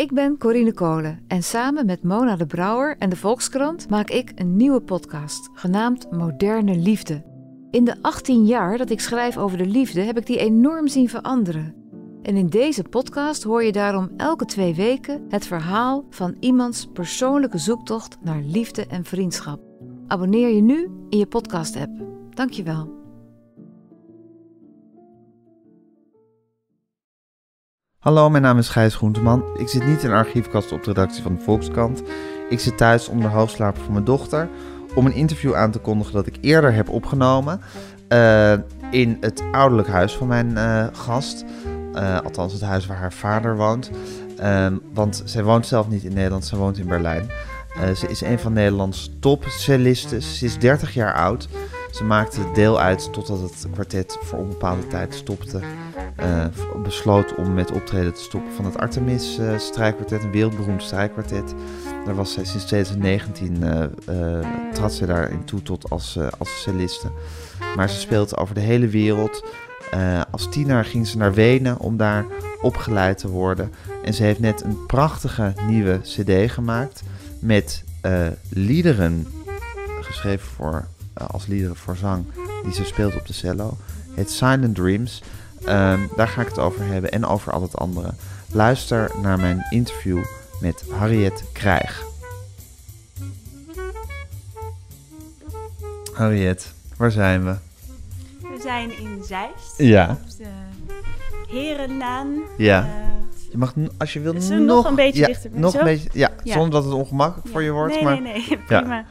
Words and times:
Ik 0.00 0.12
ben 0.12 0.38
Corine 0.38 0.72
Kolen 0.72 1.20
en 1.26 1.42
samen 1.42 1.86
met 1.86 2.02
Mona 2.02 2.36
de 2.36 2.46
Brouwer 2.46 2.96
en 2.98 3.10
de 3.10 3.16
Volkskrant 3.16 3.90
maak 3.90 4.10
ik 4.10 4.32
een 4.34 4.56
nieuwe 4.56 4.80
podcast, 4.80 5.50
genaamd 5.54 6.10
Moderne 6.10 6.76
Liefde. 6.76 7.22
In 7.70 7.84
de 7.84 7.96
18 8.02 8.44
jaar 8.44 8.78
dat 8.78 8.90
ik 8.90 9.00
schrijf 9.00 9.36
over 9.36 9.58
de 9.58 9.66
liefde 9.66 10.00
heb 10.00 10.18
ik 10.18 10.26
die 10.26 10.38
enorm 10.38 10.88
zien 10.88 11.08
veranderen. 11.08 11.74
En 12.22 12.36
in 12.36 12.46
deze 12.46 12.82
podcast 12.82 13.42
hoor 13.42 13.64
je 13.64 13.72
daarom 13.72 14.10
elke 14.16 14.44
twee 14.44 14.74
weken 14.74 15.26
het 15.28 15.46
verhaal 15.46 16.04
van 16.10 16.36
iemands 16.38 16.88
persoonlijke 16.92 17.58
zoektocht 17.58 18.18
naar 18.20 18.42
liefde 18.42 18.86
en 18.86 19.04
vriendschap. 19.04 19.60
Abonneer 20.06 20.48
je 20.48 20.62
nu 20.62 20.90
in 21.08 21.18
je 21.18 21.26
podcast-app. 21.26 21.92
Dankjewel. 22.30 22.99
Hallo, 28.00 28.30
mijn 28.30 28.42
naam 28.42 28.58
is 28.58 28.68
Gijs 28.68 28.94
Groenteman. 28.94 29.44
Ik 29.56 29.68
zit 29.68 29.86
niet 29.86 30.02
in 30.02 30.08
de 30.08 30.16
archiefkast 30.16 30.72
op 30.72 30.84
de 30.84 30.92
redactie 30.92 31.22
van 31.22 31.34
de 31.34 31.42
Volkskrant. 31.42 32.02
Ik 32.48 32.60
zit 32.60 32.76
thuis 32.76 33.08
onder 33.08 33.30
de 33.30 33.36
hoofdslaper 33.36 33.82
van 33.82 33.92
mijn 33.92 34.04
dochter 34.04 34.48
om 34.94 35.06
een 35.06 35.14
interview 35.14 35.54
aan 35.54 35.70
te 35.70 35.78
kondigen 35.78 36.12
dat 36.12 36.26
ik 36.26 36.36
eerder 36.40 36.72
heb 36.72 36.88
opgenomen 36.88 37.60
uh, 38.08 38.52
in 38.90 39.16
het 39.20 39.42
ouderlijk 39.52 39.88
huis 39.88 40.16
van 40.16 40.26
mijn 40.26 40.50
uh, 40.50 40.86
gast. 40.92 41.44
Uh, 41.94 42.20
althans, 42.20 42.52
het 42.52 42.62
huis 42.62 42.86
waar 42.86 42.96
haar 42.96 43.12
vader 43.12 43.56
woont. 43.56 43.90
want 44.92 45.22
zij 45.24 45.44
woont 45.44 45.66
zelf 45.66 45.88
niet 45.88 46.04
in 46.04 46.14
Nederland, 46.14 46.44
ze 46.44 46.56
woont 46.56 46.78
in 46.78 46.88
Berlijn. 46.88 47.30
ze 47.96 48.08
is 48.08 48.20
een 48.20 48.38
van 48.38 48.52
Nederlands 48.52 49.10
topcellisten. 49.18 50.22
Ze 50.22 50.44
is 50.44 50.58
30 50.58 50.94
jaar 50.94 51.14
oud. 51.14 51.48
Ze 51.90 52.04
maakte 52.04 52.40
deel 52.54 52.80
uit 52.80 53.12
totdat 53.12 53.40
het 53.40 53.66
kwartet 53.72 54.18
voor 54.20 54.38
onbepaalde 54.38 54.86
tijd 54.86 55.14
stopte. 55.14 55.60
Uh, 56.20 56.46
besloot 56.82 57.34
om 57.34 57.54
met 57.54 57.72
optreden 57.72 58.14
te 58.14 58.20
stoppen 58.20 58.52
van 58.52 58.64
het 58.64 58.78
Artemis 58.78 59.38
uh, 59.38 59.58
strijkkwartet, 59.58 60.22
een 60.22 60.30
wereldberoemd 60.30 60.82
strijkkwartet. 60.82 61.54
Daar 62.04 62.14
was 62.14 62.32
zij 62.32 62.44
sinds 62.44 62.64
2019 62.64 63.62
uh, 63.62 64.38
trad 64.72 64.92
ze 64.92 65.06
daarin 65.06 65.44
toe 65.44 65.62
tot 65.62 65.90
als, 65.90 66.18
als 66.38 66.62
celliste. 66.62 67.10
Maar 67.76 67.88
ze 67.88 68.00
speelt 68.00 68.36
over 68.36 68.54
de 68.54 68.60
hele 68.60 68.88
wereld. 68.88 69.44
als 70.30 70.50
tiener 70.50 70.84
ging 70.84 71.06
ze 71.06 71.16
naar 71.16 71.34
Wenen 71.34 71.78
om 71.78 71.96
daar 71.96 72.24
opgeleid 72.60 73.18
te 73.18 73.28
worden. 73.28 73.72
En 74.04 74.14
ze 74.14 74.22
heeft 74.22 74.40
net 74.40 74.64
een 74.64 74.86
prachtige 74.86 75.52
nieuwe 75.66 76.00
CD 76.02 76.50
gemaakt 76.50 77.02
met 77.38 77.84
liederen 78.48 79.26
geschreven 80.00 80.48
voor 80.48 80.86
als 81.26 81.46
liederen 81.46 81.76
voor 81.76 81.96
zang 81.96 82.24
die 82.64 82.72
ze 82.72 82.84
speelt 82.84 83.16
op 83.16 83.26
de 83.26 83.32
cello. 83.32 83.76
Het 84.14 84.30
Silent 84.30 84.74
Dreams. 84.74 85.22
Um, 85.60 86.08
daar 86.16 86.28
ga 86.28 86.40
ik 86.40 86.48
het 86.48 86.58
over 86.58 86.84
hebben 86.84 87.10
en 87.10 87.26
over 87.26 87.52
al 87.52 87.62
het 87.62 87.76
andere. 87.76 88.10
Luister 88.52 89.10
naar 89.22 89.38
mijn 89.38 89.66
interview 89.70 90.24
met 90.60 90.84
Harriet 90.90 91.44
Krijg. 91.52 92.04
Harriet, 96.12 96.72
waar 96.96 97.10
zijn 97.10 97.44
we? 97.44 97.56
We 98.40 98.60
zijn 98.62 98.98
in 98.98 99.22
Zeist. 99.24 99.74
Ja. 99.76 100.10
Op 100.10 100.36
de 100.38 100.46
Herenlaan. 101.48 102.42
Ja. 102.56 102.84
Uh, 102.84 102.90
je 103.50 103.58
mag, 103.58 103.74
als 103.98 104.12
je 104.12 104.20
wil, 104.20 104.32
nog, 104.32 104.50
nog 104.50 104.84
een 104.84 104.94
beetje 104.94 105.20
ja, 105.20 105.26
dichter. 105.26 105.50
Nog 105.52 105.74
een 105.74 105.84
beetje, 105.84 106.08
ja, 106.12 106.30
ja, 106.42 106.52
zonder 106.52 106.70
dat 106.70 106.84
het 106.84 106.92
ongemakkelijk 106.92 107.46
ja. 107.46 107.52
voor 107.52 107.62
je 107.62 107.70
wordt. 107.70 107.94
Nee, 107.94 108.04
maar, 108.04 108.22
nee, 108.22 108.46
nee, 108.48 108.58
prima. 108.66 109.04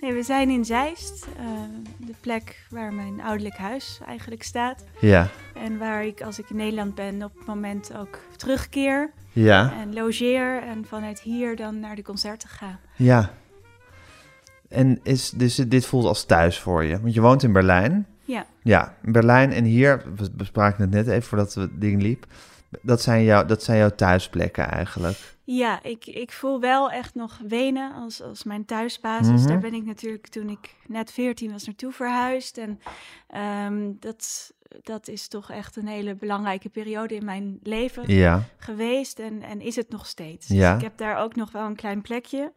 Nee, 0.00 0.12
we 0.12 0.22
zijn 0.22 0.50
in 0.50 0.64
Zeist, 0.64 1.26
uh, 1.40 1.46
de 1.96 2.14
plek 2.20 2.66
waar 2.70 2.92
mijn 2.92 3.20
ouderlijk 3.20 3.56
huis 3.56 4.00
eigenlijk 4.06 4.42
staat. 4.42 4.84
Ja. 5.00 5.28
En 5.54 5.78
waar 5.78 6.04
ik, 6.04 6.22
als 6.22 6.38
ik 6.38 6.50
in 6.50 6.56
Nederland 6.56 6.94
ben, 6.94 7.22
op 7.22 7.38
het 7.38 7.46
moment 7.46 7.96
ook 7.96 8.18
terugkeer. 8.36 9.10
Ja. 9.32 9.72
En 9.80 9.94
logeer 9.94 10.62
en 10.62 10.84
vanuit 10.84 11.20
hier 11.20 11.56
dan 11.56 11.80
naar 11.80 11.96
de 11.96 12.02
concerten 12.02 12.48
ga. 12.48 12.78
Ja. 12.96 13.30
En 14.68 15.00
is, 15.02 15.30
dus 15.30 15.54
dit 15.54 15.86
voelt 15.86 16.04
als 16.04 16.24
thuis 16.24 16.58
voor 16.58 16.84
je? 16.84 17.00
Want 17.00 17.14
je 17.14 17.20
woont 17.20 17.42
in 17.42 17.52
Berlijn. 17.52 18.06
Ja. 18.24 18.46
Ja, 18.62 18.94
Berlijn 19.02 19.52
en 19.52 19.64
hier, 19.64 20.02
we 20.16 20.30
bespraken 20.30 20.80
het 20.80 20.90
net 20.90 21.08
even 21.08 21.22
voordat 21.22 21.54
het 21.54 21.80
ding 21.80 22.02
liep. 22.02 22.26
Dat 22.82 23.02
zijn, 23.02 23.24
jou, 23.24 23.46
dat 23.46 23.62
zijn 23.62 23.78
jouw 23.78 23.94
thuisplekken 23.94 24.68
eigenlijk. 24.68 25.18
Ja, 25.52 25.82
ik, 25.82 26.06
ik 26.06 26.32
voel 26.32 26.60
wel 26.60 26.90
echt 26.90 27.14
nog 27.14 27.38
Wenen 27.48 27.94
als, 27.94 28.22
als 28.22 28.44
mijn 28.44 28.64
thuisbasis. 28.64 29.40
Mhm. 29.40 29.48
Daar 29.48 29.58
ben 29.58 29.74
ik 29.74 29.84
natuurlijk 29.84 30.26
toen 30.26 30.48
ik 30.48 30.74
net 30.86 31.12
14 31.12 31.52
was 31.52 31.64
naartoe 31.64 31.92
verhuisd. 31.92 32.58
En 32.58 32.80
um, 33.66 33.96
dat, 34.00 34.52
dat 34.82 35.08
is 35.08 35.28
toch 35.28 35.50
echt 35.50 35.76
een 35.76 35.86
hele 35.86 36.14
belangrijke 36.14 36.68
periode 36.68 37.14
in 37.14 37.24
mijn 37.24 37.58
leven 37.62 38.14
Ja. 38.14 38.42
geweest. 38.56 39.18
En, 39.18 39.42
en 39.42 39.60
is 39.60 39.76
het 39.76 39.90
nog 39.90 40.06
steeds. 40.06 40.48
Ja. 40.48 40.68
Dus 40.68 40.82
ik 40.82 40.88
heb 40.88 40.98
daar 40.98 41.22
ook 41.22 41.36
nog 41.36 41.52
wel 41.52 41.66
een 41.66 41.76
klein 41.76 42.00
plekje 42.02 42.52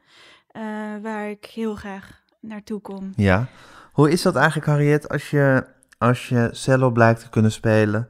uh, 0.51 0.63
waar 1.01 1.29
ik 1.29 1.45
heel 1.45 1.75
graag 1.75 2.21
naartoe 2.39 2.81
kom. 2.81 3.11
Ja. 3.15 3.47
Hoe 3.91 4.11
is 4.11 4.21
dat 4.21 4.35
eigenlijk, 4.35 4.67
Harriet, 4.67 5.09
als 5.09 5.29
je, 5.29 5.65
als 5.97 6.29
je 6.29 6.49
cello 6.51 6.91
blijkt 6.91 7.19
te 7.19 7.29
kunnen 7.29 7.51
spelen 7.51 8.09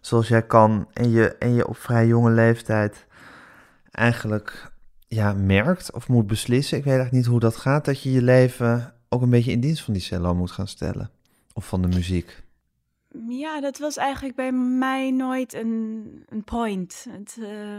zoals 0.00 0.28
jij 0.28 0.42
kan 0.42 0.88
en 0.92 1.10
je, 1.10 1.36
en 1.38 1.54
je 1.54 1.68
op 1.68 1.76
vrij 1.76 2.06
jonge 2.06 2.30
leeftijd 2.30 3.06
eigenlijk 3.96 4.72
ja, 5.08 5.32
merkt 5.32 5.92
of 5.92 6.08
moet 6.08 6.26
beslissen, 6.26 6.78
ik 6.78 6.84
weet 6.84 6.92
eigenlijk 6.94 7.22
niet 7.24 7.32
hoe 7.32 7.40
dat 7.40 7.56
gaat, 7.56 7.84
dat 7.84 8.02
je 8.02 8.12
je 8.12 8.22
leven 8.22 8.94
ook 9.08 9.22
een 9.22 9.30
beetje 9.30 9.52
in 9.52 9.60
dienst 9.60 9.82
van 9.82 9.92
die 9.92 10.02
cello 10.02 10.34
moet 10.34 10.50
gaan 10.50 10.68
stellen 10.68 11.10
of 11.52 11.66
van 11.68 11.82
de 11.82 11.88
muziek? 11.88 12.44
Ja, 13.28 13.60
dat 13.60 13.78
was 13.78 13.96
eigenlijk 13.96 14.36
bij 14.36 14.52
mij 14.52 15.10
nooit 15.10 15.54
een, 15.54 16.04
een 16.28 16.44
point. 16.44 17.06
Het, 17.10 17.36
uh, 17.38 17.78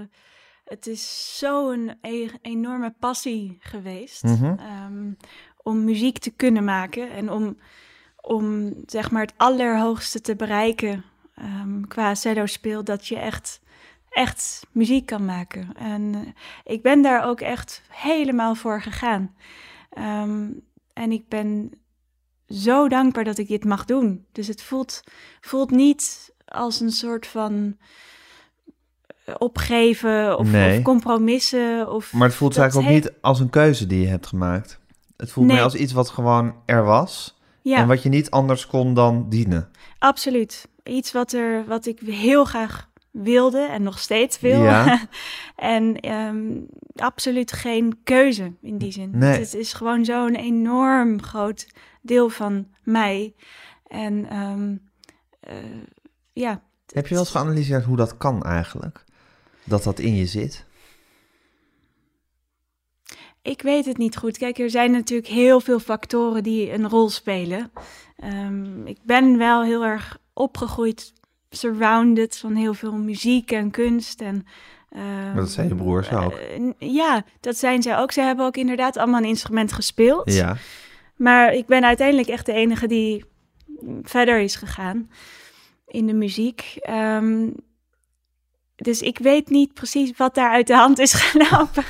het 0.66 0.88
is 0.88 1.36
zo'n 1.38 1.92
e 2.02 2.28
enorme 2.42 2.94
passie 3.00 3.58
geweest 3.60 4.24
Mhm. 4.24 4.46
um, 4.86 5.18
om 5.64 5.84
muziek 5.84 6.18
te 6.18 6.32
kunnen 6.32 6.64
maken 6.64 7.12
en 7.12 7.32
om, 7.32 7.58
om 8.22 8.74
zeg 8.86 9.12
maar 9.12 9.22
het 9.22 9.34
allerhoogste 9.38 10.22
te 10.22 10.36
bereiken 10.36 11.04
um, 11.42 11.88
qua 11.88 12.16
cello 12.16 12.46
speel, 12.46 12.84
dat 12.84 13.08
je 13.08 13.18
echt, 13.18 13.62
echt 14.18 14.68
muziek 14.72 15.06
kan 15.06 15.26
maken. 15.26 15.70
En 15.76 16.02
uh, 16.02 16.20
ik 16.64 16.82
ben 16.82 17.02
daar 17.02 17.26
ook 17.26 17.42
echt 17.42 17.82
helemaal 17.90 18.56
voor 18.56 18.82
gegaan. 18.82 19.36
Um, 19.98 20.62
en 20.94 21.12
ik 21.12 21.28
ben 21.30 21.72
zo 22.48 22.88
dankbaar 22.88 23.24
dat 23.24 23.38
ik 23.38 23.48
dit 23.48 23.66
mag 23.66 23.86
doen. 23.86 24.26
Dus 24.32 24.48
het 24.48 24.62
voelt, 24.62 25.04
voelt 25.42 25.72
niet 25.72 26.34
als 26.46 26.80
een 26.80 26.92
soort 26.92 27.28
van 27.28 27.78
opgeven 29.38 30.38
of, 30.38 30.52
Nee. 30.52 30.78
of 30.78 30.84
compromissen. 30.84 31.92
Of 31.92 32.14
Maar 32.14 32.28
het 32.28 32.38
voelt 32.38 32.58
eigenlijk 32.58 32.88
ook 32.88 32.94
heeft- 32.94 33.06
niet 33.06 33.22
als 33.22 33.40
een 33.40 33.50
keuze 33.50 33.88
die 33.88 34.02
je 34.02 34.08
hebt 34.08 34.28
gemaakt. 34.28 34.80
Het 35.18 35.32
voelt 35.32 35.48
Nee. 35.48 35.56
meer 35.56 35.66
als 35.66 35.76
iets 35.76 35.94
wat 35.94 36.10
gewoon 36.10 36.56
er 36.66 36.84
was 36.84 37.38
Ja, 37.62 37.78
en 37.78 37.88
wat 37.88 38.04
je 38.04 38.10
niet 38.10 38.30
anders 38.32 38.68
kon 38.68 38.94
dan 38.94 39.30
dienen. 39.30 39.70
absoluut. 40.00 40.68
Iets 40.84 41.12
wat, 41.12 41.34
er, 41.34 41.66
wat 41.66 41.86
ik 41.86 42.00
heel 42.00 42.46
graag 42.46 42.90
wilde 43.12 43.59
en 43.59 43.84
nog 43.84 44.00
steeds 44.00 44.40
wil. 44.40 44.63
Ja. 44.63 45.07
en 45.56 46.00
ehm, 46.00 46.59
absoluut 46.95 47.51
geen 47.51 48.00
keuze 48.03 48.53
in 48.62 48.78
die 48.78 48.91
zin. 48.91 49.12
Nee. 49.13 49.40
Het 49.40 49.53
is 49.53 49.73
gewoon 49.73 50.06
zo'n 50.06 50.35
enorm 50.35 51.22
groot 51.22 51.68
deel 52.01 52.29
van 52.29 52.68
mij. 52.84 53.34
En 53.88 54.30
ehm, 54.30 54.75
eh, 55.39 55.56
ja. 56.33 56.62
Heb 56.88 57.07
je 57.07 57.13
wel 57.13 57.24
eens 57.24 57.31
geanalyseerd 57.31 57.83
hoe 57.83 57.98
dat 57.98 58.18
kan 58.18 58.44
eigenlijk? 58.44 59.04
Dat 59.63 59.83
dat 59.83 60.00
in 60.00 60.15
je 60.15 60.25
zit? 60.25 60.65
Ik 63.42 63.62
weet 63.62 63.86
het 63.86 63.98
niet 63.98 64.18
goed. 64.18 64.38
Kijk, 64.38 64.60
er 64.60 64.69
zijn 64.69 64.92
natuurlijk 64.92 65.27
heel 65.27 65.60
veel 65.60 65.80
factoren 65.80 66.44
die 66.44 66.74
een 66.74 66.89
rol 66.89 67.10
spelen. 67.10 67.71
Ehm, 68.18 68.86
ik 68.86 68.98
ben 69.03 69.38
wel 69.38 69.63
heel 69.63 69.86
erg 69.86 70.18
opgegroeid, 70.33 71.13
surrounded 71.50 72.38
van 72.38 72.56
heel 72.56 72.74
veel 72.74 72.94
muziek 72.94 73.52
en 73.52 73.72
kunst. 73.72 74.22
En, 74.22 74.46
ehm, 74.90 75.36
dat 75.36 75.50
zijn 75.50 75.68
je 75.68 75.76
broers 75.76 76.12
ook. 76.12 76.32
eh, 76.34 76.60
n- 76.60 76.76
ja, 76.78 77.24
dat 77.40 77.58
zijn 77.58 77.82
zij 77.82 77.98
ook. 77.98 78.12
Ze 78.12 78.22
hebben 78.22 78.46
ook 78.46 78.58
inderdaad 78.58 78.98
allemaal 78.98 79.22
een 79.22 79.28
instrument 79.28 79.74
gespeeld. 79.74 80.34
Ja. 80.34 80.58
Maar 81.16 81.54
ik 81.54 81.66
ben 81.66 81.84
uiteindelijk 81.86 82.28
echt 82.28 82.46
de 82.46 82.54
enige 82.54 82.88
die 82.88 83.26
verder 84.02 84.40
is 84.40 84.56
gegaan 84.56 85.10
in 85.88 86.06
de 86.08 86.14
muziek. 86.14 86.78
Ehm, 86.80 87.50
dus 88.77 89.01
ik 89.01 89.19
weet 89.19 89.50
niet 89.50 89.74
precies 89.74 90.12
wat 90.18 90.35
daar 90.35 90.51
uit 90.51 90.68
de 90.68 90.75
hand 90.75 91.00
is 91.00 91.13
gelopen. 91.24 91.83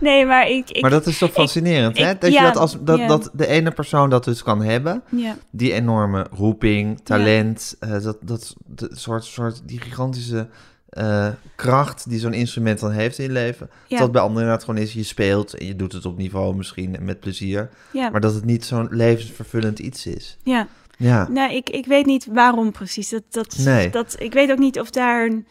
nee, 0.00 0.26
maar 0.26 0.48
ik, 0.48 0.70
ik... 0.70 0.82
maar 0.82 0.90
dat 0.90 1.06
is 1.06 1.18
toch 1.18 1.32
fascinerend, 1.32 1.98
hè? 1.98 2.18
Dat, 2.18 2.32
ja, 2.32 2.40
je 2.40 2.52
dat, 2.52 2.56
als, 2.56 2.76
dat, 2.80 2.98
ja. 2.98 3.06
dat 3.06 3.30
de 3.32 3.46
ene 3.46 3.70
persoon 3.70 4.10
dat 4.10 4.24
dus 4.24 4.42
kan 4.42 4.62
hebben. 4.62 5.02
Ja, 5.10 5.36
Die 5.50 5.72
enorme 5.72 6.26
roeping, 6.30 7.00
talent, 7.04 7.76
eh, 7.80 7.90
dat, 7.90 8.18
dat, 8.20 8.54
dat 8.66 8.88
soort, 8.92 9.24
soort, 9.24 9.62
die 9.64 9.80
gigantische 9.80 10.48
eh, 10.88 11.28
kracht 11.54 12.08
die 12.08 12.18
zo'n 12.18 12.32
instrument 12.32 12.80
dan 12.80 12.90
heeft 12.90 13.18
in 13.18 13.24
je 13.24 13.32
leven. 13.32 13.70
Dat 13.88 14.12
bij 14.12 14.20
anderen 14.20 14.42
inderdaad 14.42 14.64
gewoon 14.64 14.80
is, 14.80 14.92
je 14.92 15.02
speelt 15.02 15.54
en 15.54 15.66
je 15.66 15.76
doet 15.76 15.92
het 15.92 16.04
op 16.06 16.16
niveau 16.16 16.56
misschien 16.56 16.96
en 16.96 17.04
met 17.04 17.20
plezier. 17.20 17.70
Maar 17.92 18.20
dat 18.20 18.34
het 18.34 18.44
niet 18.44 18.64
zo'n 18.64 18.88
levensvervullend 18.90 19.78
iets 19.78 20.06
is. 20.06 20.36
ja. 20.42 20.66
Ja, 20.98 21.28
Nou, 21.28 21.54
ik, 21.54 21.70
ik 21.70 21.86
weet 21.86 22.06
niet 22.06 22.26
waarom 22.32 22.72
precies. 22.72 23.08
Dat, 23.08 23.22
dat, 23.30 23.56
Nee. 23.58 23.90
dat, 23.90 24.16
ik 24.18 24.32
weet 24.32 24.50
ook 24.50 24.58
niet 24.58 24.80
of 24.80 24.90
daar 24.90 25.26
een 25.26 25.46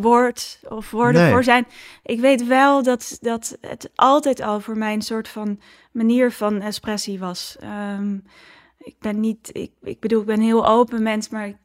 woord 0.00 0.60
of 0.68 0.90
woorden 0.90 1.22
Nee. 1.22 1.32
voor 1.32 1.44
zijn. 1.44 1.66
Ik 2.02 2.20
weet 2.20 2.46
wel 2.46 2.82
dat, 2.82 3.18
dat 3.20 3.56
het 3.60 3.90
altijd 3.94 4.40
al 4.40 4.60
voor 4.60 4.78
mij 4.78 4.92
een 4.92 5.02
soort 5.02 5.28
van 5.28 5.60
manier 5.92 6.32
van 6.32 6.60
expressie 6.60 7.18
was. 7.18 7.56
Ehm, 7.60 8.18
ik 8.78 8.96
ben 8.98 9.20
niet, 9.20 9.50
ik, 9.52 9.70
ik 9.82 10.00
bedoel, 10.00 10.20
ik 10.20 10.26
ben 10.26 10.36
een 10.36 10.42
heel 10.42 10.66
open 10.66 11.02
mens, 11.02 11.28
maar 11.28 11.46
ik, 11.46 11.56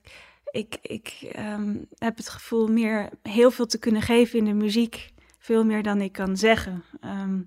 ik, 0.51 0.77
ik 0.81 1.29
ehm, 1.31 1.75
heb 1.97 2.17
het 2.17 2.29
gevoel 2.29 2.67
meer 2.67 3.09
heel 3.21 3.51
veel 3.51 3.65
te 3.65 3.79
kunnen 3.79 4.01
geven 4.01 4.39
in 4.39 4.45
de 4.45 4.53
muziek. 4.53 5.09
Veel 5.39 5.65
meer 5.65 5.83
dan 5.83 6.01
ik 6.01 6.11
kan 6.11 6.37
zeggen. 6.37 6.83
Ehm, 7.01 7.39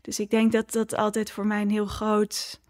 dus 0.00 0.18
ik 0.20 0.30
denk 0.30 0.52
dat 0.52 0.72
dat 0.72 0.94
altijd 0.96 1.30
voor 1.30 1.46
mij 1.46 1.60
een 1.62 1.70
heel 1.70 1.86
groot, 1.86 2.60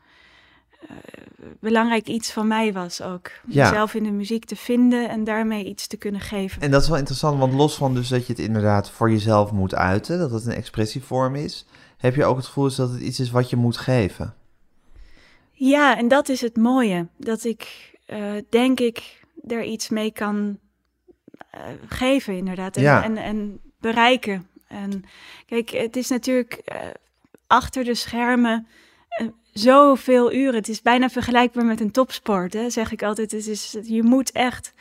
belangrijk 1.60 2.06
iets 2.06 2.32
van 2.32 2.46
mij 2.46 2.72
was 2.72 3.02
ook. 3.02 3.31
Ja. 3.46 3.69
Mezelf 3.70 3.94
in 3.94 4.02
de 4.02 4.10
muziek 4.10 4.44
te 4.44 4.56
vinden 4.56 5.08
en 5.08 5.25
daarmee 5.25 5.64
iets 5.64 5.86
te 5.86 5.96
kunnen 5.96 6.20
geven. 6.20 6.62
en 6.62 6.70
dat 6.70 6.82
is 6.82 6.88
wel 6.88 6.98
interessant, 6.98 7.38
want 7.38 7.52
los 7.52 7.76
van 7.76 7.94
dus 7.94 8.08
dat 8.08 8.26
je 8.26 8.32
het 8.32 8.42
inderdaad 8.42 8.90
voor 8.90 9.10
jezelf 9.10 9.52
moet 9.52 9.75
uiten, 9.75 10.19
dat 10.19 10.31
het 10.31 10.46
een 10.46 10.52
expressievorm 10.52 11.34
is, 11.34 11.66
heb 11.96 12.14
je 12.14 12.25
ook 12.25 12.36
het 12.36 12.46
gevoel 12.46 12.75
dat 12.76 12.90
het 12.90 13.00
iets 13.00 13.20
is 13.20 13.31
wat 13.31 13.50
je 13.50 13.56
moet 13.56 13.76
geven. 13.76 14.34
Ja, 15.52 15.96
en 15.98 16.08
dat 16.08 16.28
is 16.28 16.40
het 16.40 16.56
mooie. 16.56 17.06
Dat 17.16 17.44
ik, 17.44 17.92
eh, 18.06 18.32
denk 18.50 18.81
ik, 18.81 19.22
er 19.48 19.62
iets 19.62 19.88
mee 19.88 20.12
kan 20.12 20.58
eh, 21.50 21.60
geven, 21.88 22.36
inderdaad. 22.36 22.76
En, 22.76 22.82
Ja. 22.82 23.02
en, 23.04 23.16
en 23.16 23.60
bereiken. 23.81 24.48
En 24.69 25.04
kijk, 25.46 25.70
het 25.70 25.96
is 25.96 26.08
natuurlijk 26.08 26.52
eh, 26.52 26.78
achter 27.46 27.84
de 27.84 27.94
schermen 27.94 28.66
eh, 29.08 29.26
zoveel 29.54 30.32
uren. 30.32 30.54
Het 30.54 30.68
is 30.68 30.82
bijna 30.82 31.08
vergelijkbaar 31.08 31.64
met 31.64 31.80
een 31.80 31.90
topsport, 31.90 32.52
hè, 32.52 32.70
zeg 32.70 32.92
ik 32.92 33.02
altijd. 33.02 33.30
Het 33.30 33.46
is, 33.46 33.76
je 33.82 34.02
moet 34.02 34.32
echt, 34.32 34.74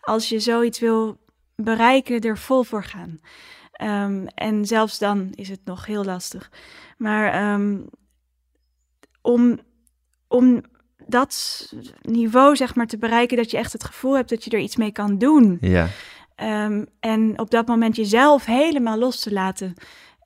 als 0.00 0.28
je 0.28 0.40
zoiets 0.40 0.78
wil 0.78 1.18
bereiken, 1.54 2.20
er 2.20 2.38
vol 2.38 2.62
voor 2.62 2.84
gaan. 2.84 3.20
Ehm, 3.72 4.26
en 4.34 4.64
zelfs 4.64 4.98
dan 4.98 5.30
is 5.34 5.48
het 5.48 5.60
nog 5.64 5.86
heel 5.86 6.04
lastig. 6.04 6.50
Maar 6.98 7.32
ehm, 7.32 7.78
om, 9.22 9.58
om 10.28 10.62
dat 11.06 11.66
niveau 12.02 12.56
zeg 12.56 12.74
maar 12.74 12.86
te 12.86 12.98
bereiken, 12.98 13.36
dat 13.36 13.50
je 13.50 13.56
echt 13.56 13.72
het 13.72 13.84
gevoel 13.84 14.16
hebt 14.16 14.28
dat 14.28 14.44
je 14.44 14.50
er 14.50 14.58
iets 14.58 14.76
mee 14.76 14.92
kan 14.92 15.18
doen. 15.18 15.58
Ja, 15.60 15.88
Ehm, 16.36 16.84
en 17.00 17.38
op 17.38 17.50
dat 17.50 17.66
moment 17.66 17.96
jezelf 17.96 18.44
helemaal 18.44 18.98
los 18.98 19.20
te 19.20 19.32
laten. 19.32 19.74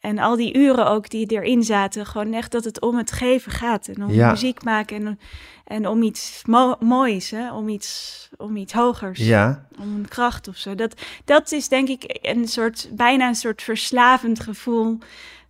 En 0.01 0.19
al 0.19 0.37
die 0.37 0.57
uren 0.57 0.87
ook 0.87 1.09
die 1.11 1.27
erin 1.27 1.63
zaten, 1.63 2.07
gewoon 2.07 2.33
echt 2.33 2.53
dat 2.53 2.65
het 2.65 2.81
om 2.81 2.97
het 2.97 3.13
geven 3.13 3.53
gaat. 3.53 3.89
En 3.89 4.05
om 4.05 4.11
Ja. 4.13 4.31
muziek 4.31 4.65
maken 4.65 5.07
en, 5.07 5.19
en 5.65 5.87
om 5.87 6.03
iets 6.03 6.43
mo- 6.47 6.77
moois, 6.81 7.31
hè? 7.31 7.53
Om, 7.53 7.69
iets, 7.69 8.29
om 8.37 8.57
iets 8.57 8.73
hogers. 8.73 9.19
ja, 9.19 9.67
Om 9.81 9.95
een 9.95 10.09
kracht 10.09 10.49
of 10.49 10.57
zo. 10.57 10.75
Dat, 10.75 10.95
dat 11.25 11.53
is 11.53 11.69
denk 11.69 11.89
ik 11.89 12.19
een 12.23 12.49
soort, 12.49 12.89
bijna 12.93 13.29
een 13.29 13.35
soort 13.35 13.63
verslavend 13.63 14.41
gevoel 14.41 14.99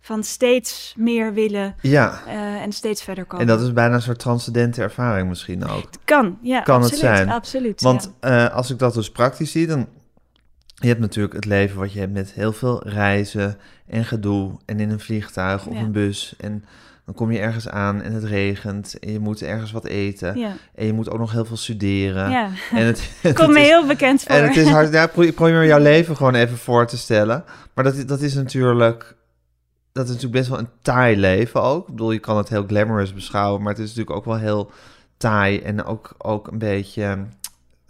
van 0.01 0.23
steeds 0.23 0.93
meer 0.97 1.33
willen 1.33 1.75
ja. 1.81 2.21
eh, 2.27 2.61
en 2.61 2.71
steeds 2.71 3.03
verder 3.03 3.25
komen. 3.25 3.47
En 3.47 3.57
dat 3.57 3.61
is 3.67 3.73
bijna 3.73 3.95
een 3.95 4.01
soort 4.01 4.19
transcendente 4.19 4.81
ervaring 4.81 5.27
misschien 5.29 5.65
ook. 5.67 5.89
kan, 6.05 6.37
ja, 6.41 6.61
Kan 6.61 6.81
het 6.81 6.97
zijn. 6.97 7.29
Absoluut. 7.29 7.81
Want 7.81 8.13
ja. 8.21 8.47
eh, 8.47 8.55
als 8.55 8.69
ik 8.71 8.79
dat 8.79 8.93
dus 8.93 9.11
praktisch 9.11 9.51
zie, 9.51 9.67
dan... 9.67 9.87
Je 10.81 10.87
hebt 10.87 10.99
natuurlijk 10.99 11.33
het 11.33 11.45
leven 11.45 11.79
wat 11.79 11.93
je 11.93 11.99
hebt 11.99 12.13
met 12.13 12.31
heel 12.31 12.53
veel 12.53 12.87
reizen 12.87 13.57
en 13.87 14.05
gedoe 14.05 14.51
en 14.65 14.79
in 14.79 14.89
een 14.89 14.99
vliegtuig 14.99 15.65
of 15.67 15.73
Ja. 15.75 15.79
een 15.81 15.91
bus. 15.91 16.35
En 16.39 16.65
dan 17.05 17.15
kom 17.15 17.31
je 17.31 17.39
ergens 17.39 17.69
aan 17.69 18.01
en 18.01 18.13
het 18.13 18.23
regent 18.23 18.99
en 18.99 19.11
je 19.11 19.19
moet 19.19 19.41
ergens 19.41 19.71
wat 19.71 19.85
eten. 19.85 20.37
ja, 20.39 20.51
En 20.75 20.85
je 20.85 20.93
moet 20.93 21.09
ook 21.09 21.19
nog 21.19 21.31
heel 21.31 21.45
veel 21.45 21.57
studeren. 21.57 22.29
ja. 22.29 22.49
En 22.73 22.85
het, 22.85 23.11
Komt 23.33 23.51
me 23.51 23.59
is- 23.59 23.67
heel 23.67 23.85
bekend 23.87 24.23
voor. 24.23 24.35
En 24.35 24.43
het 24.43 24.55
is 24.55 24.67
hard, 24.67 24.93
ja, 24.99 25.07
probeer 25.07 25.65
jouw 25.65 25.79
leven 25.79 26.15
gewoon 26.15 26.35
even 26.35 26.57
voor 26.57 26.87
te 26.87 26.97
stellen. 26.97 27.43
Maar 27.73 27.83
dat, 27.83 28.07
dat 28.07 28.21
is 28.21 28.33
natuurlijk, 28.33 29.15
dat 29.91 30.03
is 30.05 30.09
natuurlijk 30.13 30.37
best 30.37 30.49
wel 30.49 30.59
een 30.59 30.69
taai 30.81 31.17
leven 31.17 31.61
ook. 31.61 31.81
Ik 31.87 31.91
bedoel, 31.91 32.11
je 32.11 32.19
kan 32.19 32.37
het 32.37 32.49
heel 32.49 32.63
glamorous 32.67 33.13
beschouwen, 33.13 33.61
maar 33.61 33.71
het 33.73 33.81
is 33.81 33.87
natuurlijk 33.89 34.15
ook 34.17 34.25
wel 34.25 34.37
heel 34.37 34.71
taai 35.17 35.59
en 35.59 35.83
ook, 35.83 36.13
ook 36.17 36.47
een 36.47 36.57
beetje, 36.57 37.17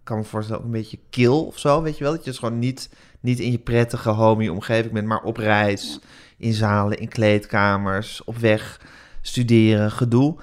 kan 0.04 0.18
me 0.18 0.24
voorstellen, 0.24 0.62
ook 0.62 0.68
een 0.68 0.72
beetje 0.74 1.00
kil 1.10 1.46
of 1.46 1.60
zo, 1.60 1.82
weet 1.82 1.98
je 1.98 2.04
wel? 2.04 2.14
Dat 2.14 2.24
je 2.24 2.30
dus 2.30 2.40
gewoon 2.40 2.60
niet, 2.60 2.90
niet 3.20 3.40
in 3.40 3.52
je 3.52 3.60
prettige 3.60 4.10
homie 4.10 4.52
omgeving 4.52 4.94
bent, 4.94 5.08
maar 5.08 5.24
op 5.24 5.38
reis, 5.38 6.00
in 6.38 6.54
zalen, 6.54 7.00
in 7.00 7.08
kleedkamers, 7.08 8.24
op 8.24 8.38
weg, 8.38 8.82
studeren, 9.22 9.92
gedoe. 9.92 10.36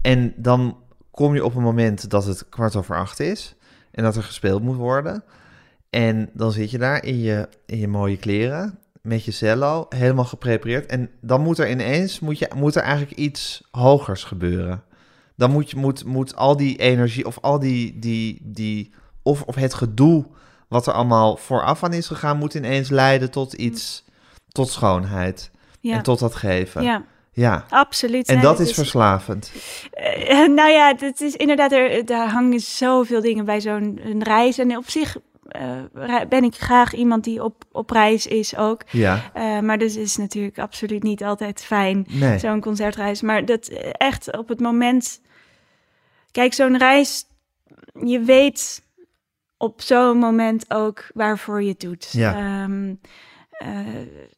En 0.00 0.34
dan 0.36 0.76
kom 1.10 1.34
je 1.34 1.44
op 1.44 1.54
een 1.54 1.62
moment 1.62 2.10
dat 2.10 2.24
het 2.24 2.48
kwart 2.48 2.76
over 2.76 2.96
acht 2.96 3.20
is 3.20 3.54
en 3.90 4.04
dat 4.04 4.16
er 4.16 4.22
gespeeld 4.22 4.62
moet 4.62 4.76
worden. 4.76 5.24
En 5.90 6.30
dan 6.32 6.52
zit 6.52 6.70
je 6.70 6.78
daar 6.78 7.04
in 7.04 7.20
je, 7.20 7.48
in 7.66 7.78
je 7.78 7.88
mooie 7.88 8.16
kleren, 8.16 8.78
met 9.02 9.24
je 9.24 9.30
cello, 9.30 9.86
helemaal 9.88 10.24
geprepareerd. 10.24 10.86
En 10.86 11.10
dan 11.20 11.40
moet 11.40 11.58
er 11.58 11.70
ineens, 11.70 12.20
moet, 12.20 12.38
je, 12.38 12.50
moet 12.56 12.74
er 12.74 12.82
eigenlijk 12.82 13.18
iets 13.18 13.68
hogers 13.70 14.24
gebeuren. 14.24 14.82
Dan 15.36 15.50
moet, 15.50 15.70
je, 15.70 15.76
moet, 15.76 16.04
moet 16.04 16.36
al 16.36 16.56
die 16.56 16.76
energie, 16.76 17.26
of 17.26 17.38
al 17.40 17.58
die, 17.58 17.98
die, 17.98 18.40
die 18.42 18.92
of, 19.24 19.42
of 19.42 19.54
het 19.54 19.74
gedoe 19.74 20.24
wat 20.68 20.86
er 20.86 20.92
allemaal 20.92 21.36
vooraf 21.36 21.82
aan 21.84 21.92
is 21.92 22.06
gegaan, 22.06 22.38
moet 22.38 22.54
ineens 22.54 22.88
leiden 22.90 23.30
tot 23.30 23.52
iets, 23.52 24.04
tot 24.48 24.68
schoonheid. 24.68 25.50
ja. 25.80 25.94
En 25.96 26.02
tot 26.02 26.18
dat 26.18 26.34
geven. 26.34 26.82
Ja. 26.82 27.04
ja, 27.32 27.64
absoluut. 27.68 28.28
En 28.28 28.34
Nee, 28.34 28.44
dat 28.44 28.60
is 28.60 28.72
verslavend. 28.72 29.52
Eh, 29.90 30.48
nou 30.48 30.70
ja, 30.70 30.94
het 30.98 31.20
is 31.20 31.36
inderdaad, 31.36 31.72
er, 31.72 32.04
daar 32.04 32.28
hangen 32.28 32.60
zoveel 32.60 33.20
dingen 33.20 33.44
bij 33.44 33.60
zo'n 33.60 34.00
reis. 34.22 34.58
En 34.58 34.76
op 34.76 34.90
zich 34.90 35.16
eh, 35.48 36.20
ben 36.28 36.44
ik 36.44 36.54
graag 36.54 36.94
iemand 36.94 37.24
die 37.24 37.44
op, 37.44 37.64
op 37.72 37.90
reis 37.90 38.26
is 38.26 38.56
ook. 38.56 38.82
Ja. 38.90 39.30
Eh, 39.34 39.60
maar 39.60 39.78
dus 39.78 39.96
is 39.96 40.16
natuurlijk 40.16 40.58
absoluut 40.58 41.02
niet 41.02 41.24
altijd 41.24 41.64
fijn, 41.64 42.06
Nee. 42.08 42.38
zo'n 42.38 42.60
concertreis. 42.60 43.22
Maar 43.22 43.44
dat 43.44 43.66
eh, 43.66 43.90
echt 43.92 44.36
op 44.36 44.48
het 44.48 44.60
moment... 44.60 45.20
Kijk, 46.30 46.52
zo'n 46.54 46.78
reis, 46.78 47.24
je 48.04 48.20
weet 48.20 48.82
op 49.56 49.80
zo'n 49.80 50.18
moment 50.18 50.70
ook 50.70 51.10
waarvoor 51.14 51.62
je 51.62 51.68
het 51.68 51.80
doet. 51.80 52.08
Ja. 52.12 52.34
Ehm, 52.34 52.94
eh, 53.50 53.68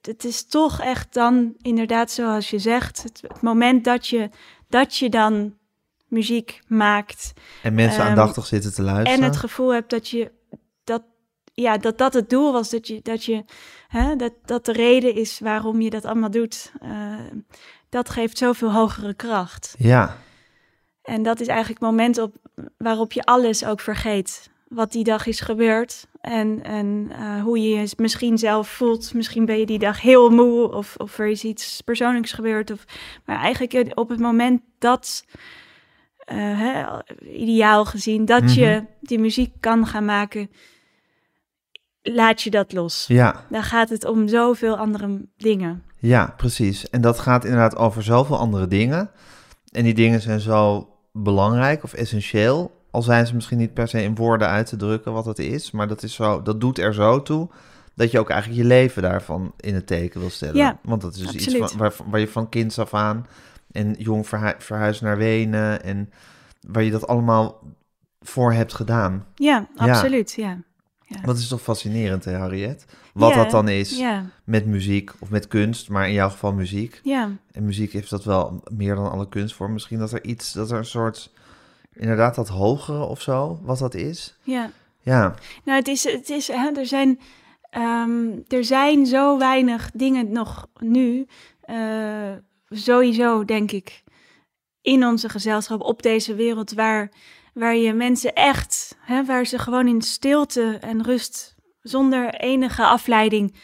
het 0.01 0.25
is 0.25 0.47
toch 0.47 0.81
echt 0.81 1.15
dan 1.15 1.55
inderdaad 1.63 2.11
zoals 2.11 2.51
je 2.51 2.59
zegt, 2.59 3.03
het, 3.03 3.23
het 3.29 3.43
moment 3.43 3.85
dat 3.85 4.07
je, 4.07 4.31
dat 4.69 4.97
je 4.97 5.09
dan 5.09 5.55
muziek 6.09 6.61
maakt 6.67 7.33
En 7.63 7.75
mensen 7.75 8.01
Ehm, 8.01 8.09
aandachtig 8.09 8.47
zitten 8.47 8.75
te 8.75 8.83
luisteren. 8.83 9.19
en 9.19 9.25
het 9.25 9.37
gevoel 9.37 9.75
hebt 9.75 9.91
dat 9.91 10.09
je 10.09 10.33
dat 10.85 11.03
ja 11.53 11.79
dat 11.79 11.99
dat 11.99 12.15
het 12.15 12.31
doel 12.31 12.53
was 12.53 12.71
dat 12.71 12.87
je 12.87 13.01
dat 13.03 13.25
je 13.25 13.45
hè, 13.89 14.17
dat 14.17 14.33
dat 14.45 14.65
de 14.65 14.73
reden 14.73 15.15
is 15.15 15.39
waarom 15.39 15.81
je 15.81 15.91
dat 15.91 16.05
allemaal 16.05 16.31
doet 16.31 16.73
eh, 16.81 17.15
dat 17.89 18.11
geeft 18.11 18.39
zoveel 18.39 18.73
hogere 18.73 19.15
kracht 19.15 19.75
Ja, 19.79 20.17
en 21.03 21.23
dat 21.23 21.41
is 21.41 21.47
eigenlijk 21.47 21.81
het 21.81 21.91
moment 21.91 22.19
op 22.19 22.35
waarop 22.79 23.13
je 23.13 23.25
alles 23.25 23.65
ook 23.65 23.81
vergeet 23.81 24.51
wat 24.69 24.93
die 24.93 25.05
dag 25.05 25.27
is 25.27 25.41
gebeurd 25.41 26.07
en 26.21 26.63
en 26.65 27.09
eh, 27.13 27.43
hoe 27.43 27.59
je 27.63 27.69
je 27.69 27.89
misschien 27.97 28.39
zelf 28.39 28.69
voelt 28.69 29.15
misschien 29.15 29.45
ben 29.45 29.59
je 29.59 29.67
die 29.67 29.79
dag 29.79 30.01
heel 30.01 30.31
moe 30.31 30.73
of 30.73 30.95
of 30.97 31.19
er 31.19 31.27
is 31.29 31.45
iets 31.45 31.81
persoonlijks 31.81 32.33
gebeurd 32.33 32.71
of 32.71 32.85
maar 33.25 33.39
eigenlijk 33.39 33.93
op 33.99 34.09
het 34.09 34.19
moment 34.19 34.61
dat 34.79 35.25
eh, 36.17 36.37
hè, 36.39 36.85
ideaal 37.33 37.85
gezien, 37.85 38.25
dat 38.25 38.55
je 38.55 38.67
Mhm. 38.67 38.85
die 39.01 39.19
muziek 39.19 39.55
kan 39.61 39.87
gaan 39.87 40.05
maken, 40.05 40.51
laat 42.03 42.43
je 42.43 42.51
dat 42.51 42.73
los. 42.73 43.05
ja. 43.09 43.45
Dan 43.51 43.63
gaat 43.63 43.89
het 43.89 44.05
om 44.05 44.29
zoveel 44.29 44.77
andere 44.77 45.29
dingen. 45.37 45.83
Ja, 45.99 46.35
precies. 46.37 46.91
En 46.91 47.01
dat 47.01 47.19
gaat 47.19 47.45
inderdaad 47.45 47.77
over 47.77 48.03
zoveel 48.03 48.39
andere 48.39 48.67
dingen. 48.67 49.11
En 49.73 49.85
die 49.85 49.95
dingen 49.95 50.21
zijn 50.21 50.41
zo 50.41 50.89
belangrijk 51.13 51.83
of 51.85 51.93
essentieel. 51.93 52.76
Al 52.97 53.03
zijn 53.03 53.27
ze 53.27 53.35
misschien 53.35 53.59
niet 53.59 53.75
per 53.75 53.89
se 53.89 54.03
in 54.03 54.15
woorden 54.15 54.49
uit 54.49 54.67
te 54.67 54.77
drukken 54.77 55.13
wat 55.13 55.25
het 55.27 55.39
is. 55.39 55.71
Maar 55.71 55.89
dat, 55.89 56.03
is 56.03 56.15
zo, 56.15 56.43
dat 56.43 56.61
doet 56.61 56.79
er 56.79 56.95
zo 56.95 57.23
toe 57.23 57.49
dat 57.95 58.11
je 58.11 58.19
ook 58.19 58.31
eigenlijk 58.31 58.63
je 58.63 58.69
leven 58.69 59.03
daarvan 59.03 59.53
in 59.61 59.75
het 59.75 59.87
teken 59.87 60.21
wil 60.21 60.31
stellen. 60.31 60.57
Ja, 60.57 60.79
Want 60.83 61.03
dat 61.03 61.15
is 61.15 61.21
dus 61.21 61.47
iets 61.47 61.57
van, 61.57 61.79
waar, 61.79 61.95
waar 62.07 62.21
je 62.21 62.29
van 62.29 62.49
kinds 62.49 62.79
af 62.79 62.95
aan 62.95 63.27
en 63.73 63.95
jong 63.99 64.29
verhu 64.29 64.53
verhuisd 64.59 65.03
naar 65.03 65.17
Wenen. 65.17 65.83
En 65.83 66.11
waar 66.61 66.83
je 66.83 66.91
dat 66.91 67.07
allemaal 67.07 67.63
voor 68.21 68.53
hebt 68.53 68.75
gedaan. 68.75 69.27
Ja, 69.35 69.69
absoluut. 69.77 70.33
Ja. 70.33 70.59
ja. 71.03 71.21
Wat 71.25 71.39
is 71.39 71.49
toch 71.49 71.63
fascinerend, 71.63 72.25
hè, 72.25 72.37
Harriet? 72.37 72.87
Wat 73.13 73.35
dat 73.35 73.51
dan 73.51 73.69
is 73.69 74.03
met 74.45 74.67
muziek 74.67 75.13
of 75.19 75.31
met 75.31 75.49
kunst, 75.49 75.89
maar 75.89 76.07
in 76.07 76.15
jouw 76.15 76.31
geval 76.31 76.53
muziek. 76.53 77.01
ja, 77.03 77.31
En 77.53 77.65
muziek 77.65 77.93
heeft 77.93 78.11
dat 78.11 78.25
wel 78.25 78.63
meer 78.73 78.95
dan 78.95 79.11
alle 79.11 79.29
kunstvormen. 79.29 79.75
Misschien 79.75 79.99
dat 79.99 80.13
er 80.13 80.25
iets, 80.25 80.53
dat 80.53 80.71
er 80.71 80.79
een 80.79 80.85
soort, 80.85 81.31
inderdaad 81.97 82.35
dat 82.35 82.49
hogere 82.49 83.05
of 83.05 83.23
zo, 83.23 83.59
wat 83.63 83.79
dat 83.79 83.95
is. 83.95 84.39
ja. 84.43 84.71
Ja, 85.07 85.35
Nou, 85.65 85.79
het 85.79 85.89
is, 85.89 86.05
het 86.05 86.31
is 86.31 86.49
hè, 86.49 86.71
er, 86.71 86.87
zijn, 86.87 87.21
ehm, 87.71 88.31
er 88.49 88.65
zijn 88.65 89.07
zo 89.07 89.39
weinig 89.39 89.91
dingen 89.95 90.33
nog 90.33 90.67
nu, 90.79 91.27
eh, 91.61 92.33
sowieso 92.69 93.45
denk 93.45 93.73
ik, 93.73 94.03
in 94.81 95.07
onze 95.07 95.29
gezelschap, 95.29 95.81
op 95.81 96.03
deze 96.03 96.35
wereld, 96.35 96.73
waar, 96.73 97.11
waar 97.55 97.77
je 97.77 97.93
mensen 97.93 98.35
echt, 98.35 98.97
hè, 99.01 99.25
waar 99.25 99.45
ze 99.45 99.59
gewoon 99.59 99.89
in 99.89 100.03
stilte 100.03 100.79
en 100.81 101.03
rust, 101.03 101.55
zonder 101.81 102.35
enige 102.35 102.85
afleiding, 102.85 103.55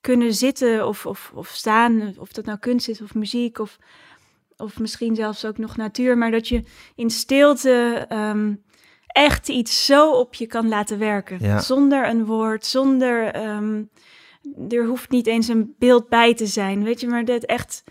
kunnen 0.00 0.34
zitten 0.34 0.86
of, 0.86 1.06
of, 1.06 1.32
of 1.34 1.48
staan, 1.48 2.14
of 2.18 2.32
dat 2.32 2.44
nou 2.44 2.58
kunst 2.58 2.88
is 2.88 3.00
of 3.00 3.14
muziek 3.14 3.58
of, 3.58 3.78
of 4.56 4.78
misschien 4.78 5.14
zelfs 5.14 5.44
ook 5.44 5.58
nog 5.58 5.76
natuur, 5.76 6.18
maar 6.18 6.30
dat 6.30 6.48
je 6.48 6.62
in 6.94 7.10
stilte 7.10 8.06
ehm, 8.08 8.54
echt 9.06 9.48
iets 9.48 9.86
zo 9.86 10.10
op 10.10 10.34
je 10.34 10.46
kan 10.46 10.68
laten 10.68 10.98
werken. 10.98 11.38
Ja. 11.40 11.60
Zonder 11.60 12.08
een 12.08 12.24
woord, 12.24 12.66
zonder. 12.66 13.26
ehm, 13.26 13.82
er 14.68 14.86
hoeft 14.86 15.10
niet 15.10 15.26
eens 15.26 15.48
een 15.48 15.74
beeld 15.78 16.08
bij 16.08 16.34
te 16.34 16.46
zijn, 16.46 16.82
weet 16.82 17.00
je, 17.00 17.06
maar 17.08 17.24
dat 17.24 17.42
echt. 17.44 17.84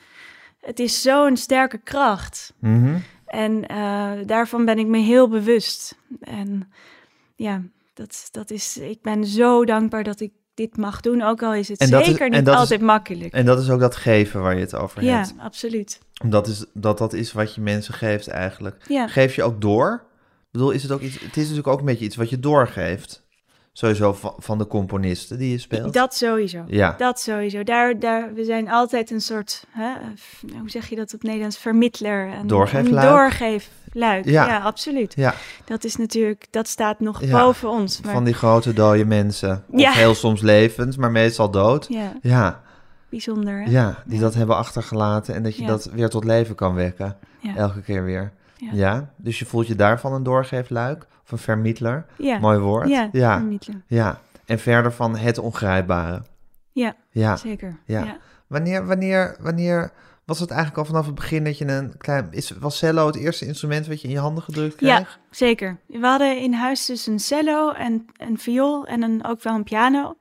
Het 0.59 0.79
is 0.79 1.01
zo'n 1.01 1.37
sterke 1.37 1.77
kracht. 1.77 2.53
mhm. 2.59 2.97
En 3.25 3.67
eh, 3.67 4.11
daarvan 4.25 4.65
ben 4.65 4.79
ik 4.79 4.87
me 4.87 4.97
heel 4.97 5.27
bewust. 5.27 5.97
En 6.19 6.71
ja, 7.35 7.61
dat, 7.93 8.27
dat 8.31 8.51
is. 8.51 8.77
Ik 8.77 9.01
ben 9.01 9.25
zo 9.25 9.65
dankbaar 9.65 10.03
dat 10.03 10.19
ik 10.19 10.31
dit 10.53 10.77
mag 10.77 11.01
doen, 11.01 11.21
ook 11.21 11.43
al 11.43 11.53
is 11.53 11.67
het 11.67 11.79
En 11.79 11.89
dat 11.89 12.01
is- 12.01 12.07
zeker 12.07 12.29
niet 12.29 12.47
is- 12.47 12.53
altijd 12.53 12.81
makkelijk. 12.81 13.33
en 13.33 13.45
dat 13.45 13.59
is 13.59 13.69
ook 13.69 13.79
dat 13.79 13.95
geven 13.95 14.41
waar 14.41 14.53
je 14.55 14.59
het 14.61 14.75
over 14.75 15.03
ja, 15.03 15.17
hebt. 15.17 15.33
absoluut. 15.39 15.99
Dat 16.25 16.47
is, 16.47 16.65
dat 16.73 16.97
dat 16.97 17.13
is 17.13 17.31
wat 17.33 17.55
je 17.55 17.61
mensen 17.61 17.93
geeft 17.93 18.27
eigenlijk. 18.27 18.85
Ja. 18.87 19.07
Geef 19.07 19.35
je 19.35 19.43
ook 19.43 19.61
door? 19.61 19.93
Ik 20.43 20.49
bedoel, 20.51 20.71
is 20.71 20.83
het 20.83 20.91
ook 20.91 21.01
iets, 21.01 21.13
het 21.19 21.37
is 21.37 21.41
natuurlijk 21.43 21.67
ook 21.67 21.79
een 21.79 21.85
beetje 21.85 22.05
iets 22.05 22.15
wat 22.15 22.29
je 22.29 22.39
doorgeeft. 22.39 23.22
Sowieso 23.75 24.13
van, 24.13 24.33
van 24.37 24.57
de 24.57 24.67
componisten 24.67 25.37
die 25.37 25.51
je 25.51 25.57
speelt. 25.57 25.93
Dat 25.93 26.15
sowieso. 26.15 26.63
Ja, 26.67 26.95
Dat 26.97 27.19
sowieso. 27.19 27.63
Daar, 27.63 27.99
daar, 27.99 28.33
we 28.33 28.43
zijn 28.43 28.69
altijd 28.69 29.11
een 29.11 29.21
soort, 29.21 29.65
hè, 29.69 29.91
hoe 30.59 30.69
zeg 30.69 30.89
je 30.89 30.95
dat 30.95 31.13
op 31.13 31.23
Nederlands, 31.23 31.57
vermittler. 31.57 32.27
Een, 32.33 32.47
Doorgeefluik. 32.47 33.05
Een 33.05 33.11
doorgeefluik. 33.11 34.25
Ja. 34.25 34.45
Ja. 34.47 34.59
absoluut. 34.59 35.13
ja, 35.15 35.33
Dat 35.65 35.83
is 35.83 35.95
natuurlijk, 35.95 36.45
dat 36.49 36.67
staat 36.67 36.99
nog 36.99 37.21
Ja, 37.23 37.43
boven 37.43 37.69
ons. 37.69 38.01
Maar, 38.01 38.13
van 38.13 38.23
die 38.23 38.33
grote 38.33 38.73
dode 38.73 39.05
mensen. 39.05 39.63
Of 39.69 39.79
Ja. 39.79 39.91
heel 39.91 40.15
soms 40.15 40.41
levend, 40.41 40.97
maar 40.97 41.11
meestal 41.11 41.51
dood. 41.51 41.85
Ja, 41.89 42.13
Ja, 42.21 42.61
bijzonder. 43.09 43.61
Hè? 43.63 43.69
ja, 43.71 44.03
die 44.05 44.19
dat 44.19 44.33
hebben 44.33 44.55
achtergelaten 44.55 45.35
en 45.35 45.43
dat 45.43 45.55
je 45.57 45.65
dat 45.65 45.85
weer 45.93 46.09
tot 46.09 46.23
leven 46.23 46.55
kan 46.55 46.73
wekken. 46.75 47.17
Elke 47.55 47.81
keer 47.81 48.03
weer. 48.03 48.31
Ja. 48.57 48.69
Ja. 48.73 49.09
dus 49.15 49.39
je 49.39 49.45
voelt 49.45 49.67
je 49.67 49.75
daarvan 49.75 50.13
een 50.13 50.23
doorgeefluik 50.23 51.05
vermietler. 51.37 52.05
Ja. 52.17 52.37
Mooi 52.39 52.57
woord. 52.59 52.89
Ja, 52.89 53.09
ja, 53.11 53.43
ja. 53.87 54.19
En 54.45 54.59
verder 54.59 54.91
van 54.93 55.17
het 55.17 55.37
ongrijpbare. 55.37 56.21
Ja, 56.71 56.95
Ja. 57.09 57.35
zeker. 57.35 57.77
Ja. 57.85 58.03
Ja. 58.03 58.17
Wanneer, 58.47 58.85
wanneer, 58.85 59.35
wanneer 59.39 59.91
was 60.25 60.39
het 60.39 60.49
eigenlijk 60.49 60.79
al 60.79 60.85
vanaf 60.85 61.05
het 61.05 61.15
begin 61.15 61.43
dat 61.43 61.57
je 61.57 61.67
een 61.67 61.97
klein... 61.97 62.27
Is, 62.31 62.49
was 62.59 62.77
cello 62.77 63.05
het 63.07 63.15
eerste 63.15 63.45
instrument 63.45 63.87
wat 63.87 64.01
je 64.01 64.07
in 64.07 64.13
je 64.13 64.19
handen 64.19 64.43
gedrukt 64.43 64.75
kreeg? 64.75 64.89
Ja. 64.89 65.07
Zeker. 65.31 65.77
We 65.87 66.05
hadden 66.07 66.37
in 66.41 66.53
huis 66.53 66.85
dus 66.85 67.07
een 67.07 67.19
cello 67.19 67.71
en 67.71 68.05
een 68.17 68.37
viool 68.37 68.85
en 68.85 69.01
een, 69.03 69.25
ook 69.25 69.43
wel 69.43 69.55
een 69.55 69.63
piano. 69.63 70.17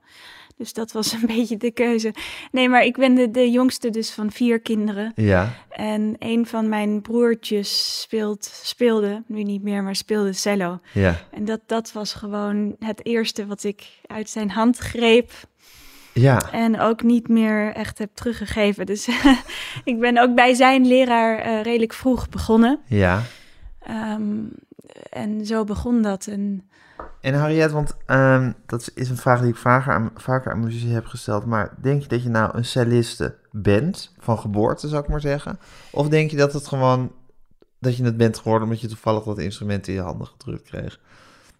Dus 0.57 0.73
dat 0.73 0.91
was 0.91 1.11
een 1.11 1.25
beetje 1.35 1.57
de 1.57 1.71
keuze. 1.71 2.13
Nee, 2.51 2.69
maar 2.69 2.83
ik 2.83 2.97
ben 2.97 3.15
de, 3.15 3.31
de 3.31 3.51
jongste 3.51 3.89
dus 3.89 4.11
van 4.11 4.31
vier 4.31 4.59
kinderen. 4.59 5.11
Ja, 5.15 5.53
En 5.69 6.15
een 6.19 6.45
van 6.45 6.69
mijn 6.69 7.01
broertjes 7.01 8.01
speelt, 8.01 8.51
speelde, 8.63 9.23
nu 9.27 9.43
niet 9.43 9.63
meer, 9.63 9.83
maar 9.83 9.95
speelde 9.95 10.33
cello. 10.33 10.79
ja, 10.93 11.19
En 11.31 11.45
dat, 11.45 11.59
dat 11.65 11.91
was 11.91 12.13
gewoon 12.13 12.75
het 12.79 13.05
eerste 13.05 13.45
wat 13.45 13.63
ik 13.63 13.83
uit 14.07 14.29
zijn 14.29 14.51
hand 14.51 14.77
greep 14.77 15.31
ja. 16.13 16.51
en 16.51 16.79
ook 16.79 17.03
niet 17.03 17.27
meer 17.27 17.73
echt 17.73 17.97
heb 17.97 18.09
teruggegeven. 18.13 18.85
Dus 18.85 19.07
ik 19.83 19.99
ben 19.99 20.17
ook 20.17 20.35
bij 20.35 20.53
zijn 20.53 20.87
leraar 20.87 21.37
eh, 21.39 21.61
redelijk 21.61 21.93
vroeg 21.93 22.29
begonnen. 22.29 22.79
Ja. 22.85 23.21
Ehm, 23.79 24.37
en 25.09 25.45
zo 25.45 25.63
begon 25.63 26.01
dat. 26.01 26.27
En 26.27 26.69
En 27.21 27.33
Harriet, 27.33 27.71
want 27.71 27.95
ehm, 28.05 28.51
dat 28.65 28.91
is 28.95 29.09
een 29.09 29.17
vraag 29.17 29.39
die 29.39 29.49
ik 29.49 29.55
vaker 29.55 29.93
aan, 29.93 30.11
vaker 30.15 30.51
aan 30.51 30.63
muzici 30.63 30.89
heb 30.89 31.05
gesteld. 31.05 31.45
Maar 31.45 31.73
denk 31.81 32.01
je 32.01 32.07
dat 32.07 32.23
je 32.23 32.29
nou 32.29 32.57
een 32.57 32.65
celliste 32.65 33.35
bent, 33.51 34.13
van 34.19 34.39
geboorte 34.39 34.87
zou 34.87 35.03
ik 35.03 35.09
maar 35.09 35.21
zeggen? 35.21 35.59
Of 35.91 36.09
denk 36.09 36.31
je 36.31 36.37
dat 36.37 36.53
het 36.53 36.67
gewoon, 36.67 37.11
dat 37.79 37.97
je 37.97 38.03
het 38.03 38.17
bent 38.17 38.37
geworden 38.37 38.63
omdat 38.63 38.81
je 38.81 38.87
toevallig 38.87 39.23
dat 39.23 39.39
instrument 39.39 39.87
in 39.87 39.93
je 39.93 40.01
handen 40.01 40.27
gedrukt 40.27 40.63
kreeg? 40.63 40.99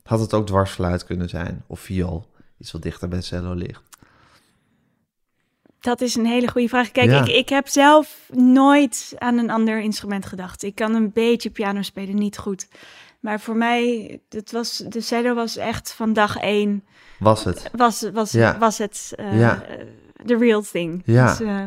Had 0.03 0.19
het 0.19 0.33
ook 0.33 0.47
dwarsfluit 0.47 1.05
kunnen 1.05 1.29
zijn, 1.29 1.63
of 1.67 1.79
viool, 1.79 2.25
iets 2.57 2.71
wat 2.71 2.81
dichter 2.81 3.07
bij 3.07 3.21
cello 3.21 3.53
ligt? 3.53 3.83
dat 5.83 6.01
is 6.01 6.15
een 6.15 6.25
hele 6.25 6.47
goede 6.47 6.67
vraag. 6.67 6.91
Kijk, 6.91 7.09
Ja. 7.09 7.21
ik, 7.21 7.27
ik 7.27 7.49
heb 7.49 7.67
zelf 7.67 8.29
nooit 8.33 9.13
aan 9.17 9.37
een 9.37 9.49
ander 9.49 9.81
instrument 9.81 10.25
gedacht. 10.25 10.63
Ik 10.63 10.75
kan 10.75 10.95
een 10.95 11.11
beetje 11.13 11.49
piano 11.49 11.81
spelen, 11.81 12.15
niet 12.15 12.37
goed. 12.37 12.67
Maar 13.23 13.39
voor 13.39 13.55
mij, 13.55 14.19
het 14.29 14.51
was, 14.51 14.77
de 14.77 15.01
cello 15.01 15.33
was 15.33 15.57
echt 15.57 15.93
van 15.93 16.13
dag 16.13 16.37
één, 16.37 16.85
Was 17.19 17.43
het? 17.43 17.69
was, 17.71 18.09
was, 18.11 18.31
Ja. 18.31 18.57
was 18.57 18.77
het 18.77 19.13
eh, 19.15 19.39
Ja. 19.39 19.63
eh, 19.63 19.85
the 20.25 20.37
real 20.37 20.61
thing. 20.61 21.01
Ja. 21.05 21.27
Dus, 21.27 21.39
eh, 21.39 21.65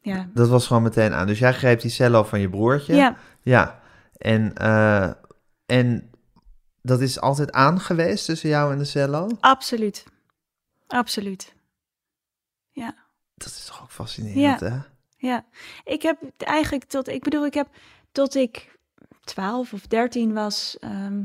ja. 0.00 0.28
Dat 0.34 0.48
was 0.48 0.66
gewoon 0.66 0.82
meteen 0.82 1.12
aan. 1.12 1.26
Dus 1.26 1.38
jij 1.38 1.52
greep 1.54 1.80
die 1.80 1.90
cello 1.90 2.22
van 2.24 2.40
je 2.40 2.48
broertje. 2.50 2.94
ja, 2.94 3.16
Ja. 3.42 3.80
En, 4.16 4.54
en 5.66 6.10
dat 6.82 7.00
is 7.00 7.20
altijd 7.20 7.52
aan 7.52 7.80
geweest 7.80 8.24
tussen 8.24 8.48
jou 8.48 8.72
en 8.72 8.78
de 8.78 8.84
cello? 8.84 9.28
absoluut. 9.40 10.04
Absoluut. 10.86 11.54
Dat 13.34 13.48
is 13.48 13.64
toch 13.64 13.82
ook 13.82 13.90
fascinerend, 13.90 14.60
Ja. 14.60 14.68
hè? 14.68 14.78
Ja, 15.16 15.44
ik 15.84 16.02
heb 16.02 16.18
eigenlijk 16.38 16.84
tot, 16.84 17.08
ik 17.08 17.22
bedoel, 17.22 17.46
ik 17.46 17.54
heb 17.54 17.68
tot 18.12 18.34
ik 18.34 18.78
12 19.24 19.72
of 19.72 19.86
13 19.86 20.32
was, 20.32 20.76
ehm, 20.80 21.22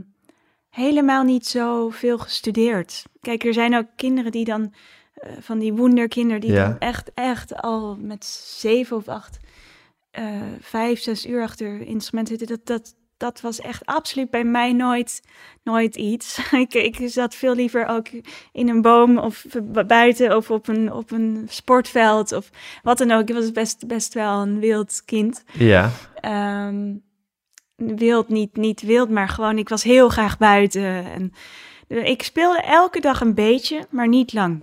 helemaal 0.70 1.24
niet 1.24 1.48
zo 1.48 1.90
veel 1.90 2.18
gestudeerd. 2.18 3.04
Kijk, 3.22 3.44
er 3.44 3.54
zijn 3.54 3.76
ook 3.76 3.88
kinderen 3.96 4.32
die 4.32 4.46
dan, 4.46 4.74
eh, 5.14 5.32
van 5.40 5.60
die 5.60 5.74
wonderkinderen, 5.74 6.42
die 6.42 6.52
Ja. 6.52 6.68
dan 6.68 6.78
echt, 6.80 7.12
echt 7.14 7.62
al 7.62 7.96
met 8.00 8.26
zeven 8.26 8.98
of 8.98 9.08
acht, 9.08 9.38
eh, 10.12 10.42
vijf, 10.60 11.00
zes 11.02 11.26
uur 11.26 11.42
achter 11.42 11.82
instrumenten 11.82 12.38
zitten. 12.38 12.58
Dat, 12.58 12.66
dat, 12.66 12.96
dat 13.18 13.42
was 13.42 13.60
echt 13.60 13.86
absoluut 13.86 14.30
bij 14.30 14.44
mij 14.44 14.74
nooit, 14.74 15.22
nooit 15.64 15.96
iets. 15.96 16.40
ik, 16.68 16.74
ik 16.74 17.10
zat 17.10 17.36
veel 17.36 17.56
liever 17.56 17.86
ook 17.86 18.08
in 18.52 18.70
een 18.70 18.82
boom 18.82 19.18
of 19.18 19.46
bu- 19.64 19.84
buiten 19.84 20.36
of 20.36 20.52
op 20.52 20.68
een, 20.68 20.92
op 20.94 21.12
een 21.12 21.46
sportveld 21.50 22.32
of 22.32 22.50
wat 22.84 22.98
dan 22.98 23.12
ook. 23.12 23.30
Ik 23.30 23.36
was 23.36 23.52
best, 23.52 23.88
best 23.88 24.14
wel 24.14 24.42
een 24.42 24.60
wild 24.60 25.02
kind. 25.06 25.44
Ja. 25.54 25.92
Ehm, 26.22 26.94
wild, 27.76 28.30
niet, 28.30 28.56
niet 28.56 28.82
wild, 28.82 29.10
maar 29.10 29.30
gewoon, 29.30 29.58
ik 29.58 29.70
was 29.70 29.84
heel 29.84 30.10
graag 30.10 30.38
buiten. 30.38 30.84
En 31.14 31.34
ik 31.88 32.24
speelde 32.24 32.62
elke 32.62 33.00
dag 33.00 33.22
een 33.22 33.34
beetje, 33.34 33.86
maar 33.90 34.08
niet 34.08 34.34
lang. 34.34 34.62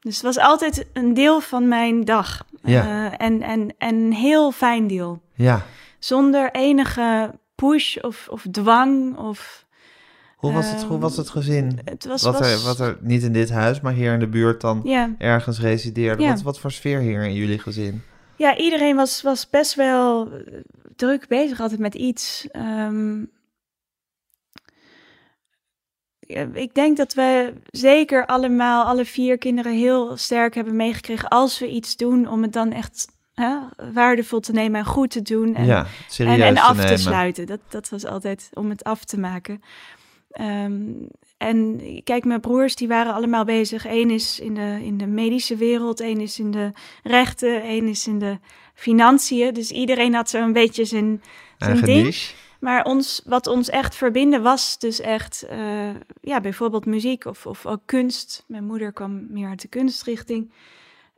Dus 0.00 0.14
het 0.14 0.22
was 0.24 0.38
altijd 0.38 0.86
een 0.92 1.14
deel 1.14 1.40
van 1.40 1.68
mijn 1.68 2.04
dag. 2.04 2.44
Ja. 2.62 2.82
Eh, 3.10 3.26
en, 3.26 3.42
en, 3.42 3.74
en 3.78 3.94
een 3.94 4.12
heel 4.12 4.52
fijn 4.52 4.86
deel. 4.86 5.22
Ja. 5.34 5.62
Zonder 5.98 6.50
enige 6.52 7.34
push 7.54 7.96
of, 7.96 8.28
of 8.30 8.46
dwang. 8.50 9.16
Of, 9.16 9.66
Hoe 10.36 10.52
was 10.52 10.70
het, 10.70 10.80
Ehm, 10.80 10.88
hoe 10.88 10.98
was 10.98 11.16
het 11.16 11.30
gezin? 11.30 11.78
het 11.84 12.06
was, 12.06 12.22
Wat, 12.22 12.38
was, 12.38 12.52
er, 12.52 12.60
wat 12.66 12.80
er 12.80 12.98
niet 13.00 13.22
in 13.22 13.32
dit 13.32 13.50
huis, 13.50 13.80
maar 13.80 13.92
hier 13.92 14.12
in 14.12 14.18
de 14.18 14.28
buurt 14.28 14.60
dan 14.60 14.80
Ja, 14.84 15.14
ergens 15.18 15.60
resideerde. 15.60 16.26
Wat, 16.26 16.42
wat 16.42 16.58
voor 16.58 16.72
sfeer 16.72 17.00
hier 17.00 17.22
in 17.24 17.34
jullie 17.34 17.58
gezin? 17.58 18.02
ja, 18.36 18.56
iedereen 18.56 18.96
was, 18.96 19.22
was 19.22 19.50
best 19.50 19.74
wel 19.74 20.28
druk 20.96 21.28
bezig 21.28 21.60
altijd 21.60 21.80
met 21.80 21.94
iets. 21.94 22.46
Ehm, 22.50 23.22
ik 26.52 26.74
denk 26.74 26.96
dat 26.96 27.14
we 27.14 27.52
zeker 27.70 28.26
allemaal, 28.26 28.84
alle 28.84 29.04
vier 29.04 29.38
kinderen, 29.38 29.72
heel 29.72 30.16
sterk 30.16 30.54
hebben 30.54 30.76
meegekregen. 30.76 31.28
Als 31.28 31.58
we 31.58 31.68
iets 31.68 31.96
doen, 31.96 32.28
om 32.28 32.42
het 32.42 32.52
dan 32.52 32.72
echt 32.72 33.06
hè, 33.34 33.56
waardevol 33.92 34.40
te 34.40 34.52
nemen 34.52 34.80
en 34.80 34.86
goed 34.86 35.10
te 35.10 35.22
doen. 35.22 35.54
En, 35.54 35.64
ja, 35.64 35.86
serieus 36.08 36.40
en, 36.40 36.58
af 36.58 36.84
te 36.84 36.96
sluiten. 36.96 37.46
Dat, 37.46 37.60
dat 37.68 37.88
was 37.88 38.04
altijd 38.04 38.50
om 38.52 38.70
het 38.70 38.84
af 38.84 39.04
te 39.04 39.18
maken. 39.18 39.62
Ehm, 40.30 40.92
en 41.36 41.80
kijk, 42.04 42.24
mijn 42.24 42.40
broers 42.40 42.74
die 42.76 42.88
waren 42.88 43.14
allemaal 43.14 43.44
bezig. 43.44 43.86
Eén 43.86 44.10
is 44.10 44.40
in 44.40 44.54
de, 44.54 44.78
in 44.82 44.98
de 44.98 45.06
medische 45.06 45.56
wereld, 45.56 46.00
één 46.00 46.20
is 46.20 46.38
in 46.38 46.50
de 46.50 46.72
rechten, 47.02 47.62
één 47.62 47.88
is 47.88 48.06
in 48.06 48.18
de 48.18 48.38
financiën. 48.74 49.54
Dus 49.54 49.70
iedereen 49.70 50.14
had 50.14 50.30
zo'n 50.30 50.52
beetje 50.52 50.84
zijn, 50.84 51.22
zijn 51.58 51.70
Eigen 51.70 51.86
ding. 51.86 52.04
niche. 52.04 52.34
Maar 52.60 52.84
ons, 52.84 53.22
wat 53.24 53.46
ons 53.46 53.68
echt 53.70 53.94
verbinden 53.94 54.42
was 54.42 54.78
dus 54.78 55.00
echt, 55.00 55.42
eh, 55.42 55.58
ja, 56.20 56.40
bijvoorbeeld 56.40 56.86
muziek 56.86 57.24
of, 57.24 57.46
of 57.46 57.66
ook 57.66 57.80
kunst. 57.84 58.44
Mijn 58.46 58.64
moeder 58.64 58.92
kwam 58.92 59.26
meer 59.30 59.48
uit 59.48 59.60
de 59.62 59.68
kunstrichting. 59.68 60.52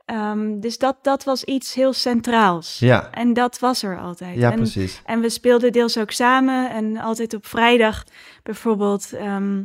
Ehm, 0.05 0.59
dus 0.59 0.77
dat, 0.77 0.95
dat 1.01 1.23
was 1.23 1.43
iets 1.43 1.73
heel 1.73 1.93
centraals. 1.93 2.79
Ja, 2.79 3.11
En 3.11 3.33
dat 3.33 3.59
was 3.59 3.83
er 3.83 3.99
altijd. 3.99 4.37
ja 4.37 4.51
en, 4.51 4.55
precies. 4.57 5.01
en 5.05 5.19
we 5.19 5.29
speelden 5.29 5.71
deels 5.71 5.97
ook 5.97 6.11
samen. 6.11 6.69
En 6.71 6.97
altijd 6.97 7.33
op 7.33 7.45
vrijdag 7.45 8.03
bijvoorbeeld. 8.43 9.13
ehm, 9.13 9.57
eh, 9.57 9.63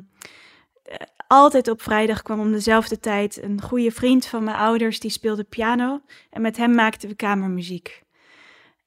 altijd 1.33 1.69
op 1.69 1.83
vrijdag 1.83 2.23
kwam 2.23 2.41
om 2.41 2.53
dezelfde 2.53 3.01
tijd 3.01 3.43
een 3.43 3.61
goede 3.63 3.91
vriend 3.91 4.27
van 4.27 4.45
mijn 4.45 4.57
ouders. 4.57 5.01
Die 5.01 5.11
speelde 5.11 5.45
piano. 5.45 6.01
En 6.31 6.43
met 6.43 6.57
hem 6.57 6.75
maakten 6.75 7.09
we 7.09 7.15
kamermuziek. 7.15 8.03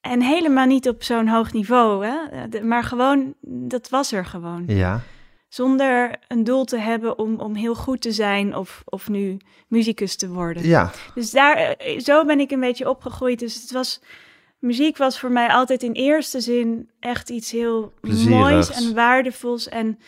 En 0.00 0.20
helemaal 0.22 0.66
niet 0.66 0.88
op 0.88 1.02
zo'n 1.02 1.28
hoog 1.28 1.52
niveau. 1.52 2.06
Hè? 2.06 2.16
Eh, 2.30 2.42
de- 2.50 2.62
Maar 2.64 2.84
gewoon, 2.84 3.34
dat 3.40 3.88
was 3.88 4.12
er 4.12 4.24
gewoon. 4.24 4.64
Ja, 4.66 5.00
Zonder 5.48 6.16
een 6.28 6.44
doel 6.44 6.64
te 6.64 6.78
hebben 6.78 7.18
om, 7.18 7.40
om 7.40 7.54
heel 7.54 7.74
goed 7.74 8.00
te 8.00 8.12
zijn 8.12 8.56
of, 8.56 8.82
of 8.84 9.08
nu 9.08 9.36
muzikus 9.68 10.16
te 10.16 10.28
worden. 10.28 10.64
ja, 10.66 10.90
Dus 11.14 11.30
daar, 11.30 11.56
eh, 11.56 11.98
zo 12.00 12.24
ben 12.24 12.40
ik 12.40 12.50
een 12.50 12.60
beetje 12.60 12.88
opgegroeid. 12.88 13.38
Dus 13.38 13.54
het 13.54 13.72
was, 13.72 14.00
muziek 14.58 14.96
was 14.96 15.18
voor 15.20 15.30
mij 15.32 15.48
altijd 15.48 15.82
in 15.82 15.92
eerste 15.92 16.40
zin 16.40 16.90
echt 17.00 17.30
iets 17.30 17.50
heel 17.50 17.92
Plezierigs. 18.00 18.38
moois 18.38 18.70
en 18.70 18.94
waardevols. 18.94 19.68
En 19.68 19.98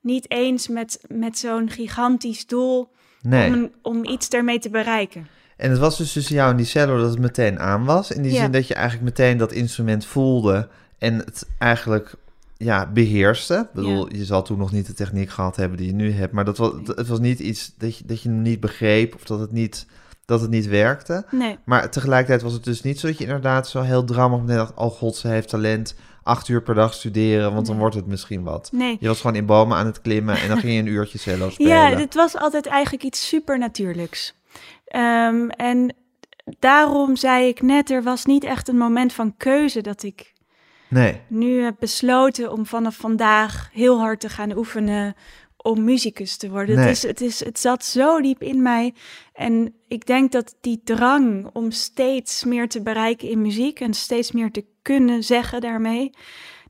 niet 0.00 0.30
eens 0.30 0.68
met, 0.68 1.00
met 1.08 1.38
zo'n 1.38 1.70
gigantisch 1.70 2.46
doel 2.46 2.88
nee. 3.22 3.54
om, 3.54 3.70
om 3.82 4.04
iets 4.04 4.28
ermee 4.28 4.58
te 4.58 4.70
bereiken. 4.70 5.26
En 5.56 5.70
het 5.70 5.78
was 5.78 5.98
dus 5.98 6.12
tussen 6.12 6.34
jou 6.34 6.50
en 6.50 6.56
die 6.56 6.66
cello 6.66 6.98
dat 6.98 7.10
het 7.10 7.18
meteen 7.18 7.58
aan 7.58 7.84
was. 7.84 8.10
In 8.10 8.22
die 8.22 8.32
Ja. 8.32 8.40
zin 8.40 8.52
dat 8.52 8.66
je 8.68 8.74
eigenlijk 8.74 9.04
meteen 9.04 9.38
dat 9.38 9.52
instrument 9.52 10.06
voelde 10.06 10.68
en 10.98 11.14
het 11.14 11.46
eigenlijk 11.58 12.14
ja, 12.56 12.90
beheerste. 12.92 13.54
Ik 13.54 13.72
bedoel, 13.72 14.14
je 14.14 14.24
zal 14.24 14.42
toen 14.42 14.58
nog 14.58 14.72
niet 14.72 14.86
de 14.86 14.92
techniek 14.92 15.30
gehad 15.30 15.56
hebben 15.56 15.78
die 15.78 15.86
je 15.86 15.92
nu 15.94 16.12
hebt. 16.12 16.32
Maar 16.32 16.44
dat 16.44 16.58
was, 16.58 16.72
het 16.84 17.08
was 17.08 17.18
niet 17.18 17.38
iets 17.38 17.72
dat 17.78 17.98
je, 17.98 18.04
dat 18.06 18.22
je 18.22 18.28
hem 18.28 18.42
niet 18.42 18.60
begreep 18.60 19.14
of 19.14 19.24
dat 19.24 19.40
het 19.40 19.52
niet, 19.52 19.86
dat 20.24 20.40
het 20.40 20.50
niet 20.50 20.66
werkte. 20.66 21.24
Nee, 21.30 21.58
Maar 21.64 21.90
tegelijkertijd 21.90 22.42
was 22.42 22.52
het 22.52 22.64
dus 22.64 22.82
niet 22.82 23.00
zo 23.00 23.06
dat 23.06 23.18
je 23.18 23.24
inderdaad 23.24 23.68
zo 23.68 23.80
heel 23.80 24.04
meteen 24.40 24.56
dacht... 24.56 24.74
oh 24.74 24.90
god, 24.90 25.16
ze 25.16 25.28
heeft 25.28 25.48
talent, 25.48 25.94
acht 26.28 26.48
uur 26.48 26.62
per 26.62 26.74
dag 26.74 26.94
studeren, 26.94 27.54
want 27.54 27.66
dan 27.66 27.78
wordt 27.78 27.94
het 27.94 28.06
misschien 28.06 28.42
wat. 28.42 28.68
nee. 28.72 28.96
Je 29.00 29.08
was 29.08 29.20
gewoon 29.20 29.36
in 29.36 29.46
bomen 29.46 29.76
aan 29.76 29.86
het 29.86 30.00
klimmen 30.00 30.36
en 30.36 30.48
dan 30.48 30.58
ging 30.58 30.72
je 30.72 30.78
een 30.78 30.86
uurtje 30.86 31.18
cello 31.18 31.50
spelen. 31.50 31.72
Ja, 31.72 31.94
dit 31.94 32.14
was 32.14 32.36
altijd 32.36 32.66
eigenlijk 32.66 33.04
iets 33.04 33.28
supernatuurlijks. 33.28 34.34
Ehm, 34.84 35.48
en 35.48 35.94
daarom 36.58 37.16
zei 37.16 37.48
ik 37.48 37.62
net, 37.62 37.90
er 37.90 38.02
was 38.02 38.24
niet 38.24 38.44
echt 38.44 38.68
een 38.68 38.78
moment 38.78 39.12
van 39.12 39.36
keuze 39.36 39.80
dat 39.80 40.02
ik 40.02 40.36
Nee, 40.88 41.20
nu 41.28 41.62
heb 41.62 41.76
besloten 41.78 42.52
om 42.52 42.66
vanaf 42.66 42.96
vandaag 42.96 43.68
heel 43.72 43.98
hard 43.98 44.20
te 44.20 44.28
gaan 44.28 44.56
oefenen 44.56 45.14
om 45.68 45.84
muzikus 45.84 46.36
te 46.36 46.50
worden. 46.50 46.76
Nee. 46.76 46.86
Het, 46.86 46.96
is, 46.96 47.02
het, 47.02 47.20
is, 47.20 47.44
het 47.44 47.58
zat 47.58 47.84
zo 47.84 48.20
diep 48.20 48.42
in 48.42 48.62
mij. 48.62 48.94
En 49.32 49.74
ik 49.88 50.06
denk 50.06 50.32
dat 50.32 50.56
die 50.60 50.80
drang 50.84 51.50
om 51.52 51.70
steeds 51.70 52.44
meer 52.44 52.68
te 52.68 52.82
bereiken 52.82 53.28
in 53.28 53.42
muziek 53.42 53.80
en 53.80 53.94
steeds 53.94 54.32
meer 54.32 54.50
te 54.50 54.64
kunnen 54.82 55.22
zeggen 55.22 55.60
daarmee, 55.60 56.10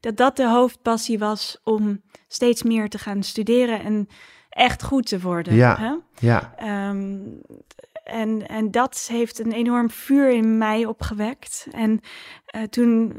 dat 0.00 0.16
dat 0.16 0.36
de 0.36 0.48
hoofdpassie 0.48 1.18
was 1.18 1.60
om 1.64 2.02
steeds 2.28 2.62
meer 2.62 2.88
te 2.88 2.98
gaan 2.98 3.22
studeren 3.22 3.84
en 3.84 4.08
echt 4.50 4.82
goed 4.82 5.06
te 5.06 5.20
worden. 5.20 5.54
Ja. 5.54 5.76
Hè? 5.78 5.94
ja, 6.26 6.54
Ehm, 6.56 7.18
en, 8.04 8.48
en 8.48 8.70
dat 8.70 9.06
heeft 9.10 9.38
een 9.38 9.52
enorm 9.52 9.90
vuur 9.90 10.30
in 10.30 10.58
mij 10.58 10.84
opgewekt. 10.86 11.66
En 11.70 12.00
eh, 12.46 12.62
toen 12.62 13.14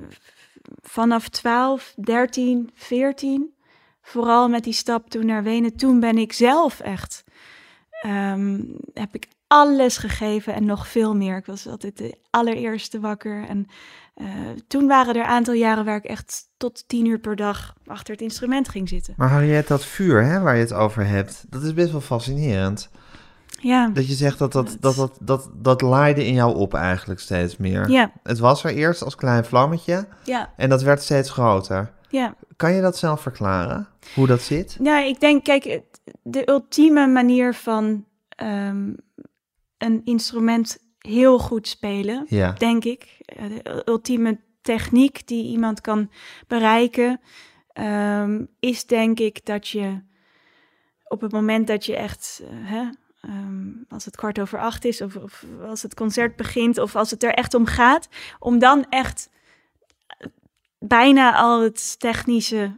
vanaf 0.82 1.30
12, 1.30 1.94
13, 1.98 2.70
14, 2.74 3.54
vooral 4.10 4.48
met 4.50 4.64
die 4.64 4.74
stap 4.74 5.10
toen 5.10 5.26
naar 5.26 5.44
Wenen, 5.44 5.76
toen 5.76 6.00
ben 6.00 6.18
ik 6.18 6.34
zelf 6.34 6.80
echt, 6.80 7.24
ehm, 8.02 8.60
heb 8.94 9.16
ik 9.16 9.28
alles 9.48 9.98
gegeven 9.98 10.54
en 10.54 10.66
nog 10.66 10.88
veel 10.88 11.16
meer. 11.16 11.38
Ik 11.38 11.46
was 11.46 11.68
altijd 11.68 11.98
de 11.98 12.18
allereerste 12.30 13.00
wakker. 13.00 13.46
En 13.48 13.68
eh, 14.16 14.26
toen 14.68 14.88
waren 14.88 15.16
er 15.16 15.22
een 15.22 15.28
aantal 15.28 15.54
jaren 15.54 15.86
waar 15.86 15.96
ik 15.98 16.04
echt 16.04 16.48
tot 16.58 16.84
tien 16.88 17.06
uur 17.06 17.20
per 17.20 17.36
dag 17.36 17.74
achter 17.86 18.14
het 18.14 18.22
instrument 18.24 18.70
ging 18.70 18.90
zitten. 18.90 19.14
maar 19.18 19.30
Harriet, 19.30 19.68
dat 19.68 19.86
vuur 19.86 20.24
hè, 20.26 20.40
waar 20.40 20.56
je 20.56 20.62
het 20.62 20.74
over 20.74 21.06
hebt, 21.06 21.46
dat 21.50 21.64
is 21.64 21.74
best 21.74 21.92
wel 21.92 22.02
fascinerend. 22.02 22.90
Ja, 23.62 23.88
Dat 23.88 24.08
je 24.08 24.14
zegt 24.14 24.38
dat 24.40 24.52
dat, 24.52 24.66
Dat- 24.80 24.82
dat, 24.82 24.96
dat, 24.96 25.18
dat, 25.22 25.50
dat 25.54 25.82
laaide 25.82 26.26
in 26.26 26.34
jou 26.34 26.56
op 26.56 26.74
eigenlijk 26.74 27.20
steeds 27.20 27.58
meer. 27.58 27.90
ja, 27.90 28.12
Het 28.24 28.40
was 28.40 28.64
er 28.64 28.74
eerst 28.74 29.04
als 29.04 29.16
klein 29.16 29.46
vlammetje 29.46 30.08
ja, 30.24 30.54
en 30.58 30.70
dat 30.70 30.82
werd 30.82 31.02
steeds 31.02 31.30
groter. 31.30 31.92
Ja. 32.10 32.36
Kan 32.56 32.74
je 32.74 32.82
dat 32.82 32.98
zelf 32.98 33.22
verklaren, 33.22 33.88
hoe 34.16 34.28
dat 34.28 34.42
zit? 34.42 34.78
Ja, 34.82 35.00
ik 35.00 35.20
denk, 35.20 35.44
kijk, 35.44 35.82
de 36.24 36.50
ultieme 36.50 37.08
manier 37.08 37.54
van 37.54 38.06
ehm, 38.30 38.94
een 39.78 40.02
instrument 40.04 40.78
heel 40.98 41.40
goed 41.40 41.68
spelen, 41.68 42.26
Ja, 42.28 42.52
denk 42.52 42.84
ik, 42.84 43.18
eh, 43.26 43.50
de 43.64 43.82
ultieme 43.86 44.40
techniek 44.62 45.28
die 45.28 45.46
iemand 45.46 45.82
kan 45.82 46.12
bereiken, 46.48 47.22
ehm, 47.74 48.46
is 48.60 48.86
denk 48.86 49.20
ik 49.20 49.46
dat 49.46 49.68
je 49.68 50.02
op 51.04 51.22
het 51.22 51.32
moment 51.32 51.68
dat 51.68 51.86
je 51.86 51.96
echt, 51.96 52.42
eh, 52.44 52.50
hè, 52.52 52.90
ehm, 53.22 53.68
als 53.90 54.06
het 54.06 54.16
kwart 54.16 54.40
over 54.40 54.60
acht 54.60 54.86
is, 54.86 55.02
of, 55.02 55.16
of 55.16 55.46
als 55.66 55.82
het 55.82 55.94
concert 55.94 56.36
begint, 56.36 56.78
of 56.78 56.96
als 56.96 57.12
het 57.12 57.24
er 57.24 57.34
echt 57.34 57.54
om 57.54 57.66
gaat, 57.66 58.10
om 58.40 58.60
dan 58.60 58.86
echt 58.90 59.30
bijna 60.80 61.36
al 61.36 61.62
het 61.62 62.00
technische 62.00 62.72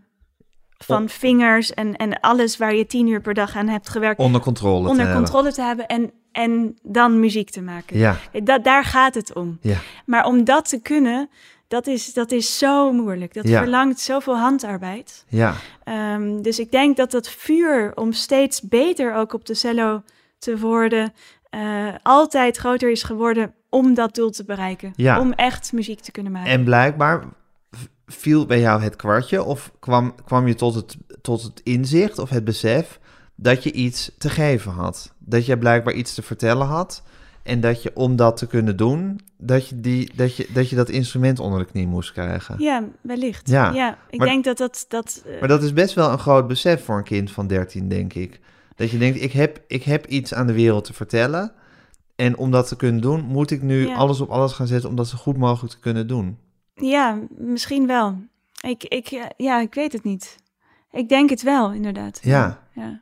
van 0.77 1.09
vingers 1.09 1.73
en, 1.73 1.95
en 1.95 2.19
alles 2.19 2.57
waar 2.57 2.75
je 2.75 2.85
tien 2.85 3.07
uur 3.07 3.21
per 3.21 3.33
dag 3.33 3.55
aan 3.55 3.67
hebt 3.67 3.89
gewerkt, 3.89 4.19
onder 4.19 4.41
controle 4.41 4.83
te 4.83 4.89
onder 4.89 5.05
hebben. 5.05 5.23
controle 5.23 5.51
te 5.53 5.61
hebben 5.61 5.87
en, 5.87 6.11
en 6.31 6.77
dan 6.83 7.19
muziek 7.19 7.49
te 7.49 7.61
maken. 7.61 7.97
Ja, 7.97 8.17
Dat, 8.43 8.63
daar 8.63 8.83
gaat 8.85 9.13
het 9.15 9.33
om. 9.33 9.57
ja, 9.61 9.77
Maar 10.05 10.25
om 10.25 10.43
dat 10.43 10.69
te 10.69 10.81
kunnen, 10.81 11.29
dat 11.67 11.87
is, 11.87 12.13
dat 12.13 12.31
is 12.31 12.57
zo 12.57 12.91
moeilijk. 12.93 13.33
Dat 13.33 13.47
Ja. 13.47 13.57
verlangt 13.57 13.99
zoveel 13.99 14.37
handarbeid. 14.37 15.25
ja, 15.27 15.53
Ehm, 15.83 16.41
dus 16.41 16.59
ik 16.59 16.71
denk 16.71 16.97
dat 16.97 17.11
dat 17.11 17.29
vuur 17.29 17.91
om 17.95 18.11
steeds 18.11 18.61
beter 18.61 19.13
ook 19.13 19.33
op 19.33 19.45
de 19.45 19.53
cello 19.53 20.01
te 20.37 20.59
worden, 20.59 21.13
eh, 21.49 21.87
altijd 22.03 22.57
groter 22.57 22.91
is 22.91 23.03
geworden 23.03 23.53
om 23.69 23.93
dat 23.93 24.15
doel 24.15 24.29
te 24.29 24.43
bereiken. 24.45 24.93
Ja. 24.95 25.19
Om 25.19 25.31
echt 25.31 25.73
muziek 25.73 25.99
te 25.99 26.11
kunnen 26.11 26.31
maken. 26.31 26.51
En 26.51 26.63
blijkbaar 26.63 27.23
viel 28.11 28.45
bij 28.45 28.59
jou 28.59 28.81
het 28.81 28.95
kwartje 28.95 29.43
of 29.43 29.71
kwam, 29.79 30.15
kwam 30.25 30.47
je 30.47 30.53
tot 30.55 30.75
het, 30.75 30.97
tot 31.21 31.41
het 31.43 31.61
inzicht 31.63 32.19
of 32.19 32.29
het 32.29 32.43
besef 32.43 32.99
dat 33.35 33.63
je 33.63 33.71
iets 33.71 34.11
te 34.17 34.29
geven 34.29 34.71
had. 34.71 35.13
Dat 35.19 35.45
je 35.45 35.57
blijkbaar 35.57 35.93
iets 35.93 36.13
te 36.13 36.21
vertellen 36.21 36.67
had 36.67 37.03
en 37.43 37.59
dat 37.61 37.83
je 37.83 37.91
om 37.95 38.15
dat 38.15 38.37
te 38.37 38.47
kunnen 38.47 38.77
doen, 38.77 39.19
dat 39.37 39.67
je, 39.67 39.79
die, 39.79 40.11
dat, 40.15 40.35
je, 40.35 40.47
dat, 40.53 40.69
je 40.69 40.75
dat 40.75 40.89
instrument 40.89 41.39
onder 41.39 41.59
de 41.59 41.65
knie 41.65 41.87
moest 41.87 42.11
krijgen. 42.11 42.55
Ja, 42.59 42.83
wellicht. 43.01 43.49
Ja, 43.49 43.71
Ja, 43.73 43.97
ik 44.09 44.19
maar- 44.19 44.27
denk 44.27 44.43
dat 44.43 44.57
dat... 44.57 44.85
dat 44.87 45.23
eh, 45.25 45.39
Maar 45.39 45.49
dat 45.49 45.63
is 45.63 45.73
best 45.73 45.93
wel 45.93 46.11
een 46.11 46.19
groot 46.19 46.47
besef 46.47 46.83
voor 46.85 46.97
een 46.97 47.03
kind 47.03 47.31
van 47.31 47.47
13, 47.47 47.87
denk 47.87 48.13
ik. 48.13 48.39
Dat 48.75 48.89
je 48.91 48.97
denkt, 48.97 49.21
ik 49.21 49.31
heb, 49.31 49.61
ik 49.67 49.83
heb 49.83 50.05
iets 50.07 50.33
aan 50.33 50.47
de 50.47 50.53
wereld 50.53 50.83
te 50.85 50.93
vertellen. 50.93 51.51
En 52.15 52.37
om 52.37 52.51
dat 52.51 52.67
te 52.67 52.75
kunnen 52.75 53.01
doen, 53.01 53.21
moet 53.21 53.51
ik 53.51 53.61
nu 53.61 53.87
Ja. 53.87 53.95
alles 53.95 54.21
op 54.21 54.29
alles 54.29 54.53
gaan 54.53 54.67
zetten 54.67 54.89
om 54.89 54.95
dat 54.95 55.07
zo 55.07 55.17
goed 55.17 55.37
mogelijk 55.37 55.73
te 55.73 55.79
kunnen 55.79 56.07
doen. 56.07 56.37
Ja, 56.73 57.19
misschien 57.29 57.87
wel. 57.87 58.21
Ik, 58.61 58.83
ik, 58.83 59.07
ja, 59.37 59.59
ik 59.59 59.73
weet 59.73 59.93
het 59.93 60.03
niet. 60.03 60.35
Ik 60.91 61.09
denk 61.09 61.29
het 61.29 61.41
wel, 61.41 61.71
inderdaad. 61.71 62.19
Ja. 62.23 62.67
ja. 62.73 63.01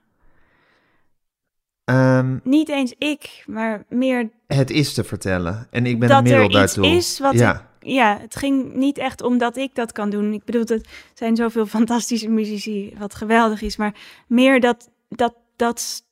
Ehm, 1.83 2.37
Niet 2.43 2.69
eens 2.69 2.93
ik, 2.97 3.43
maar 3.47 3.85
meer 3.87 4.29
het 4.47 4.69
is 4.69 4.93
te 4.93 5.03
vertellen. 5.03 5.67
En 5.71 5.85
ik 5.85 5.99
ben 5.99 6.09
dat 6.09 6.17
een 6.17 6.23
middel 6.23 6.59
er 6.59 6.63
iets 6.63 6.77
is 6.77 7.19
wat 7.19 7.33
ja, 7.33 7.53
ik... 7.53 7.87
Ja, 7.89 8.17
het 8.21 8.35
ging 8.35 8.73
niet 8.73 8.97
echt 8.97 9.21
omdat 9.21 9.57
ik 9.57 9.75
dat 9.75 9.91
kan 9.91 10.09
doen. 10.09 10.33
Ik 10.33 10.43
bedoel, 10.43 10.65
er 10.65 10.81
zijn 11.13 11.35
zoveel 11.35 11.65
fantastische 11.77 12.29
muzici, 12.29 12.93
wat 12.97 13.15
geweldig 13.15 13.61
is. 13.61 13.77
Maar 13.77 13.93
meer 14.27 14.59
dat, 14.59 14.89
dat, 15.09 15.35
dat, 15.55 16.03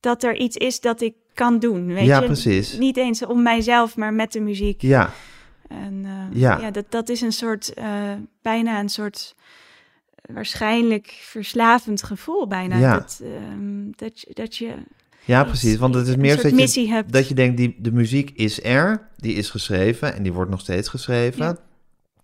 dat 0.00 0.22
er 0.22 0.36
iets 0.36 0.56
is 0.56 0.80
dat 0.80 1.00
ik 1.00 1.14
kan 1.34 1.58
doen, 1.58 1.86
weet 1.86 2.06
ja 2.06 2.20
je? 2.20 2.26
precies. 2.26 2.78
Niet 2.78 2.96
eens 2.96 3.24
om 3.24 3.42
mijzelf, 3.42 3.96
maar 3.96 4.12
met 4.12 4.32
de 4.32 4.40
muziek. 4.40 4.82
Ja, 4.82 5.12
En 5.70 6.04
eh, 6.04 6.40
Ja. 6.40 6.58
ja, 6.58 6.70
dat, 6.70 6.84
dat 6.88 7.08
is 7.08 7.20
een 7.20 7.32
soort, 7.32 7.74
eh, 7.74 8.12
bijna 8.42 8.80
een 8.80 8.88
soort 8.88 9.34
eh, 10.14 10.34
waarschijnlijk 10.34 11.18
verslavend 11.20 12.02
gevoel 12.02 12.46
bijna. 12.46 12.76
Ja. 12.76 12.92
Dat, 12.94 13.20
ehm, 13.22 13.90
dat, 13.96 14.24
dat 14.28 14.56
je 14.56 14.74
ja 15.24 15.44
precies. 15.44 15.76
Want 15.76 15.94
het 15.94 16.06
is 16.06 16.16
meer 16.16 16.42
dat 16.42 16.74
je, 16.74 16.88
hebt. 16.88 17.12
dat 17.12 17.28
je 17.28 17.34
denkt, 17.34 17.56
die, 17.56 17.76
de 17.78 17.92
muziek 17.92 18.30
is 18.30 18.64
er. 18.64 19.08
Die 19.16 19.34
is 19.34 19.50
geschreven 19.50 20.14
en 20.14 20.22
die 20.22 20.32
wordt 20.32 20.50
nog 20.50 20.60
steeds 20.60 20.88
geschreven. 20.88 21.44
Ja. 21.44 21.56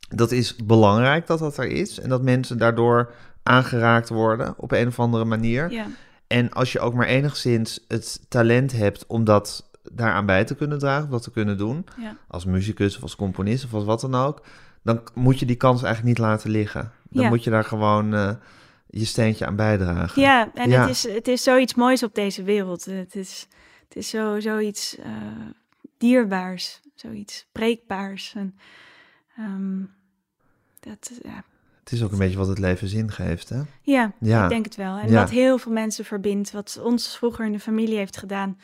Dat 0.09 0.32
is 0.32 0.56
belangrijk 0.56 1.26
dat 1.26 1.38
dat 1.38 1.59
er 1.59 1.66
is. 1.68 2.00
En 2.00 2.09
dat 2.09 2.22
mensen 2.22 2.59
daardoor 2.59 3.12
aangeraakt 3.42 4.09
worden 4.09 4.54
op 4.56 4.72
een 4.72 4.87
of 4.87 5.00
andere 5.00 5.24
manier. 5.24 5.70
ja. 5.70 5.87
En 6.26 6.52
als 6.52 6.72
je 6.72 6.80
ook 6.80 6.94
maar 6.94 7.06
enigszins 7.06 7.85
het 7.88 8.20
talent 8.28 8.72
hebt 8.72 9.06
om 9.06 9.24
dat 9.24 9.65
daaraan 9.92 10.27
bij 10.27 10.44
te 10.44 10.55
kunnen 10.55 10.79
dragen, 10.79 11.11
dat 11.11 11.22
te 11.22 11.31
kunnen 11.31 11.59
doen, 11.59 11.87
Ja. 12.01 12.16
als 12.29 12.44
muzikus 12.44 12.96
of 12.96 13.03
als 13.03 13.16
componist 13.16 13.64
of 13.64 13.75
als 13.75 13.85
wat 13.85 14.01
dan 14.01 14.14
ook, 14.14 14.42
dan 14.83 15.01
moet 15.14 15.38
je 15.38 15.46
die 15.46 15.57
kans 15.57 15.83
eigenlijk 15.83 16.18
niet 16.18 16.27
laten 16.27 16.51
liggen. 16.51 16.92
dan 17.11 17.22
Ja. 17.22 17.29
moet 17.29 17.44
je 17.44 17.51
daar 17.51 17.64
gewoon 17.64 18.14
eh, 18.14 18.31
je 18.87 19.05
steentje 19.05 19.46
aan 19.46 19.57
bijdragen. 19.57 20.22
Ja, 20.22 20.51
en 20.55 20.70
Ja. 20.70 20.81
Het, 20.81 20.90
is, 20.90 21.09
het 21.12 21.29
is 21.29 21.42
zoiets 21.42 21.75
moois 21.75 22.03
op 22.03 22.14
deze 22.14 22.42
wereld. 22.42 22.85
Het 22.85 23.14
is, 23.14 23.46
het 23.88 23.96
is 23.96 24.09
zo, 24.09 24.40
zoiets 24.40 24.96
eh, 24.99 25.11
dierbaars, 25.99 26.81
zoiets 26.94 27.37
spreekbaars. 27.38 28.33
En, 28.37 28.55
ehm, 29.37 29.79
dat, 30.81 31.11
ja. 31.22 31.44
Het 31.81 31.92
is 31.92 32.03
ook 32.03 32.12
een 32.12 32.18
beetje 32.18 32.37
wat 32.37 32.49
het 32.49 32.59
leven 32.59 32.88
zin 32.88 33.12
geeft, 33.12 33.49
hè? 33.49 33.61
Ja, 33.83 34.12
Ja. 34.20 34.42
ik 34.42 34.49
denk 34.49 34.64
het 34.64 34.77
wel. 34.77 34.96
En 34.96 35.09
Ja. 35.11 35.20
wat 35.20 35.31
heel 35.31 35.59
veel 35.59 35.72
mensen 35.72 36.05
verbindt, 36.05 36.51
wat 36.53 36.81
ons 36.83 37.16
vroeger 37.16 37.46
in 37.46 37.53
de 37.53 37.61
familie 37.61 37.96
heeft 37.96 38.16
gedaan. 38.16 38.59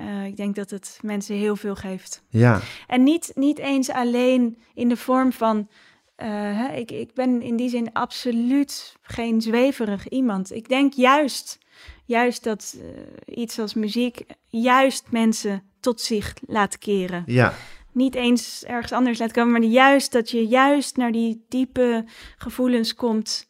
Eh, 0.00 0.24
ik 0.24 0.36
denk 0.36 0.54
dat 0.54 0.70
het 0.70 0.98
mensen 1.02 1.36
heel 1.36 1.56
veel 1.56 1.74
geeft. 1.74 2.22
Ja, 2.28 2.60
En 2.86 3.02
niet, 3.02 3.32
niet 3.34 3.58
eens 3.58 3.90
alleen 3.90 4.58
in 4.74 4.88
de 4.88 4.96
vorm 4.96 5.32
van. 5.32 5.68
eh, 6.16 6.76
ik, 6.76 6.90
ik 6.90 7.14
ben 7.14 7.42
in 7.42 7.56
die 7.56 7.68
zin 7.68 7.92
absoluut 7.92 8.96
geen 9.02 9.40
zweverig 9.40 10.08
iemand. 10.08 10.52
Ik 10.54 10.68
denk 10.68 10.92
juist, 10.92 11.58
juist 12.04 12.44
dat 12.44 12.76
eh, 12.80 13.36
iets 13.38 13.58
als 13.58 13.74
muziek 13.74 14.20
juist 14.46 15.04
mensen 15.10 15.62
tot 15.80 16.00
zich 16.00 16.34
laat 16.46 16.78
keren. 16.78 17.22
ja, 17.26 17.54
Niet 17.92 18.14
eens 18.14 18.64
ergens 18.64 18.92
anders 18.92 19.18
laat 19.18 19.32
komen, 19.32 19.52
maar 19.52 19.70
juist 19.70 20.12
dat 20.12 20.30
je 20.30 20.46
juist 20.46 20.96
naar 20.96 21.12
die 21.12 21.44
diepe 21.48 22.04
gevoelens 22.38 22.94
komt. 22.94 23.48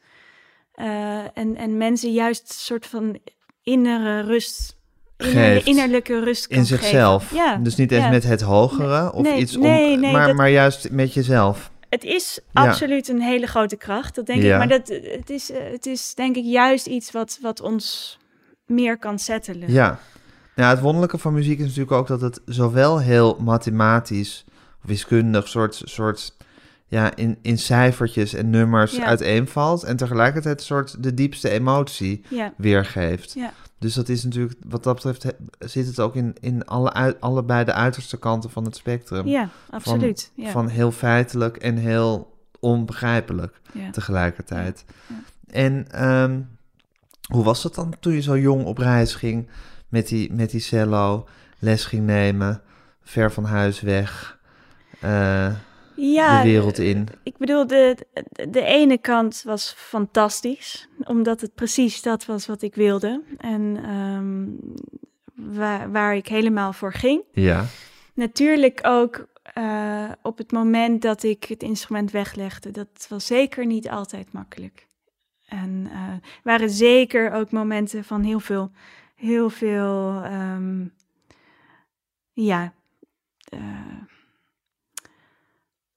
en, 1.34 1.56
en 1.56 1.76
mensen 1.76 2.12
juist 2.12 2.42
een 2.48 2.54
soort 2.54 2.86
van 2.86 3.18
innere 3.62 4.20
rust, 4.20 4.76
Geeft. 5.22 5.66
innerlijke 5.66 6.20
rust 6.24 6.46
kan 6.46 6.58
in 6.58 6.64
zichzelf. 6.64 7.34
Ja, 7.34 7.56
Dus 7.56 7.76
niet 7.76 7.92
eens 7.92 8.04
ja. 8.04 8.10
met 8.10 8.24
het 8.24 8.40
hogere 8.40 9.12
of 9.12 9.22
Nee, 9.22 9.38
iets 9.40 9.56
om, 9.56 9.62
nee, 9.62 9.98
maar, 9.98 10.26
dat- 10.26 10.36
maar 10.36 10.50
juist 10.50 10.90
met 10.90 11.14
jezelf. 11.14 11.70
Het 11.88 12.04
is 12.04 12.38
Ja. 12.52 12.66
absoluut 12.66 13.08
een 13.08 13.20
hele 13.20 13.46
grote 13.46 13.76
kracht, 13.76 14.14
dat 14.14 14.26
denk 14.26 14.42
Ja. 14.42 14.52
ik. 14.52 14.58
Maar 14.58 14.68
dat, 14.78 14.88
het, 15.16 15.30
is, 15.30 15.50
eh, 15.50 15.58
het 15.72 15.86
is 15.86 16.14
denk 16.14 16.36
ik 16.36 16.44
juist 16.44 16.86
iets 16.86 17.10
wat, 17.10 17.38
wat 17.42 17.60
ons 17.60 18.18
meer 18.66 18.98
kan 18.98 19.18
settelen. 19.18 19.72
Ja. 19.72 19.98
Nou, 20.56 20.70
het 20.70 20.80
wonderlijke 20.80 21.18
van 21.18 21.32
muziek 21.34 21.58
is 21.58 21.64
natuurlijk 21.64 21.92
ook 21.92 22.06
dat 22.06 22.20
het 22.20 22.40
zowel 22.44 23.00
heel 23.00 23.36
mathematisch, 23.40 24.44
wiskundig, 24.82 25.48
soort, 25.48 25.80
soort 25.84 26.36
ja, 26.86 27.16
in, 27.16 27.38
in 27.42 27.58
cijfertjes 27.58 28.34
en 28.34 28.50
nummers 28.50 28.96
Ja. 28.96 29.04
uiteenvalt 29.04 29.82
en 29.82 29.96
tegelijkertijd 29.96 30.58
een 30.60 30.64
soort 30.66 31.02
de 31.02 31.14
diepste 31.14 31.48
emotie 31.50 32.24
Ja, 32.28 32.52
weergeeft. 32.56 33.32
Ja. 33.34 33.52
Dus 33.80 33.94
dat 33.94 34.08
is 34.08 34.24
natuurlijk, 34.24 34.58
wat 34.66 34.84
dat 34.84 34.94
betreft, 34.94 35.34
zit 35.58 35.86
het 35.86 36.00
ook 36.00 36.14
in, 36.14 36.34
in 36.40 36.64
alle, 36.66 37.16
allebei 37.20 37.64
de 37.64 37.72
uiterste 37.72 38.18
kanten 38.18 38.50
van 38.50 38.64
het 38.64 38.76
spectrum. 38.76 39.26
ja 39.26 39.48
absoluut. 39.70 40.30
ja. 40.34 40.50
Van 40.50 40.68
heel 40.68 40.92
feitelijk 40.92 41.56
en 41.56 41.76
heel 41.76 42.36
onbegrijpelijk 42.58 43.60
ja. 43.72 43.90
tegelijkertijd. 43.90 44.84
Ja. 45.06 45.14
En 45.46 45.86
ehm, 45.90 46.40
hoe 47.32 47.44
was 47.44 47.62
het 47.62 47.74
dan 47.74 47.94
toen 48.00 48.12
je 48.12 48.20
zo 48.20 48.38
jong 48.38 48.64
op 48.64 48.78
reis 48.78 49.14
ging 49.14 49.48
met 49.88 50.08
die, 50.08 50.32
met 50.32 50.50
die 50.50 50.60
cello, 50.60 51.28
les 51.58 51.84
ging 51.84 52.06
nemen, 52.06 52.62
ver 53.02 53.32
van 53.32 53.44
huis 53.44 53.80
weg, 53.80 54.38
eh, 55.00 55.52
Ja, 55.96 56.42
de 56.42 56.48
wereld 56.48 56.78
in? 56.78 57.08
Ik 57.22 57.36
bedoel, 57.36 57.66
de, 57.66 57.96
de, 58.30 58.50
de 58.50 58.62
ene 58.64 58.98
kant 58.98 59.42
was 59.44 59.74
fantastisch, 59.76 60.88
omdat 61.04 61.40
het 61.40 61.54
precies 61.54 62.02
dat 62.02 62.26
was 62.26 62.46
wat 62.46 62.62
ik 62.62 62.74
wilde. 62.74 63.22
En 63.36 63.76
ehm, 63.84 64.46
waar, 65.54 65.92
waar 65.92 66.16
ik 66.16 66.28
helemaal 66.28 66.72
voor 66.72 66.92
ging. 66.92 67.22
Ja, 67.32 67.66
Natuurlijk 68.14 68.80
ook 68.82 69.26
eh, 69.42 70.10
op 70.22 70.38
het 70.38 70.52
moment 70.52 71.02
dat 71.02 71.22
ik 71.22 71.44
het 71.44 71.62
instrument 71.62 72.10
weglegde. 72.10 72.70
Dat 72.70 73.06
was 73.08 73.26
zeker 73.26 73.66
niet 73.66 73.88
altijd 73.88 74.32
makkelijk. 74.32 74.86
En 75.46 75.88
eh 75.92 76.28
waren 76.42 76.70
zeker 76.70 77.32
ook 77.32 77.50
momenten 77.50 78.04
van 78.04 78.22
heel 78.22 78.40
veel, 78.40 78.70
heel 79.14 79.50
veel, 79.50 80.22
ehm, 80.22 80.86
ja, 82.32 82.72
eh, 83.44 83.60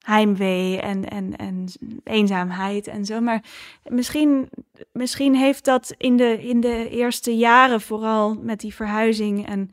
heimwee 0.04 0.80
en, 0.80 1.10
en, 1.10 1.36
en 1.36 1.66
eenzaamheid 2.04 2.88
en 2.88 3.06
zo. 3.06 3.20
Maar 3.20 3.44
misschien, 3.88 4.50
misschien 4.92 5.36
heeft 5.36 5.66
dat 5.66 5.94
in 5.98 6.18
de, 6.18 6.48
in 6.48 6.60
de 6.60 6.90
eerste 6.90 7.38
jaren, 7.38 7.82
vooral 7.82 8.34
met 8.34 8.60
die 8.60 8.76
verhuizing 8.76 9.48
en 9.48 9.72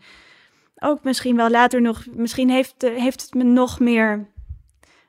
ook 0.78 1.02
misschien 1.02 1.36
wel 1.36 1.50
later 1.50 1.80
nog, 1.80 2.04
misschien 2.12 2.50
heeft, 2.50 2.82
eh, 2.84 2.96
heeft 2.96 3.22
het 3.22 3.34
me 3.34 3.42
nog 3.42 3.80
meer 3.80 4.26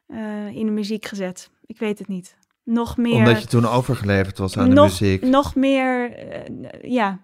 eh, 0.07 0.47
in 0.47 0.65
de 0.65 0.71
muziek 0.71 1.05
gezet. 1.05 1.49
Ik 1.65 1.79
weet 1.79 1.99
het 1.99 2.07
niet. 2.07 2.35
Nog 2.63 2.97
meer. 2.97 3.15
omdat 3.15 3.41
je 3.41 3.47
toen 3.47 3.65
overgeleverd 3.65 4.37
was 4.37 4.57
aan 4.57 4.69
de 4.69 4.81
muziek. 4.81 5.21
Nog 5.21 5.55
meer, 5.55 6.13
eh, 6.13 6.91
ja, 6.91 7.19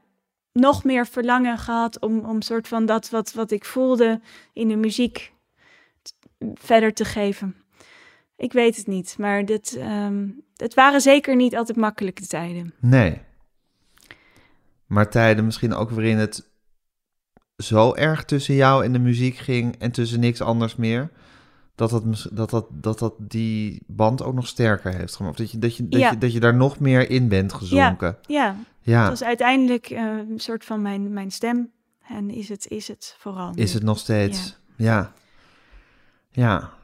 nog 0.51 0.83
meer 0.83 1.07
verlangen 1.07 1.57
gehad 1.57 1.99
om, 1.99 2.19
om 2.19 2.41
soort 2.41 2.67
van 2.67 2.85
dat 2.85 3.09
wat, 3.09 3.33
wat 3.33 3.51
ik 3.51 3.65
voelde 3.65 4.21
in 4.53 4.67
de 4.67 4.75
muziek 4.75 5.33
verder 6.53 6.93
te 6.93 7.05
geven. 7.05 7.55
Ik 8.37 8.53
weet 8.53 8.75
het 8.77 8.87
niet, 8.87 9.15
maar 9.17 9.45
dit, 9.45 9.75
ehm, 9.75 10.27
het 10.55 10.73
waren 10.73 11.01
zeker 11.01 11.35
niet 11.35 11.55
altijd 11.55 11.77
makkelijke 11.77 12.27
tijden. 12.27 12.73
Nee. 12.79 13.21
Maar 14.85 15.09
tijden 15.09 15.45
misschien 15.45 15.73
ook 15.73 15.89
waarin 15.89 16.17
het 16.17 16.49
zo 17.57 17.93
erg 17.95 18.25
tussen 18.25 18.55
jou 18.55 18.83
en 18.85 18.93
de 18.93 18.99
muziek 18.99 19.35
ging 19.35 19.75
en 19.79 19.91
tussen 19.91 20.19
niks 20.19 20.41
anders 20.41 20.75
meer. 20.75 21.09
Dat 21.75 21.89
dat, 21.89 22.03
dat, 22.31 22.49
dat, 22.49 22.67
dat, 22.71 22.99
dat 22.99 23.13
die 23.17 23.83
band 23.87 24.23
ook 24.23 24.33
nog 24.33 24.47
sterker 24.47 24.93
heeft 24.95 25.15
gemaakt. 25.15 25.39
Of 25.39 25.39
dat 25.39 25.51
je, 25.51 25.59
dat, 25.59 25.75
je, 25.77 25.87
dat, 25.89 25.99
Ja. 25.99 26.09
je, 26.09 26.17
dat 26.17 26.33
je 26.33 26.39
daar 26.39 26.55
nog 26.55 26.79
meer 26.79 27.09
in 27.09 27.27
bent 27.27 27.53
gezonken. 27.53 28.17
Ja, 28.21 28.55
Ja, 28.81 29.01
dat 29.01 29.09
was 29.09 29.23
uiteindelijk 29.23 29.89
eh, 29.89 30.03
een 30.29 30.39
soort 30.39 30.65
van 30.65 30.81
mijn, 30.81 31.13
mijn 31.13 31.31
stem. 31.31 31.71
En 32.07 32.29
is 32.29 32.49
het, 32.49 32.67
is 32.67 32.87
het 32.87 33.15
vooral. 33.19 33.51
nu. 33.53 33.61
is 33.61 33.73
het 33.73 33.83
nog 33.83 33.99
steeds. 33.99 34.57
Ja. 34.75 35.13
ja. 36.29 36.76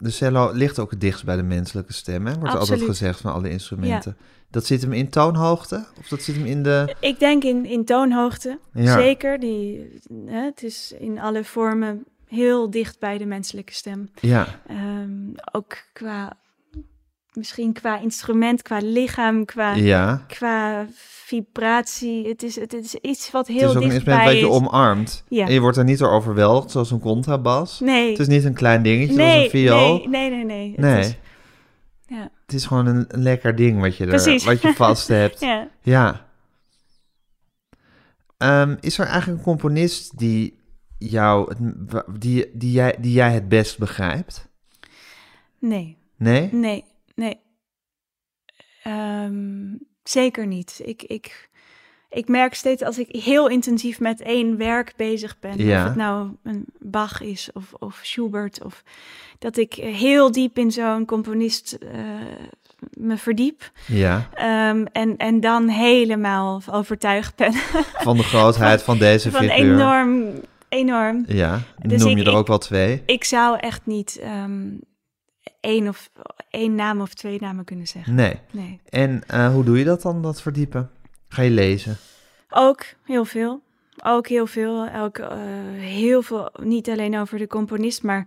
De 0.00 0.10
cello 0.10 0.50
ligt 0.52 0.78
ook 0.78 0.90
het 0.90 1.00
dichtst 1.00 1.24
bij 1.24 1.36
de 1.36 1.42
menselijke 1.42 1.92
stem, 1.92 2.26
hè? 2.26 2.38
wordt 2.38 2.54
altijd 2.54 2.82
gezegd 2.82 3.20
van 3.20 3.32
alle 3.32 3.50
instrumenten. 3.50 4.16
Dat 4.50 4.66
zit 4.66 4.82
hem 4.82 4.92
in 4.92 5.08
toonhoogte? 5.10 5.86
Of 5.98 6.08
dat 6.08 6.22
zit 6.22 6.34
hem 6.34 6.44
in 6.44 6.62
de... 6.62 6.96
Ik 7.00 7.18
denk 7.18 7.44
in, 7.44 7.66
in 7.66 7.84
toonhoogte, 7.84 8.58
Ja. 8.72 8.92
zeker. 8.92 9.40
Die, 9.40 9.90
hè, 10.26 10.44
het 10.44 10.62
is 10.62 10.92
in 10.98 11.18
alle 11.18 11.44
vormen 11.44 12.04
heel 12.26 12.70
dicht 12.70 12.98
bij 12.98 13.18
de 13.18 13.26
menselijke 13.26 13.72
stem. 13.72 14.10
Ja, 14.20 14.60
Ehm, 14.66 15.10
ook 15.52 15.76
qua, 15.92 16.36
misschien 17.32 17.72
qua 17.72 17.98
instrument, 18.00 18.62
qua 18.62 18.78
lichaam, 18.82 19.44
qua, 19.44 19.74
ja. 19.74 20.24
qua 20.28 20.86
vibratie. 20.94 22.28
Het 22.28 22.42
is, 22.42 22.56
het 22.60 22.72
is 22.74 22.94
iets 22.94 23.30
wat 23.30 23.46
Het 23.46 23.56
heel 23.56 23.70
is 23.70 23.76
ook 23.76 23.82
een 23.82 23.90
instrument 23.90 24.04
dichtbij 24.24 24.24
wat 24.42 24.50
je 24.50 24.64
is. 24.64 24.68
omarmt. 24.68 25.24
Ja. 25.28 25.46
En 25.46 25.52
je 25.52 25.60
wordt 25.60 25.76
er 25.76 25.84
niet 25.84 25.98
door 25.98 26.10
overweldigd, 26.10 26.70
zoals 26.70 26.90
een 26.90 27.00
contrabas. 27.00 27.80
Nee, 27.80 28.10
Het 28.10 28.18
is 28.18 28.26
niet 28.26 28.44
een 28.44 28.54
klein 28.54 28.82
dingetje, 28.82 29.14
zoals 29.14 29.34
een 29.44 29.50
viool. 29.50 29.96
nee, 29.96 30.08
nee, 30.08 30.30
nee, 30.30 30.44
nee. 30.44 30.70
Het 30.70 30.80
Nee. 30.80 30.98
is- 31.00 31.16
ja, 32.06 32.30
Het 32.46 32.54
is 32.54 32.66
gewoon 32.66 32.86
een, 32.86 33.04
een 33.08 33.22
lekker 33.22 33.56
ding 33.56 33.80
wat 33.80 33.96
je, 33.96 34.04
er, 34.04 34.10
Precies. 34.10 34.44
wat 34.44 34.62
je 34.62 34.72
vast 34.74 35.08
hebt. 35.22 35.40
ja. 35.40 35.68
ja. 35.82 36.28
Ehm, 38.36 38.76
is 38.80 38.98
er 38.98 39.06
eigenlijk 39.06 39.38
een 39.38 39.44
componist 39.44 40.18
die, 40.18 40.58
jou, 40.98 41.48
het- 41.54 42.04
die, 42.20 42.50
die, 42.52 42.72
jij, 42.72 42.96
die 43.00 43.12
jij 43.12 43.32
het 43.32 43.48
best 43.48 43.78
begrijpt? 43.78 44.48
nee. 45.58 45.98
Nee? 46.16 46.48
Nee, 46.52 46.84
nee. 47.20 47.40
Ehm, 48.82 49.74
zeker 50.02 50.46
niet. 50.46 50.80
Ik, 50.84 51.02
ik, 51.02 51.48
ik 52.10 52.28
merk 52.28 52.54
steeds 52.54 52.82
als 52.82 52.98
ik 52.98 53.22
heel 53.22 53.48
intensief 53.48 54.00
met 54.00 54.20
één 54.20 54.56
werk 54.56 54.92
bezig 54.96 55.38
ben, 55.38 55.58
Ja. 55.64 55.80
of 55.82 55.84
het 55.88 55.96
nou 55.96 56.30
een 56.42 56.64
Bach 56.78 57.20
is 57.20 57.50
of, 57.52 57.72
of 57.78 58.00
Schubert, 58.02 58.62
of 58.64 58.82
dat 59.38 59.56
ik 59.56 59.72
heel 59.74 60.32
diep 60.32 60.58
in 60.58 60.70
zo'n 60.72 61.04
componist 61.04 61.72
eh, 61.72 62.00
me 62.90 63.16
verdiep 63.16 63.70
Ja, 63.86 64.28
Ehm, 64.34 64.84
en, 64.92 65.16
en 65.16 65.40
dan 65.40 65.68
helemaal 65.68 66.62
overtuigd 66.70 67.36
ben 67.36 67.52
van 68.06 68.16
de 68.16 68.22
grootheid 68.22 68.82
van 68.82 68.98
deze 68.98 69.30
van 69.30 69.40
figuur. 69.42 69.72
enorm, 69.72 70.30
enorm. 70.68 71.24
Ja, 71.28 71.60
Dus 71.86 72.00
noem 72.02 72.10
ik- 72.10 72.18
je 72.18 72.24
er 72.30 72.36
ook 72.36 72.46
wel 72.46 72.58
twee? 72.58 73.02
Ik 73.06 73.24
zou 73.24 73.58
echt 73.58 73.86
niet 73.86 74.18
ehm, 74.22 74.68
één 75.60 75.88
of 75.88 76.10
één 76.50 76.74
naam 76.74 77.00
of 77.00 77.14
twee 77.14 77.40
namen 77.40 77.64
kunnen 77.64 77.86
zeggen. 77.86 78.14
Nee. 78.14 78.40
Nee. 78.50 78.80
En 78.88 79.22
eh, 79.26 79.52
hoe 79.52 79.64
doe 79.64 79.78
je 79.78 79.84
dat 79.84 80.02
dan, 80.02 80.22
dat 80.22 80.42
verdiepen? 80.42 80.90
Ga 81.28 81.42
je 81.42 81.50
lezen? 81.50 81.96
Ook 82.50 82.84
heel 83.04 83.24
veel. 83.24 83.62
Ook 84.04 84.28
heel 84.28 84.46
veel. 84.46 84.88
Ook 84.94 85.18
eh, 85.18 85.38
heel 85.76 86.22
veel, 86.22 86.50
niet 86.62 86.88
alleen 86.88 87.18
over 87.18 87.38
de 87.38 87.46
componist, 87.46 88.02
maar 88.02 88.26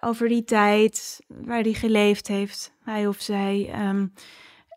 over 0.00 0.28
die 0.28 0.44
tijd 0.44 1.20
waar 1.26 1.62
hij 1.62 1.72
geleefd 1.72 2.28
heeft, 2.28 2.72
hij 2.84 3.06
of 3.06 3.20
zij. 3.20 3.68
ehm, 3.72 4.06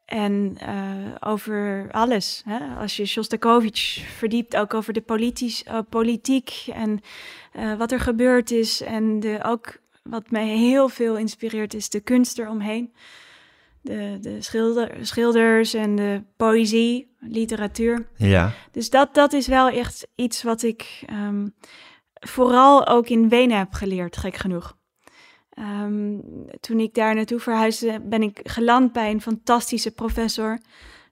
en 0.05 0.57
eh, 0.59 1.29
over 1.29 1.87
alles. 1.91 2.41
Hè? 2.45 2.75
Als 2.75 2.97
je 2.97 3.05
Shostakovich 3.05 4.05
verdiept, 4.17 4.55
ook 4.55 4.73
over 4.73 4.93
de 4.93 5.01
politisch, 5.01 5.63
politiek 5.89 6.65
en 6.73 6.99
wat 7.77 7.91
er 7.91 7.99
gebeurd 7.99 8.51
is. 8.51 8.81
En 8.81 9.19
de, 9.19 9.39
ook 9.43 9.77
wat 10.09 10.31
mij 10.31 10.47
heel 10.47 10.89
veel 10.89 11.17
inspireert, 11.17 11.73
is 11.73 11.89
de 11.89 11.99
kunst 11.99 12.39
eromheen. 12.39 12.93
de, 13.81 14.17
de 14.21 14.41
schilder, 14.41 14.97
schilders 15.01 15.73
en 15.73 15.95
de 15.95 16.23
poëzie, 16.37 17.15
literatuur. 17.19 18.07
Ja. 18.15 18.53
Dus 18.71 18.89
dat, 18.89 19.13
dat 19.13 19.33
is 19.33 19.47
wel 19.47 19.69
echt 19.69 20.07
iets 20.15 20.43
wat 20.43 20.63
ik 20.63 21.03
ehm, 21.05 21.47
vooral 22.13 22.87
ook 22.87 23.07
in 23.07 23.29
Wenen 23.29 23.57
heb 23.57 23.73
geleerd, 23.73 24.17
gek 24.17 24.35
genoeg. 24.35 24.77
Ehm, 25.49 26.19
toen 26.59 26.79
ik 26.79 26.93
daar 26.93 27.15
naartoe 27.15 27.39
verhuisde, 27.39 27.99
ben 28.01 28.21
ik 28.21 28.39
geland 28.43 28.93
bij 28.93 29.11
een 29.11 29.21
fantastische 29.21 29.91
professor. 29.91 30.59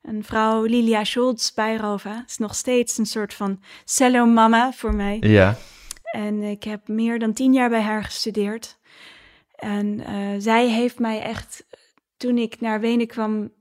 Een 0.01 0.23
vrouw, 0.23 0.63
Lilia 0.63 1.03
Schultz 1.03 1.51
Bijrova. 1.51 2.23
Is 2.27 2.38
nog 2.38 2.56
steeds 2.56 2.97
een 2.97 3.06
soort 3.06 3.34
van 3.34 3.60
cello-mama 3.86 4.71
voor 4.71 4.95
mij. 4.95 5.17
Ja. 5.19 5.58
En 6.03 6.41
ik 6.41 6.63
heb 6.63 6.88
meer 6.88 7.19
dan 7.19 7.34
tien 7.34 7.53
jaar 7.53 7.69
bij 7.69 7.82
haar 7.82 8.03
gestudeerd. 8.03 8.77
En 9.63 10.06
eh, 10.06 10.30
zij 10.38 10.67
heeft 10.69 10.99
mij 10.99 11.21
echt, 11.21 11.65
toen 12.17 12.38
ik 12.38 12.60
naar 12.62 12.80
Wenen 12.80 13.08
kwam, 13.08 13.52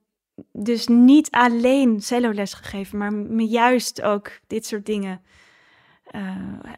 dus 0.53 0.87
niet 0.87 1.31
alleen 1.31 2.01
celloles 2.01 2.53
gegeven, 2.55 2.99
maar 2.99 3.12
me 3.12 3.47
juist 3.47 4.03
ook 4.03 4.31
dit 4.47 4.67
soort 4.67 4.87
dingen 4.87 5.23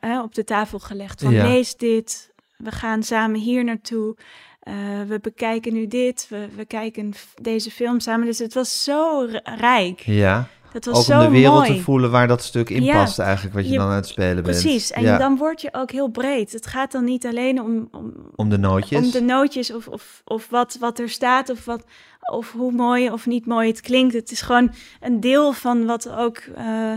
eh, 0.01 0.21
op 0.23 0.35
de 0.35 0.45
tafel 0.45 0.79
gelegd. 0.79 1.23
Van 1.23 1.33
Ja. 1.33 1.47
lees 1.49 1.77
dit, 1.77 2.33
we 2.57 2.71
gaan 2.71 3.03
samen 3.03 3.41
hier 3.41 3.65
naartoe. 3.65 4.17
eh, 4.61 5.03
we 5.07 5.19
bekijken 5.21 5.73
nu 5.73 5.87
dit, 5.87 6.27
we, 6.29 6.49
we 6.57 6.65
kijken 6.65 7.13
deze 7.43 7.71
film 7.71 8.01
samen. 8.01 8.27
Dus 8.27 8.39
het 8.39 8.55
was 8.55 8.85
zo 8.85 9.29
rijk. 9.45 10.01
Ja. 10.01 10.49
Was 10.81 10.97
Ook 10.97 11.05
zo 11.05 11.19
om 11.19 11.25
de 11.25 11.31
wereld 11.31 11.59
mooi. 11.67 11.77
te 11.77 11.83
voelen 11.83 12.11
waar 12.11 12.27
dat 12.29 12.43
stuk 12.43 12.71
in 12.71 12.83
Ja. 12.85 12.93
past 12.95 13.19
eigenlijk, 13.19 13.55
wat 13.55 13.65
je, 13.65 13.71
Je- 13.71 13.79
dan 13.79 13.89
aan 13.89 13.95
het 13.95 14.07
spelen 14.07 14.43
bent. 14.43 14.61
Precies, 14.61 14.91
en 14.91 15.03
ja. 15.03 15.19
dan 15.19 15.37
word 15.37 15.61
je 15.61 15.69
ook 15.73 15.91
heel 15.91 16.09
breed. 16.09 16.53
Het 16.53 16.67
gaat 16.67 16.93
dan 16.93 17.05
niet 17.05 17.27
alleen 17.27 17.61
om, 17.61 17.89
om, 17.93 18.13
Om 18.37 18.49
de 18.49 18.59
nootjes. 18.59 19.05
om 19.05 19.11
de 19.11 19.21
nootjes 19.23 19.73
of, 19.73 19.89
of, 19.89 20.23
of 20.25 20.49
wat, 20.51 20.77
wat 20.81 20.99
er 20.99 21.09
staat 21.09 21.51
of, 21.51 21.65
wat, 21.65 21.85
of 22.33 22.53
hoe 22.53 22.73
mooi 22.73 23.11
of 23.11 23.27
niet 23.27 23.47
mooi 23.47 23.69
het 23.69 23.81
klinkt. 23.81 24.15
Het 24.15 24.31
is 24.31 24.41
gewoon 24.41 24.73
een 25.01 25.21
deel 25.21 25.53
van 25.53 25.85
wat 25.87 26.09
ook 26.11 26.37
eh, 26.39 26.93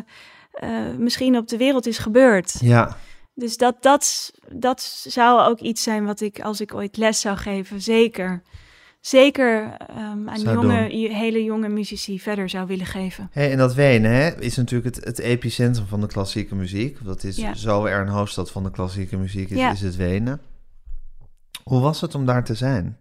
eh, 0.52 0.96
misschien 0.98 1.38
op 1.38 1.48
de 1.48 1.58
wereld 1.58 1.88
is 1.88 1.98
gebeurd. 1.98 2.56
Ja. 2.60 2.98
Dus 3.34 3.58
dat, 3.58 3.76
dat, 3.84 4.32
dat 4.52 4.82
zou 5.08 5.42
ook 5.50 5.60
iets 5.60 5.84
zijn 5.84 6.06
wat 6.06 6.22
ik, 6.22 6.42
als 6.42 6.62
ik 6.62 6.74
ooit 6.74 6.98
les 6.98 7.20
zou 7.22 7.38
geven, 7.38 7.82
zeker, 7.82 8.42
zeker 9.00 9.76
ehm, 9.88 10.30
aan 10.30 10.42
jonge, 10.42 10.80
hele 11.14 11.44
jonge 11.44 11.70
muzici 11.70 12.20
verder 12.20 12.50
zou 12.50 12.68
willen 12.68 12.86
geven. 12.86 13.30
Hey, 13.32 13.52
en 13.52 13.58
dat 13.58 13.74
Wenen 13.74 14.12
hè, 14.12 14.42
is 14.42 14.56
natuurlijk 14.56 14.96
het, 14.96 15.06
het 15.06 15.20
epicentrum 15.20 15.88
van 15.88 16.02
de 16.02 16.08
klassieke 16.08 16.56
muziek. 16.56 17.04
Dat 17.06 17.24
is 17.24 17.36
Ja. 17.38 17.54
zo 17.54 17.86
er 17.86 18.00
een 18.02 18.08
hoofdstad 18.08 18.52
van 18.52 18.64
de 18.64 18.72
klassieke 18.72 19.18
muziek 19.18 19.50
is, 19.50 19.58
Ja. 19.58 19.72
is 19.72 19.82
het 19.82 19.96
Wenen. 19.96 20.42
Hoe 21.64 21.82
was 21.82 22.02
het 22.02 22.16
om 22.16 22.26
daar 22.26 22.44
te 22.44 22.56
zijn? 22.56 22.98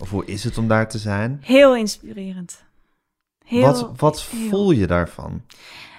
Of 0.00 0.10
hoe 0.10 0.24
is 0.24 0.44
het 0.44 0.58
om 0.58 0.68
daar 0.68 0.88
te 0.88 0.98
zijn? 0.98 1.38
Heel 1.42 1.76
inspirerend. 1.76 2.64
Heel, 3.44 3.60
wat 3.60 3.92
wat 3.96 4.22
heel. 4.22 4.48
voel 4.48 4.70
je 4.70 4.86
daarvan 4.86 5.42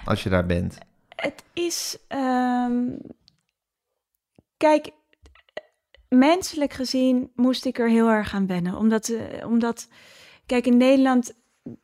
als 0.04 0.22
je 0.22 0.28
daar 0.28 0.46
bent? 0.46 0.78
Het 1.16 1.42
is. 1.52 1.98
ehm, 2.08 2.72
kijk, 4.56 4.90
menselijk 6.08 6.72
gezien 6.72 7.30
moest 7.34 7.64
ik 7.64 7.78
er 7.78 7.88
heel 7.88 8.08
erg 8.08 8.34
aan 8.34 8.46
wennen. 8.46 8.76
Omdat, 8.76 9.08
eh, 9.08 9.46
omdat, 9.46 9.88
kijk, 10.46 10.66
in 10.66 10.76
Nederland 10.76 11.32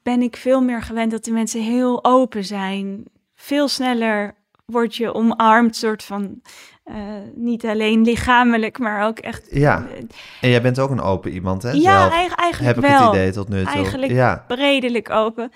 ben 0.03 0.23
ik 0.23 0.37
veel 0.37 0.61
meer 0.63 0.83
gewend 0.83 1.11
dat 1.11 1.25
de 1.25 1.33
mensen 1.33 1.63
heel 1.63 2.05
open 2.05 2.45
zijn. 2.45 3.05
Veel 3.35 3.69
sneller 3.69 4.35
word 4.65 4.97
je 4.97 5.15
omarmd, 5.15 5.77
soort 5.77 6.03
van. 6.05 6.41
eh, 6.85 6.97
niet 7.35 7.65
alleen 7.67 8.03
lichamelijk, 8.03 8.79
maar 8.79 9.07
ook 9.07 9.19
echt. 9.19 9.49
Ja, 9.51 9.87
eh, 9.89 9.99
en 10.41 10.49
jij 10.49 10.63
bent 10.63 10.79
ook 10.79 10.91
een 10.91 11.01
open 11.01 11.31
iemand, 11.33 11.63
hè? 11.63 11.71
ja, 11.71 11.99
Zelf 12.01 12.13
eigen- 12.13 12.37
eigenlijk 12.37 12.75
heb 12.77 12.85
ik 12.85 12.99
het 12.99 13.09
idee 13.09 13.33
tot 13.33 13.49
nu 13.49 13.63
toe. 13.65 13.73
Eigenlijk 13.73 14.13
Ja, 14.13 14.45
redelijk 14.49 15.11
open. 15.11 15.51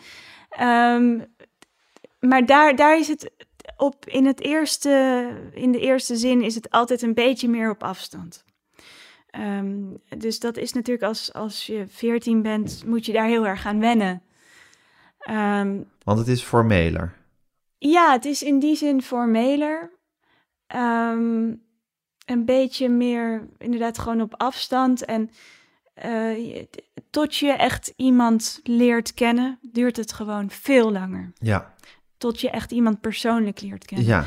Ehm, 0.49 1.19
maar 2.21 2.47
daar, 2.47 2.77
daar 2.77 2.99
is 2.99 3.09
het 3.09 3.31
op 3.77 3.95
in 4.07 4.27
het 4.27 4.41
eerste, 4.41 5.27
in 5.55 5.73
de 5.73 5.81
eerste 5.81 6.17
zin 6.17 6.43
is 6.43 6.55
het 6.55 6.71
altijd 6.71 7.03
een 7.03 7.15
beetje 7.15 7.49
meer 7.49 7.71
op 7.71 7.83
afstand. 7.83 8.45
Ehm, 9.39 10.21
dus 10.21 10.39
dat 10.41 10.57
is 10.57 10.73
natuurlijk 10.73 11.07
als, 11.07 11.33
als 11.33 11.67
je 11.67 11.85
14 11.89 12.43
bent, 12.43 12.83
moet 12.87 13.07
je 13.07 13.13
daar 13.13 13.27
heel 13.27 13.47
erg 13.47 13.67
aan 13.67 13.81
wennen. 13.81 14.23
Ehm, 15.19 15.81
want 16.05 16.19
het 16.19 16.29
is 16.29 16.43
formeler. 16.43 17.15
ja, 17.79 18.13
het 18.13 18.25
is 18.25 18.43
in 18.43 18.59
die 18.59 18.77
zin 18.77 19.03
formeler. 19.03 19.91
Ehm, 20.67 21.53
een 22.27 22.45
beetje 22.45 22.89
meer 22.89 23.49
inderdaad 23.59 23.99
gewoon 23.99 24.21
op 24.21 24.35
afstand. 24.37 25.05
En 25.05 25.31
eh, 25.95 26.65
tot 27.11 27.37
je 27.37 27.53
echt 27.53 27.93
iemand 27.97 28.61
leert 28.63 29.15
kennen, 29.15 29.59
duurt 29.63 29.97
het 29.97 30.13
gewoon 30.13 30.51
veel 30.51 30.93
langer. 30.93 31.33
Ja, 31.39 31.75
Tot 32.19 32.41
je 32.41 32.51
echt 32.51 32.71
iemand 32.73 33.01
persoonlijk 33.01 33.61
leert 33.61 33.85
kennen. 33.85 34.07
ja. 34.07 34.25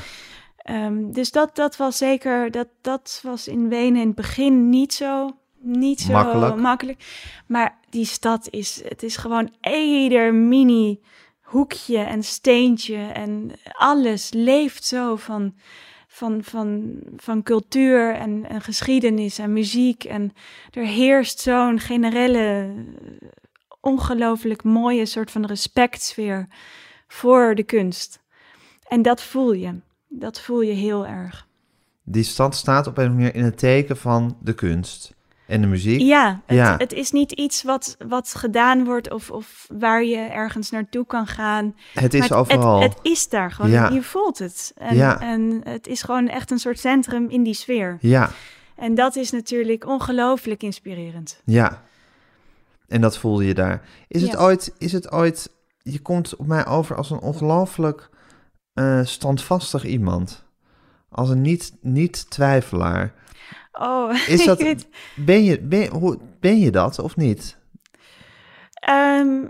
Ehm, 0.62 1.12
dus 1.12 1.32
dat, 1.32 1.56
dat 1.56 1.78
was 1.78 1.98
zeker, 1.98 2.52
dat, 2.52 2.68
dat 2.82 3.20
was 3.24 3.48
in 3.48 3.70
Wenen 3.70 4.02
in 4.02 4.08
het 4.08 4.16
begin 4.16 4.70
niet 4.70 4.94
zo, 4.94 5.30
niet 5.60 6.02
zo 6.02 6.12
Makkelijk. 6.12 6.56
makkelijk. 6.56 7.04
Maar 7.48 7.78
die 7.90 8.06
stad 8.06 8.48
is, 8.50 8.82
het 8.88 9.04
is 9.04 9.16
gewoon 9.16 9.54
ieder 9.62 10.34
mini 10.34 11.00
hoekje 11.42 11.98
en 11.98 12.24
steentje 12.24 12.98
en 12.98 13.52
alles 13.72 14.30
leeft 14.34 14.84
zo 14.84 15.16
van, 15.16 15.56
van, 16.08 16.44
van, 16.44 17.00
van 17.16 17.44
cultuur 17.44 18.16
en, 18.16 18.46
en 18.50 18.62
geschiedenis 18.62 19.38
en 19.38 19.54
muziek. 19.54 20.04
En 20.04 20.34
er 20.72 20.86
heerst 20.86 21.40
zo'n 21.40 21.80
generelle, 21.80 22.74
ongelooflijk 23.80 24.64
mooie 24.64 25.06
soort 25.06 25.32
van 25.32 25.46
respectsfeer 25.46 26.48
voor 27.08 27.56
de 27.56 27.64
kunst. 27.64 28.20
En 28.88 29.02
dat 29.02 29.22
voel 29.22 29.54
je. 29.54 29.80
Dat 30.14 30.42
voel 30.42 30.62
je 30.62 30.74
heel 30.74 31.08
erg. 31.08 31.48
Die 32.04 32.24
stad 32.24 32.56
staat 32.56 32.88
op 32.88 32.98
een 32.98 33.14
manier 33.16 33.36
in 33.36 33.44
het 33.44 33.58
teken 33.58 33.98
van 33.98 34.38
de 34.42 34.54
kunst 34.54 35.14
en 35.48 35.62
de 35.62 35.68
muziek. 35.68 36.02
Ja, 36.02 36.42
het, 36.46 36.58
Ja. 36.58 36.76
het 36.78 36.94
is 36.94 37.12
niet 37.12 37.32
iets 37.32 37.64
wat, 37.64 37.96
wat 38.08 38.34
gedaan 38.36 38.84
wordt 38.86 39.12
of, 39.12 39.32
of 39.32 39.68
waar 39.78 40.04
je 40.04 40.18
ergens 40.18 40.70
naartoe 40.70 41.06
kan 41.06 41.28
gaan. 41.28 41.76
Het 41.94 42.14
is 42.14 42.20
Maar 42.20 42.30
het, 42.30 42.38
overal. 42.38 42.82
Het, 42.82 42.94
het 42.94 43.00
is 43.06 43.30
daar 43.30 43.52
gewoon. 43.52 43.72
Ja. 43.72 43.90
Je 43.90 44.04
voelt 44.04 44.40
het. 44.40 44.72
En, 44.78 44.96
Ja. 44.96 45.22
en 45.22 45.62
het 45.64 45.88
is 45.88 46.02
gewoon 46.02 46.28
echt 46.28 46.52
een 46.52 46.60
soort 46.60 46.80
centrum 46.80 47.30
in 47.30 47.44
die 47.44 47.54
sfeer. 47.54 47.98
Ja, 48.02 48.30
En 48.76 48.96
dat 48.96 49.16
is 49.16 49.32
natuurlijk 49.32 49.86
ongelooflijk 49.88 50.64
inspirerend. 50.64 51.42
ja. 51.46 51.82
En 52.88 53.02
dat 53.02 53.18
voelde 53.18 53.46
je 53.46 53.54
daar. 53.54 53.82
Is 54.08 54.22
het 54.22 54.38
ooit, 54.38 54.74
is 54.78 54.92
het 54.92 55.12
ooit, 55.12 55.52
je 55.82 56.00
komt 56.00 56.36
op 56.36 56.48
mij 56.48 56.66
over 56.66 56.96
als 56.96 57.10
een 57.10 57.20
ongelooflijk 57.20 58.10
eh, 58.74 59.00
standvastig 59.04 59.86
iemand. 59.86 60.46
Als 61.10 61.30
een 61.30 61.42
niet, 61.42 61.78
niet 61.82 62.30
twijfelaar. 62.30 63.14
Oh, 63.72 64.14
Is 64.28 64.46
dat, 64.46 64.62
weet- 64.64 64.88
ben, 65.16 65.44
je, 65.44 65.60
ben, 65.62 65.88
hoe, 65.90 66.20
ben 66.40 66.60
je 66.60 66.72
dat 66.72 67.00
of 67.00 67.16
niet? 67.16 67.58
Ehm, 68.74 69.44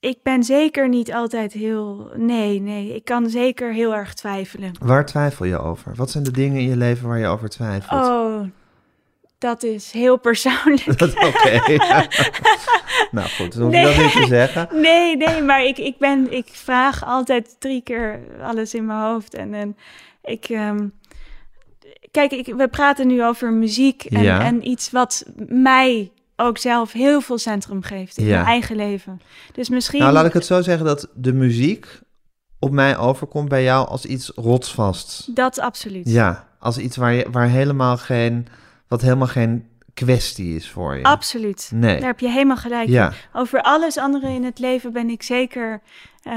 ik 0.00 0.18
ben 0.22 0.42
zeker 0.44 0.88
niet 0.88 1.12
altijd 1.12 1.52
heel. 1.52 2.10
Nee, 2.16 2.60
nee. 2.60 2.94
Ik 2.94 3.04
kan 3.04 3.30
zeker 3.30 3.72
heel 3.72 3.94
erg 3.94 4.14
twijfelen. 4.14 4.72
Waar 4.80 5.06
twijfel 5.06 5.44
je 5.44 5.58
over? 5.58 5.94
Wat 5.94 6.10
zijn 6.10 6.24
de 6.24 6.30
dingen 6.30 6.60
in 6.60 6.68
je 6.68 6.76
leven 6.76 7.08
waar 7.08 7.18
je 7.18 7.26
over 7.26 7.48
twijfelt? 7.48 8.06
Oh, 8.06 8.42
dat 9.40 9.62
is 9.62 9.90
heel 9.90 10.16
persoonlijk. 10.16 10.98
Dat- 10.98 11.14
Oké. 11.28 11.60
nou 13.16 13.28
goed, 13.28 13.52
dan 13.56 13.62
hoef 13.62 13.74
je 13.74 13.82
dat 13.82 13.96
niet 13.96 14.12
te 14.12 14.26
zeggen. 14.28 14.68
Nee, 14.72 15.16
nee, 15.16 15.42
maar 15.42 15.64
ik, 15.64 15.78
ik, 15.78 15.98
ben, 15.98 16.32
ik 16.32 16.46
vraag 16.52 17.04
altijd 17.04 17.56
drie 17.58 17.82
keer 17.82 18.20
alles 18.42 18.74
in 18.74 18.86
mijn 18.86 19.00
hoofd. 19.00 19.34
En, 19.34 19.54
en 19.54 19.76
ik. 20.22 20.44
ehm, 20.48 20.88
kijk, 22.10 22.30
ik, 22.32 22.54
we 22.56 22.68
praten 22.68 23.06
nu 23.06 23.24
over 23.24 23.52
muziek 23.52 24.04
en, 24.04 24.22
Ja. 24.22 24.40
en 24.44 24.68
iets 24.68 24.90
wat 24.90 25.24
mij 25.48 26.12
ook 26.36 26.58
zelf 26.58 26.92
heel 26.92 27.20
veel 27.20 27.38
centrum 27.38 27.82
geeft 27.82 28.18
in 28.18 28.24
Ja. 28.26 28.34
mijn 28.34 28.46
eigen 28.46 28.76
leven. 28.76 29.20
Dus 29.52 29.68
misschien. 29.68 30.00
Nou, 30.00 30.12
laat 30.12 30.26
ik 30.26 30.32
het 30.32 30.46
zo 30.46 30.60
zeggen 30.62 30.86
dat 30.86 31.08
de 31.14 31.32
muziek 31.32 31.86
op 32.58 32.70
mij 32.70 32.96
overkomt 32.98 33.48
bij 33.48 33.62
jou 33.62 33.88
als 33.88 34.04
iets 34.06 34.32
rotsvast. 34.34 35.36
Dat 35.36 35.58
absoluut. 35.58 36.08
Ja, 36.10 36.48
als 36.58 36.78
iets 36.78 36.96
waar, 36.96 37.12
je, 37.12 37.26
waar 37.30 37.48
helemaal 37.48 37.96
geen, 37.96 38.46
wat 38.90 39.00
helemaal 39.00 39.26
geen 39.26 39.68
kwestie 39.94 40.56
is 40.56 40.70
voor 40.70 40.96
je. 40.96 41.02
Absoluut. 41.02 41.70
Nee. 41.74 41.98
Daar 41.98 42.08
heb 42.08 42.20
je 42.20 42.28
helemaal 42.28 42.56
gelijk 42.56 42.86
in. 42.86 42.92
Ja, 42.92 43.12
Over 43.32 43.62
alles 43.62 43.98
andere 43.98 44.28
in 44.28 44.44
het 44.44 44.58
leven 44.58 44.92
ben 44.92 45.08
ik 45.10 45.22
zeker 45.22 45.80
eh, 46.22 46.32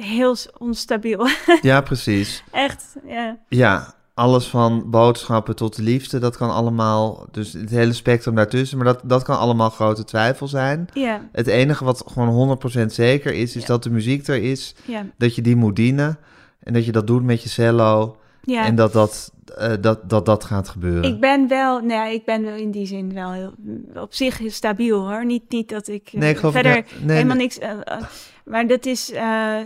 heel 0.00 0.36
onstabiel. 0.58 1.28
ja, 1.62 1.80
precies. 1.80 2.42
Echt, 2.50 2.84
ja. 3.06 3.36
Ja, 3.48 3.94
alles 4.14 4.46
van 4.46 4.90
boodschappen 4.90 5.56
tot 5.56 5.76
de 5.76 5.82
liefde, 5.82 6.18
dat 6.18 6.36
kan 6.36 6.50
allemaal, 6.50 7.26
dus 7.30 7.52
het 7.52 7.70
hele 7.70 7.92
spectrum 7.92 8.34
daartussen, 8.34 8.76
maar 8.78 8.86
dat, 8.86 9.00
dat 9.04 9.22
kan 9.22 9.38
allemaal 9.38 9.70
grote 9.70 10.04
twijfel 10.04 10.48
zijn. 10.48 10.88
Ja, 10.92 11.20
Het 11.32 11.46
enige 11.46 11.84
wat 11.84 12.02
gewoon 12.06 12.58
100% 12.82 12.86
zeker 12.86 13.32
is, 13.34 13.56
is 13.56 13.60
Ja. 13.62 13.66
dat 13.68 13.82
de 13.82 13.90
muziek 13.90 14.26
er 14.26 14.42
is, 14.42 14.74
ja, 14.84 15.06
dat 15.18 15.34
je 15.34 15.42
die 15.42 15.56
moet 15.56 15.76
dienen 15.76 16.18
en 16.62 16.72
dat 16.72 16.84
je 16.84 16.92
dat 16.92 17.06
doet 17.06 17.22
met 17.24 17.42
je 17.42 17.48
cello 17.48 18.16
Ja. 18.50 18.64
En 18.66 18.74
dat 18.74 18.92
dat, 18.92 19.32
eh, 19.56 19.72
dat, 19.80 20.08
dat 20.08 20.26
dat 20.26 20.44
gaat 20.44 20.68
gebeuren. 20.68 21.02
Ik 21.14 21.20
ben 21.20 21.48
wel, 21.48 21.78
nou 21.78 21.92
ja, 21.92 22.06
ik 22.06 22.24
ben 22.24 22.42
wel 22.44 22.54
in 22.54 22.70
die 22.70 22.86
zin 22.86 23.14
wel 23.14 23.32
heel, 23.32 23.54
op 23.94 24.14
zich 24.14 24.40
stabiel 24.46 25.08
hoor. 25.08 25.24
Niet, 25.26 25.42
niet 25.50 25.68
dat 25.68 25.88
ik 25.88 26.08
eh, 26.12 26.20
Nee, 26.20 26.30
ik 26.30 26.36
geloof 26.36 26.52
verder 26.54 26.72
nee, 26.72 26.84
helemaal 27.16 27.36
nee. 27.36 27.44
niks. 27.46 27.58
eh, 27.58 28.00
maar 28.44 28.66
dat 28.66 28.86
is, 28.86 29.12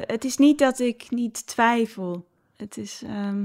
het 0.06 0.24
is 0.24 0.36
niet 0.36 0.58
dat 0.58 0.78
ik 0.78 1.06
niet 1.10 1.46
twijfel. 1.46 2.24
Het 2.56 2.76
is, 2.76 3.02
ehm, 3.06 3.44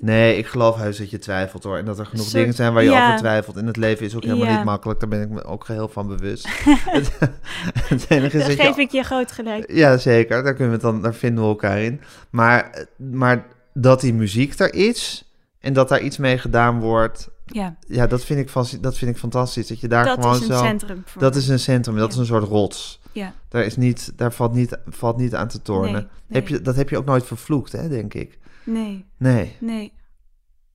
Nee, 0.00 0.36
ik 0.38 0.46
geloof 0.46 0.76
heus 0.76 0.98
dat 0.98 1.10
je 1.10 1.18
twijfelt 1.18 1.64
hoor. 1.64 1.76
En 1.76 1.84
dat 1.84 1.98
er 1.98 2.06
genoeg 2.06 2.24
Soort- 2.24 2.36
dingen 2.36 2.54
zijn 2.54 2.72
waar 2.72 2.82
je 2.82 2.90
ja. 2.90 3.06
over 3.06 3.18
twijfelt. 3.18 3.56
En 3.56 3.66
het 3.66 3.76
leven 3.76 4.06
is 4.06 4.14
ook 4.16 4.22
helemaal 4.22 4.46
Ja. 4.46 4.56
niet 4.56 4.64
makkelijk. 4.64 5.00
Daar 5.00 5.08
ben 5.08 5.20
ik 5.22 5.28
me 5.28 5.44
ook 5.44 5.64
geheel 5.64 5.88
van 5.88 6.06
bewust. 6.06 6.48
het, 6.64 7.18
het 7.88 8.06
enige 8.08 8.38
is 8.38 8.46
dat 8.46 8.66
geef 8.66 8.76
je... 8.76 8.82
ik 8.82 8.90
je 8.90 9.02
groot 9.02 9.32
gelijk. 9.32 9.72
Ja, 9.72 9.96
zeker. 9.96 10.42
Daar, 10.42 10.54
kunnen 10.54 10.74
we 10.76 10.80
dan, 10.82 11.02
daar 11.02 11.14
vinden 11.14 11.42
we 11.44 11.48
elkaar 11.50 11.78
in. 11.82 12.00
Maar, 12.30 12.86
maar 12.96 13.46
dat 13.80 14.00
die 14.00 14.14
muziek 14.14 14.58
er 14.58 14.74
is 14.74 15.32
en 15.58 15.72
dat 15.72 15.88
daar 15.88 16.00
iets 16.00 16.16
mee 16.16 16.38
gedaan 16.38 16.80
wordt... 16.80 17.28
Ja, 17.46 17.76
Ja, 17.86 18.06
dat 18.06 18.24
vind 18.24 18.40
ik, 18.40 18.82
dat 18.82 18.98
vind 18.98 19.10
ik 19.10 19.16
fantastisch. 19.18 19.66
Dat 19.66 19.80
je 19.80 19.88
daar 19.88 20.04
dat 20.04 20.14
gewoon 20.14 20.34
is 20.34 20.40
een 20.40 20.46
zo... 20.56 20.62
centrum 20.64 21.02
voor 21.06 21.22
Dat 21.22 21.32
me. 21.34 21.38
is 21.38 21.48
een 21.48 21.58
centrum, 21.58 21.94
dat 21.96 22.04
Ja. 22.06 22.12
is 22.12 22.16
een 22.18 22.26
soort 22.26 22.44
rots. 22.44 23.00
Ja, 23.12 23.34
Daar, 23.48 23.64
is 23.64 23.76
niet, 23.76 24.12
daar 24.16 24.32
valt, 24.32 24.52
niet, 24.54 24.78
valt 24.86 25.16
niet 25.16 25.34
aan 25.34 25.48
te 25.48 25.62
tornen. 25.62 25.92
Nee, 25.92 26.02
nee. 26.02 26.40
Heb 26.40 26.48
je, 26.48 26.62
dat 26.62 26.76
heb 26.76 26.88
je 26.88 26.98
ook 26.98 27.04
nooit 27.04 27.26
vervloekt, 27.26 27.72
hè, 27.72 27.88
denk 27.88 28.14
ik. 28.14 28.38
nee, 28.64 29.04
Nee. 29.16 29.56
nee. 29.60 29.92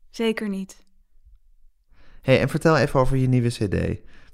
Zeker 0.09 0.49
niet. 0.49 0.75
hey, 2.21 2.39
en 2.41 2.49
vertel 2.49 2.77
even 2.77 2.99
over 2.99 3.17
je 3.17 3.27
nieuwe 3.27 3.47
cd 3.49 3.69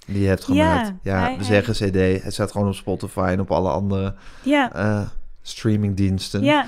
die 0.06 0.22
je 0.22 0.28
hebt 0.28 0.44
gemaakt. 0.44 0.94
Ja, 1.04 1.20
hij- 1.20 1.30
we 1.38 1.46
hij- 1.46 1.62
zeggen 1.62 1.74
cd. 1.92 2.24
Het 2.24 2.34
staat 2.34 2.52
gewoon 2.52 2.68
op 2.68 2.74
Spotify 2.74 3.28
en 3.32 3.40
op 3.40 3.52
alle 3.52 3.70
andere 3.70 4.16
Ja, 4.44 4.74
eh, 4.74 5.08
streamingdiensten. 5.42 6.44
ja. 6.44 6.66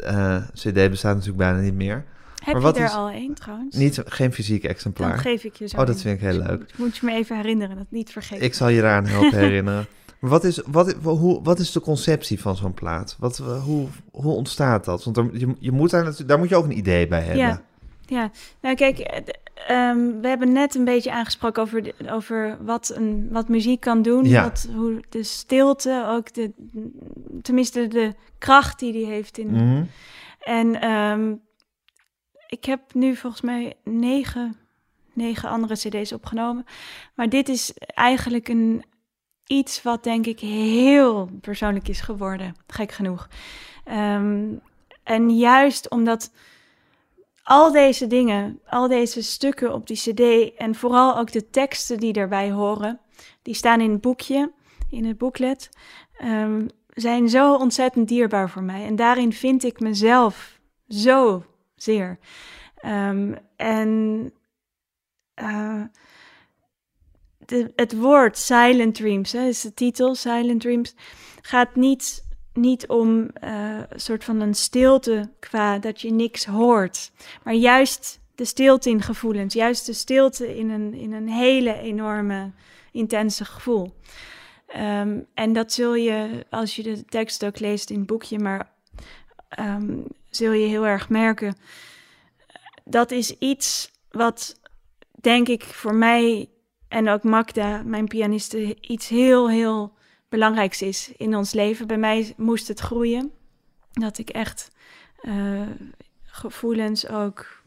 Eh, 0.00 0.36
cd 0.54 0.72
bestaat 0.90 1.12
natuurlijk 1.14 1.36
bijna 1.38 1.58
niet 1.60 1.74
meer. 1.74 2.04
Heb 2.44 2.56
wat 2.58 2.74
je 2.74 2.80
er 2.80 2.86
is- 2.86 2.92
al 2.94 3.08
één 3.10 3.34
trouwens? 3.34 3.76
Niet, 3.76 4.02
geen 4.06 4.32
fysiek 4.32 4.62
Dan 4.62 4.70
exemplaar. 4.70 5.18
geef 5.18 5.44
ik 5.44 5.54
je 5.56 5.68
zo 5.68 5.76
Oh, 5.80 5.86
dat 5.86 5.94
een. 5.94 6.00
vind 6.00 6.14
ik 6.22 6.26
heel 6.28 6.38
leuk. 6.38 6.64
Moet- 6.76 6.96
je 6.96 7.06
me 7.06 7.12
even 7.12 7.36
herinneren, 7.36 7.76
dat 7.76 7.86
niet 7.90 8.10
vergeten. 8.12 8.44
Ik 8.44 8.54
zal 8.54 8.68
je 8.68 8.78
eraan 8.78 9.06
helpen 9.06 9.38
herinneren. 9.48 9.86
Maar 10.20 10.30
wat 10.30 10.44
is, 10.44 10.60
wat, 10.66 10.92
hoe, 11.02 11.42
wat 11.42 11.58
is 11.58 11.72
de 11.72 11.80
conceptie 11.80 12.40
van 12.40 12.56
zo'n 12.56 12.74
plaat? 12.74 13.16
Wat, 13.18 13.36
hoe, 13.64 13.86
hoe 14.10 14.32
ontstaat 14.34 14.84
dat? 14.84 15.04
Want 15.04 15.16
er, 15.16 15.28
je, 15.32 15.54
je 15.58 15.72
moet 15.72 15.90
daar, 15.90 16.02
natuurlijk, 16.02 16.28
daar 16.28 16.38
moet 16.38 16.48
je 16.48 16.56
ook 16.56 16.64
een 16.64 16.78
idee 16.78 17.08
bij 17.08 17.20
hebben. 17.20 17.36
Ja. 17.46 17.62
Ja, 18.10 18.30
nou 18.60 18.74
kijk, 18.74 18.98
eh, 18.98 19.22
ehm, 19.68 20.20
we 20.20 20.28
hebben 20.28 20.52
net 20.52 20.74
een 20.74 20.84
beetje 20.84 21.12
aangesproken 21.12 21.62
over, 21.62 21.82
de- 21.82 21.94
over 22.10 22.58
wat, 22.64 22.92
een, 22.94 23.28
wat 23.30 23.48
muziek 23.48 23.80
kan 23.80 24.02
doen. 24.02 24.24
Ja. 24.24 24.42
Wat, 24.42 24.68
hoe 24.74 25.02
de 25.08 25.22
stilte, 25.22 26.04
ook 26.08 26.32
de, 26.34 26.52
tenminste 27.42 27.88
de 27.88 28.14
kracht 28.38 28.78
die 28.78 28.92
die 28.92 29.06
heeft. 29.06 29.38
In, 29.38 29.50
Mhm. 29.50 29.84
En 30.40 30.80
ehm, 30.80 31.34
ik 32.46 32.64
heb 32.64 32.94
nu 32.94 33.16
volgens 33.16 33.42
mij 33.42 33.74
negen, 33.84 34.56
negen 35.12 35.48
andere 35.48 35.74
cd's 35.74 36.12
opgenomen. 36.12 36.64
Maar 37.14 37.28
dit 37.28 37.48
is 37.48 37.72
eigenlijk 37.86 38.48
een, 38.48 38.84
iets 39.46 39.82
wat 39.82 40.04
denk 40.04 40.26
ik 40.26 40.40
heel 40.40 41.30
persoonlijk 41.40 41.88
is 41.88 42.00
geworden. 42.00 42.54
Gek 42.66 42.92
genoeg. 42.92 43.28
Ehm, 43.84 44.44
en 45.02 45.36
juist 45.36 45.90
omdat 45.90 46.30
al 47.48 47.72
deze 47.72 48.06
dingen, 48.06 48.60
al 48.66 48.88
deze 48.88 49.22
stukken 49.22 49.72
op 49.74 49.86
die 49.86 49.96
cd... 49.96 50.54
en 50.56 50.74
vooral 50.74 51.18
ook 51.18 51.32
de 51.32 51.50
teksten 51.50 51.98
die 51.98 52.12
daarbij 52.12 52.50
horen... 52.50 53.00
die 53.42 53.54
staan 53.54 53.80
in 53.80 53.90
het 53.90 54.00
boekje, 54.00 54.52
in 54.90 55.04
het 55.04 55.18
booklet... 55.18 55.70
ehm, 56.18 56.66
zijn 56.88 57.28
zo 57.28 57.54
ontzettend 57.54 58.08
dierbaar 58.08 58.50
voor 58.50 58.62
mij. 58.62 58.84
En 58.84 58.96
daarin 58.96 59.32
vind 59.32 59.64
ik 59.64 59.80
mezelf 59.80 60.60
zo 60.88 61.44
zeer. 61.76 62.18
Ehm, 62.76 63.34
en 63.56 64.32
eh, 65.34 65.82
het 67.76 67.96
woord 67.96 68.38
Silent 68.38 68.94
Dreams, 68.94 69.32
hè, 69.32 69.46
is 69.46 69.60
de 69.60 69.74
titel, 69.74 70.14
Silent 70.14 70.60
Dreams, 70.60 70.94
gaat 71.40 71.74
niet, 71.74 72.27
niet 72.58 72.86
om 72.86 73.28
eh, 73.28 73.50
een 73.88 74.00
soort 74.00 74.24
van 74.24 74.40
een 74.40 74.54
stilte 74.54 75.30
qua 75.38 75.78
dat 75.78 76.00
je 76.00 76.10
niks 76.12 76.44
hoort, 76.44 77.10
maar 77.42 77.54
juist 77.54 78.20
de 78.34 78.44
stilte 78.44 78.90
in 78.90 79.02
gevoelens, 79.02 79.54
juist 79.54 79.86
de 79.86 79.92
stilte 79.92 80.56
in 80.56 80.70
een, 80.70 80.94
in 80.94 81.12
een 81.12 81.28
hele 81.28 81.78
enorme, 81.78 82.50
intense 82.92 83.44
gevoel. 83.44 83.94
Ehm, 84.66 85.20
en 85.34 85.52
dat 85.52 85.72
zul 85.72 85.94
je, 85.94 86.46
als 86.50 86.76
je 86.76 86.82
de 86.82 87.04
tekst 87.04 87.44
ook 87.44 87.58
leest 87.58 87.90
in 87.90 87.98
het 87.98 88.06
boekje, 88.06 88.38
maar 88.38 88.70
ehm, 89.48 89.98
zul 90.30 90.52
je 90.52 90.66
heel 90.66 90.86
erg 90.86 91.08
merken. 91.08 91.56
Dat 92.84 93.10
is 93.10 93.38
iets 93.38 93.90
wat, 94.10 94.60
denk 95.20 95.48
ik, 95.48 95.64
voor 95.64 95.94
mij 95.94 96.48
en 96.88 97.08
ook 97.08 97.22
Magda, 97.22 97.82
mijn 97.82 98.06
pianiste, 98.06 98.76
iets 98.80 99.08
heel, 99.08 99.50
heel 99.50 99.96
belangrijks 100.28 100.82
is 100.82 101.12
in 101.16 101.36
ons 101.36 101.52
leven. 101.52 101.86
Bij 101.86 101.98
mij 101.98 102.34
moest 102.36 102.68
het 102.68 102.80
groeien. 102.80 103.32
Dat 103.92 104.18
ik 104.18 104.30
echt 104.30 104.70
eh, 105.20 105.70
gevoelens 106.22 107.08
ook 107.08 107.62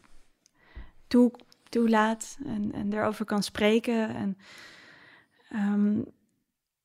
toe, 1.06 1.32
toelaat 1.68 2.38
en, 2.44 2.72
en 2.72 2.92
erover 2.92 3.24
kan 3.24 3.42
spreken. 3.42 4.14
En, 4.14 4.38
ehm, 5.48 6.00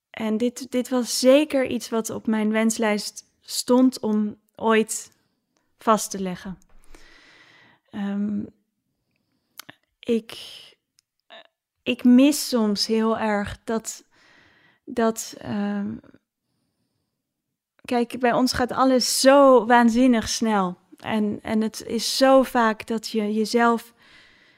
en 0.10 0.38
dit, 0.38 0.72
dit 0.72 0.90
was 0.90 1.20
zeker 1.20 1.68
iets 1.68 1.90
wat 1.90 2.10
op 2.10 2.28
mijn 2.28 2.52
wenslijst 2.52 3.26
stond 3.42 4.00
om 4.00 4.38
ooit 4.56 5.12
vast 5.78 6.12
te 6.12 6.22
leggen. 6.22 6.58
Ehm, 7.90 8.44
ik, 10.00 10.38
ik 11.84 12.04
mis 12.04 12.48
soms 12.48 12.88
heel 12.88 13.18
erg 13.18 13.60
dat. 13.64 14.06
Dat 14.90 15.36
ehm, 15.38 15.96
kijk, 17.86 18.20
bij 18.20 18.34
ons 18.34 18.54
gaat 18.54 18.72
alles 18.72 19.20
zo 19.20 19.66
waanzinnig 19.66 20.30
snel. 20.30 20.78
En, 20.98 21.40
en 21.42 21.62
het 21.62 21.84
is 21.88 22.18
zo 22.18 22.44
vaak 22.44 22.88
dat 22.88 23.10
je 23.10 23.34
jezelf 23.34 23.94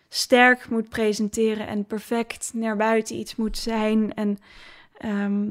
sterk 0.10 0.70
moet 0.70 0.90
presenteren 0.90 1.68
en 1.68 1.86
perfect 1.86 2.52
naar 2.54 2.78
buiten 2.78 3.16
iets 3.16 3.36
moet 3.36 3.58
zijn. 3.58 4.14
En 4.14 4.38
ehm, 4.98 5.48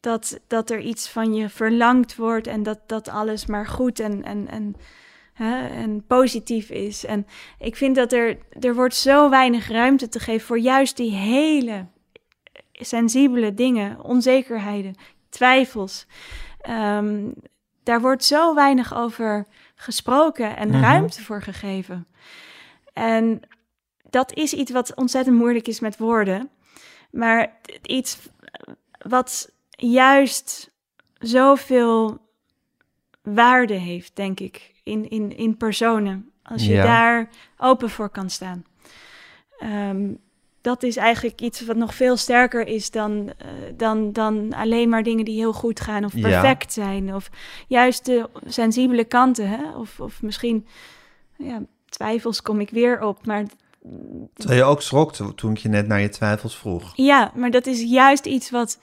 dat, 0.00 0.40
dat 0.46 0.70
er 0.70 0.80
iets 0.80 1.08
van 1.08 1.34
je 1.34 1.48
verlangd 1.48 2.16
wordt 2.16 2.46
en 2.46 2.62
dat, 2.62 2.78
dat 2.86 3.08
alles 3.08 3.46
maar 3.46 3.66
goed 3.66 4.00
en, 4.00 4.22
en, 4.22 4.48
en, 4.48 4.76
hè, 5.32 5.66
en 5.66 6.04
positief 6.06 6.70
is. 6.70 7.04
En 7.04 7.26
ik 7.58 7.76
vind 7.76 7.96
dat 7.96 8.12
er, 8.12 8.38
er 8.60 8.74
wordt 8.74 8.94
zo 8.94 9.30
weinig 9.30 9.68
ruimte 9.68 10.08
te 10.08 10.18
geven 10.18 10.46
voor 10.46 10.58
juist 10.58 10.96
die 10.96 11.12
hele 11.12 11.86
sensibele 12.80 13.54
dingen, 13.54 14.00
onzekerheden, 14.04 14.94
twijfels. 15.28 16.06
Ehm, 16.60 17.30
daar 17.82 18.00
wordt 18.00 18.24
zo 18.24 18.54
weinig 18.54 18.94
over 18.96 19.46
gesproken 19.74 20.56
en 20.56 20.68
Mhm. 20.68 20.80
ruimte 20.80 21.22
voor 21.22 21.42
gegeven. 21.42 22.06
En 22.92 23.40
dat 24.10 24.32
is 24.34 24.52
iets 24.52 24.70
wat 24.70 24.94
ontzettend 24.94 25.36
moeilijk 25.36 25.68
is 25.68 25.80
met 25.80 25.96
woorden. 25.98 26.50
Maar 27.10 27.52
iets 27.82 28.18
wat 28.98 29.50
juist 29.70 30.70
zoveel 31.18 32.18
waarde 33.22 33.74
heeft, 33.74 34.16
denk 34.16 34.40
ik, 34.40 34.74
in, 34.82 35.08
in, 35.10 35.36
in 35.36 35.56
personen. 35.56 36.30
Als 36.42 36.66
je 36.66 36.72
Ja. 36.72 36.84
daar 36.84 37.28
open 37.56 37.90
voor 37.90 38.08
kan 38.08 38.30
staan. 38.30 38.64
Ehm, 39.58 40.12
dat 40.64 40.82
is 40.82 40.96
eigenlijk 40.96 41.40
iets 41.40 41.60
wat 41.64 41.76
nog 41.76 41.94
veel 41.94 42.16
sterker 42.16 42.66
is 42.66 42.90
dan, 42.90 43.32
eh, 43.38 43.48
dan, 43.76 44.12
dan 44.12 44.52
alleen 44.54 44.88
maar 44.88 45.02
dingen 45.02 45.24
die 45.24 45.34
heel 45.36 45.52
goed 45.52 45.80
gaan 45.80 46.04
of 46.04 46.14
Ja. 46.14 46.20
perfect 46.20 46.72
zijn. 46.72 47.14
Of 47.14 47.30
juist 47.68 48.04
de 48.04 48.28
sensibele 48.46 49.04
kanten. 49.04 49.48
Hè? 49.48 49.76
Of, 49.76 50.00
of 50.00 50.22
misschien 50.22 50.66
ja, 51.36 51.62
twijfels 51.88 52.42
kom 52.42 52.60
ik 52.60 52.70
weer 52.70 53.02
op. 53.02 53.26
Maar 53.26 53.44
Terwijl 54.34 54.58
je 54.60 54.64
ook 54.66 54.82
schrok 54.82 55.12
to- 55.12 55.34
toen 55.34 55.50
ik 55.50 55.58
je 55.58 55.68
net 55.68 55.86
naar 55.86 56.00
je 56.00 56.08
twijfels 56.08 56.56
vroeg. 56.58 56.92
ja, 56.96 57.32
maar 57.34 57.50
dat 57.50 57.66
is 57.66 57.82
juist 57.82 58.26
iets 58.26 58.50
wat 58.50 58.78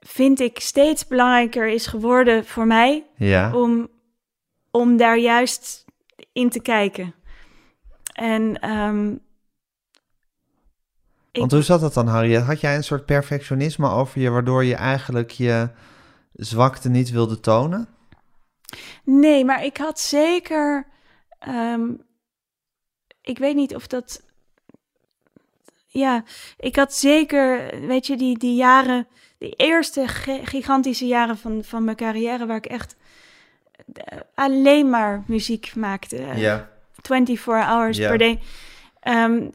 vind 0.00 0.40
ik 0.40 0.60
steeds 0.60 1.06
belangrijker 1.06 1.68
is 1.68 1.86
geworden 1.86 2.44
voor 2.46 2.66
mij 2.66 3.04
Ja. 3.16 3.54
om, 3.56 3.88
om 4.70 4.96
daar 4.96 5.18
juist 5.18 5.84
in 6.32 6.48
te 6.50 6.60
kijken. 6.62 7.14
En 8.12 8.54
ik- 8.54 9.18
Want 11.32 11.52
hoe 11.52 11.62
zat 11.62 11.80
dat 11.80 11.94
dan, 11.94 12.06
Harry? 12.06 12.34
Had 12.36 12.60
jij 12.60 12.76
een 12.76 12.84
soort 12.84 13.04
perfectionisme 13.06 13.90
over 13.90 14.20
je, 14.20 14.30
waardoor 14.30 14.64
je 14.64 14.74
eigenlijk 14.74 15.30
je 15.30 15.68
zwakte 16.32 16.88
niet 16.88 17.10
wilde 17.10 17.40
tonen? 17.40 17.88
nee, 19.04 19.44
maar 19.44 19.64
ik 19.64 19.76
had 19.76 20.00
zeker, 20.00 20.86
ehm, 21.38 21.82
ik 23.22 23.38
weet 23.38 23.54
niet 23.54 23.74
of 23.74 23.86
dat, 23.86 24.22
ja, 25.86 26.24
ik 26.58 26.76
had 26.76 26.94
zeker, 26.94 27.70
weet 27.86 28.06
je, 28.06 28.16
die, 28.16 28.38
die 28.38 28.54
jaren, 28.54 29.06
die 29.38 29.54
eerste 29.56 30.08
gi- 30.08 30.46
gigantische 30.46 31.06
jaren 31.06 31.38
van, 31.38 31.64
van 31.64 31.84
mijn 31.84 31.96
carrière, 31.96 32.46
waar 32.46 32.56
ik 32.56 32.66
echt 32.66 32.96
eh, 33.92 34.18
alleen 34.34 34.90
maar 34.90 35.22
muziek 35.26 35.74
maakte. 35.74 36.16
Ja. 36.36 36.70
24 37.02 37.44
hours 37.66 37.96
Ja. 37.96 38.08
per 38.08 38.18
day. 38.18 38.40
Ehm, 39.00 39.48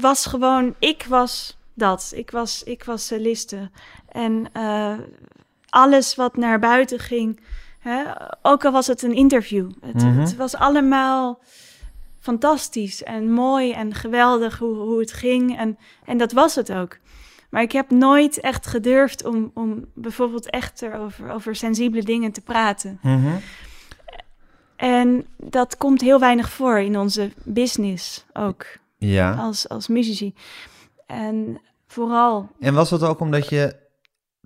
was 0.00 0.26
gewoon, 0.26 0.74
ik 0.78 1.06
was 1.08 1.58
dat. 1.74 2.12
Ik 2.14 2.30
was, 2.30 2.62
ik 2.62 2.84
was 2.84 3.06
soliste. 3.06 3.70
En 4.08 4.48
eh, 4.52 4.94
alles 5.68 6.14
wat 6.14 6.36
naar 6.36 6.58
buiten 6.58 6.98
ging, 6.98 7.40
hè, 7.78 8.02
ook 8.42 8.64
al 8.64 8.72
was 8.72 8.86
het 8.86 9.02
een 9.02 9.14
interview. 9.14 9.70
Het, 9.80 9.94
Mhm. 10.02 10.18
het 10.18 10.36
was 10.36 10.54
allemaal 10.56 11.40
fantastisch 12.20 13.02
en 13.02 13.32
mooi 13.32 13.72
en 13.72 13.94
geweldig 13.94 14.58
hoe, 14.58 14.74
hoe 14.74 14.98
het 15.00 15.12
ging. 15.12 15.58
En, 15.58 15.78
en 16.04 16.18
dat 16.18 16.32
was 16.32 16.54
het 16.54 16.72
ook. 16.72 16.98
Maar 17.50 17.62
ik 17.62 17.72
heb 17.72 17.90
nooit 17.90 18.40
echt 18.40 18.66
gedurfd 18.66 19.24
om, 19.24 19.50
om 19.54 19.84
bijvoorbeeld 19.94 20.50
echt 20.50 20.82
erover, 20.82 21.30
over 21.30 21.56
sensibele 21.56 22.02
dingen 22.02 22.32
te 22.32 22.40
praten. 22.40 22.98
Mhm. 23.02 23.36
En 24.76 25.26
dat 25.36 25.76
komt 25.76 26.00
heel 26.00 26.18
weinig 26.18 26.50
voor 26.50 26.78
in 26.78 26.98
onze 26.98 27.32
business 27.44 28.24
ook, 28.32 28.66
Ja. 29.08 29.32
als, 29.32 29.68
als 29.68 29.88
muzici. 29.88 30.34
En 31.06 31.60
vooral, 31.86 32.48
En 32.60 32.74
was 32.74 32.90
dat 32.90 33.02
ook 33.02 33.20
omdat 33.20 33.48
je 33.48 33.76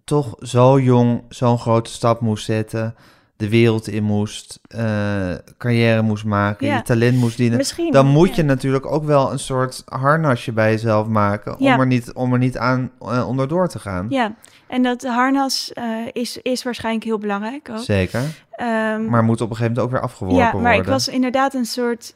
toch 0.05 0.34
zo 0.38 0.80
jong 0.80 1.22
zo'n 1.28 1.59
grote 1.59 1.90
stap 1.90 2.20
moest 2.20 2.44
zetten, 2.44 2.94
de 3.36 3.48
wereld 3.48 3.88
in 3.88 4.02
moest, 4.02 4.61
eh, 4.68 5.32
carrière 5.59 6.02
moest 6.02 6.24
maken, 6.24 6.66
Ja. 6.66 6.76
je 6.76 6.82
talent 6.82 7.16
moest 7.18 7.36
dienen? 7.36 7.57
misschien... 7.59 7.92
Dan 7.92 8.07
moet 8.07 8.28
ja. 8.28 8.34
je 8.36 8.42
natuurlijk 8.42 8.86
ook 8.86 9.05
wel 9.05 9.32
een 9.32 9.38
soort 9.38 9.82
harnasje 9.84 10.52
bij 10.52 10.70
jezelf 10.70 11.07
maken 11.07 11.59
om 11.59 11.66
er 11.80 11.86
niet, 11.86 12.12
om 12.12 12.32
er 12.32 12.38
niet 12.38 12.59
aan 12.59 12.90
eh, 13.00 13.28
onderdoor 13.28 13.68
te 13.68 13.78
gaan. 13.78 14.07
Ja, 14.09 14.34
en 14.66 14.82
dat 14.82 15.02
harnas 15.05 15.72
eh, 15.72 15.84
is, 16.12 16.38
is 16.42 16.62
waarschijnlijk 16.62 17.05
heel 17.05 17.18
belangrijk 17.18 17.68
ook. 17.70 17.78
Zeker. 17.78 18.22
Ehm, 18.50 19.05
Maar 19.05 19.24
moet 19.24 19.40
op 19.40 19.50
een 19.50 19.57
gegeven 19.57 19.74
moment 19.74 19.80
ook 19.80 19.90
weer 19.90 20.00
afgeworpen 20.11 20.38
ja, 20.44 20.52
maar 20.52 20.61
worden. 20.62 20.80
ik 20.80 20.86
was 20.88 21.09
inderdaad 21.09 21.55
een 21.55 21.64
soort 21.66 22.14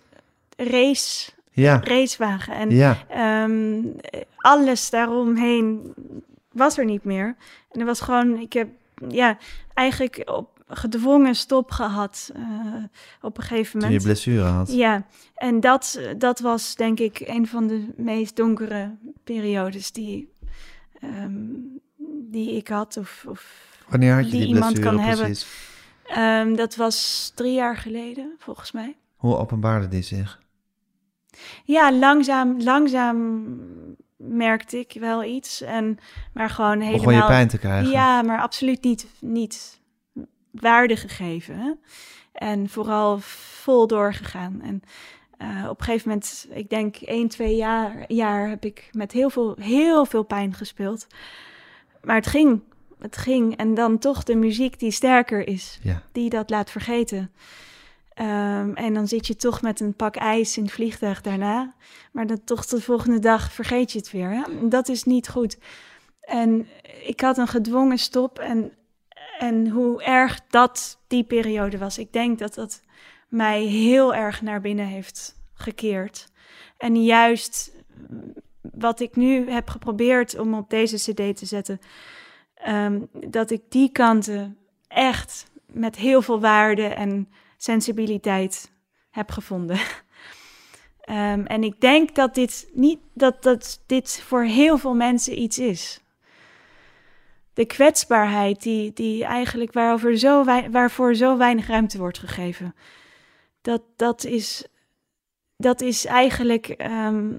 race, 0.56 1.30
Ja, 1.60 1.80
racewagen. 1.84 2.54
En 2.54 2.70
ja, 2.70 2.96
Ehm, 3.08 3.82
alles 4.36 4.90
daaromheen 4.90 5.94
was 6.52 6.78
er 6.78 6.84
niet 6.84 7.04
meer. 7.04 7.36
En 7.70 7.80
er 7.80 7.86
was 7.86 8.00
gewoon, 8.00 8.38
ik 8.38 8.52
heb 8.52 8.68
ja, 9.08 9.38
eigenlijk 9.74 10.22
op 10.24 10.56
gedwongen 10.68 11.34
stop 11.34 11.70
gehad 11.70 12.30
eh, 12.34 12.42
op 13.20 13.36
een 13.36 13.42
gegeven 13.42 13.70
toen 13.70 13.80
je 13.80 13.86
moment. 13.86 14.02
blessure 14.02 14.42
had. 14.42 14.72
Ja, 14.72 15.06
en 15.34 15.60
dat, 15.60 16.00
dat 16.18 16.40
was 16.40 16.74
denk 16.74 17.00
ik 17.00 17.20
een 17.20 17.46
van 17.46 17.66
de 17.66 17.88
meest 17.96 18.36
donkere 18.36 18.96
periodes 19.24 19.92
die, 19.92 20.32
ehm, 21.00 21.32
die 22.30 22.56
ik 22.56 22.68
had. 22.68 22.96
Of, 22.96 23.24
of, 23.28 23.66
Wanneer 23.88 24.14
had 24.14 24.24
je 24.24 24.30
die 24.30 24.40
die, 24.40 24.48
iemand 24.48 24.72
blessure 24.72 24.96
kan 24.96 25.04
hebben. 25.06 25.24
precies? 25.24 25.46
ehm, 26.04 26.54
dat 26.54 26.76
was 26.76 27.32
drie 27.34 27.52
jaar 27.54 27.76
geleden, 27.76 28.34
volgens 28.38 28.72
mij. 28.72 28.96
Hoe 29.16 29.36
openbaarde 29.36 29.88
die 29.88 30.02
zich? 30.02 30.40
Ja, 31.64 31.92
langzaam, 31.92 32.62
langzaam 32.62 33.56
merkte 34.16 34.78
ik 34.78 34.96
wel 35.00 35.24
iets. 35.24 35.60
En, 35.60 35.98
maar 36.32 36.50
gewoon 36.50 36.80
helemaal... 36.80 37.04
Begon 37.04 37.14
je 37.14 37.24
pijn 37.24 37.48
te 37.48 37.58
krijgen? 37.58 37.90
Ja, 37.90 38.22
maar 38.22 38.40
absoluut 38.40 38.82
niet, 38.82 39.06
niet 39.20 39.80
waarde 40.50 40.96
gegeven. 40.96 41.80
En 42.32 42.68
vooral 42.68 43.18
vol 43.20 43.86
doorgegaan. 43.86 44.60
En 44.62 44.82
eh, 45.38 45.68
op 45.68 45.78
een 45.78 45.84
gegeven 45.84 46.08
moment, 46.08 46.46
ik 46.50 46.68
denk 46.68 46.96
één, 46.96 47.28
twee 47.28 47.56
jaar, 47.56 48.04
jaar 48.12 48.48
heb 48.48 48.64
ik 48.64 48.88
met 48.92 49.12
heel 49.12 49.30
veel, 49.30 49.56
heel 49.60 50.04
veel 50.04 50.22
pijn 50.22 50.54
gespeeld. 50.54 51.06
Maar 52.02 52.16
het 52.16 52.26
ging, 52.26 52.60
het 52.98 53.16
ging. 53.16 53.56
En 53.56 53.74
dan 53.74 53.98
toch 53.98 54.22
de 54.22 54.36
muziek 54.36 54.78
die 54.78 54.90
sterker 54.90 55.48
is, 55.48 55.78
Ja. 55.82 56.02
die 56.12 56.30
dat 56.30 56.50
laat 56.50 56.70
vergeten. 56.70 57.30
Ehm, 58.18 58.72
en 58.74 58.94
dan 58.94 59.08
zit 59.08 59.26
je 59.26 59.36
toch 59.36 59.62
met 59.62 59.80
een 59.80 59.94
pak 59.94 60.16
ijs 60.16 60.56
in 60.56 60.62
het 60.62 60.72
vliegtuig 60.72 61.20
daarna. 61.20 61.74
Maar 62.12 62.26
dan 62.26 62.44
toch 62.44 62.66
de 62.66 62.80
volgende 62.80 63.18
dag 63.18 63.52
vergeet 63.52 63.92
je 63.92 63.98
het 63.98 64.10
weer. 64.10 64.30
Hè? 64.30 64.68
Dat 64.68 64.88
is 64.88 65.04
niet 65.04 65.28
goed. 65.28 65.58
En 66.20 66.66
ik 67.04 67.20
had 67.20 67.38
een 67.38 67.48
gedwongen 67.48 67.98
stop. 67.98 68.38
En, 68.38 68.72
en 69.38 69.68
hoe 69.68 70.02
erg 70.02 70.40
dat 70.48 70.98
die 71.06 71.24
periode 71.24 71.78
was. 71.78 71.98
Ik 71.98 72.12
denk 72.12 72.38
dat 72.38 72.54
dat 72.54 72.82
mij 73.28 73.62
heel 73.62 74.14
erg 74.14 74.42
naar 74.42 74.60
binnen 74.60 74.86
heeft 74.86 75.40
gekeerd. 75.54 76.28
En 76.76 77.04
juist 77.04 77.72
wat 78.60 79.00
ik 79.00 79.16
nu 79.16 79.50
heb 79.50 79.68
geprobeerd 79.68 80.38
om 80.38 80.54
op 80.54 80.70
deze 80.70 80.96
CD 80.96 81.36
te 81.36 81.46
zetten. 81.46 81.80
ehm, 82.54 83.00
dat 83.12 83.50
ik 83.50 83.62
die 83.68 83.92
kanten 83.92 84.58
echt 84.88 85.50
met 85.66 85.96
heel 85.96 86.22
veel 86.22 86.40
waarde 86.40 86.86
en 86.86 87.28
sensibiliteit 87.58 88.70
heb 89.10 89.30
gevonden. 89.30 89.78
Ehm, 91.00 91.44
en 91.44 91.62
ik 91.62 91.80
denk 91.80 92.14
dat 92.14 92.34
dit 92.34 92.70
niet 92.72 92.98
dat, 93.14 93.42
dat 93.42 93.82
dit 93.86 94.20
voor 94.26 94.42
heel 94.42 94.78
veel 94.78 94.94
mensen 94.94 95.40
iets 95.40 95.58
is. 95.58 96.00
De 97.52 97.66
kwetsbaarheid 97.66 98.62
die, 98.62 98.92
die 98.92 99.24
eigenlijk 99.24 99.72
waarover 99.72 100.18
zo 100.18 100.44
wei- 100.44 100.70
waarvoor 100.70 101.14
zo 101.14 101.36
weinig 101.36 101.66
ruimte 101.66 101.98
wordt 101.98 102.18
gegeven. 102.18 102.74
Dat, 103.60 103.82
dat, 103.96 104.24
is, 104.24 104.66
dat 105.56 105.80
is 105.80 106.04
eigenlijk 106.04 106.68
ehm, 106.68 107.32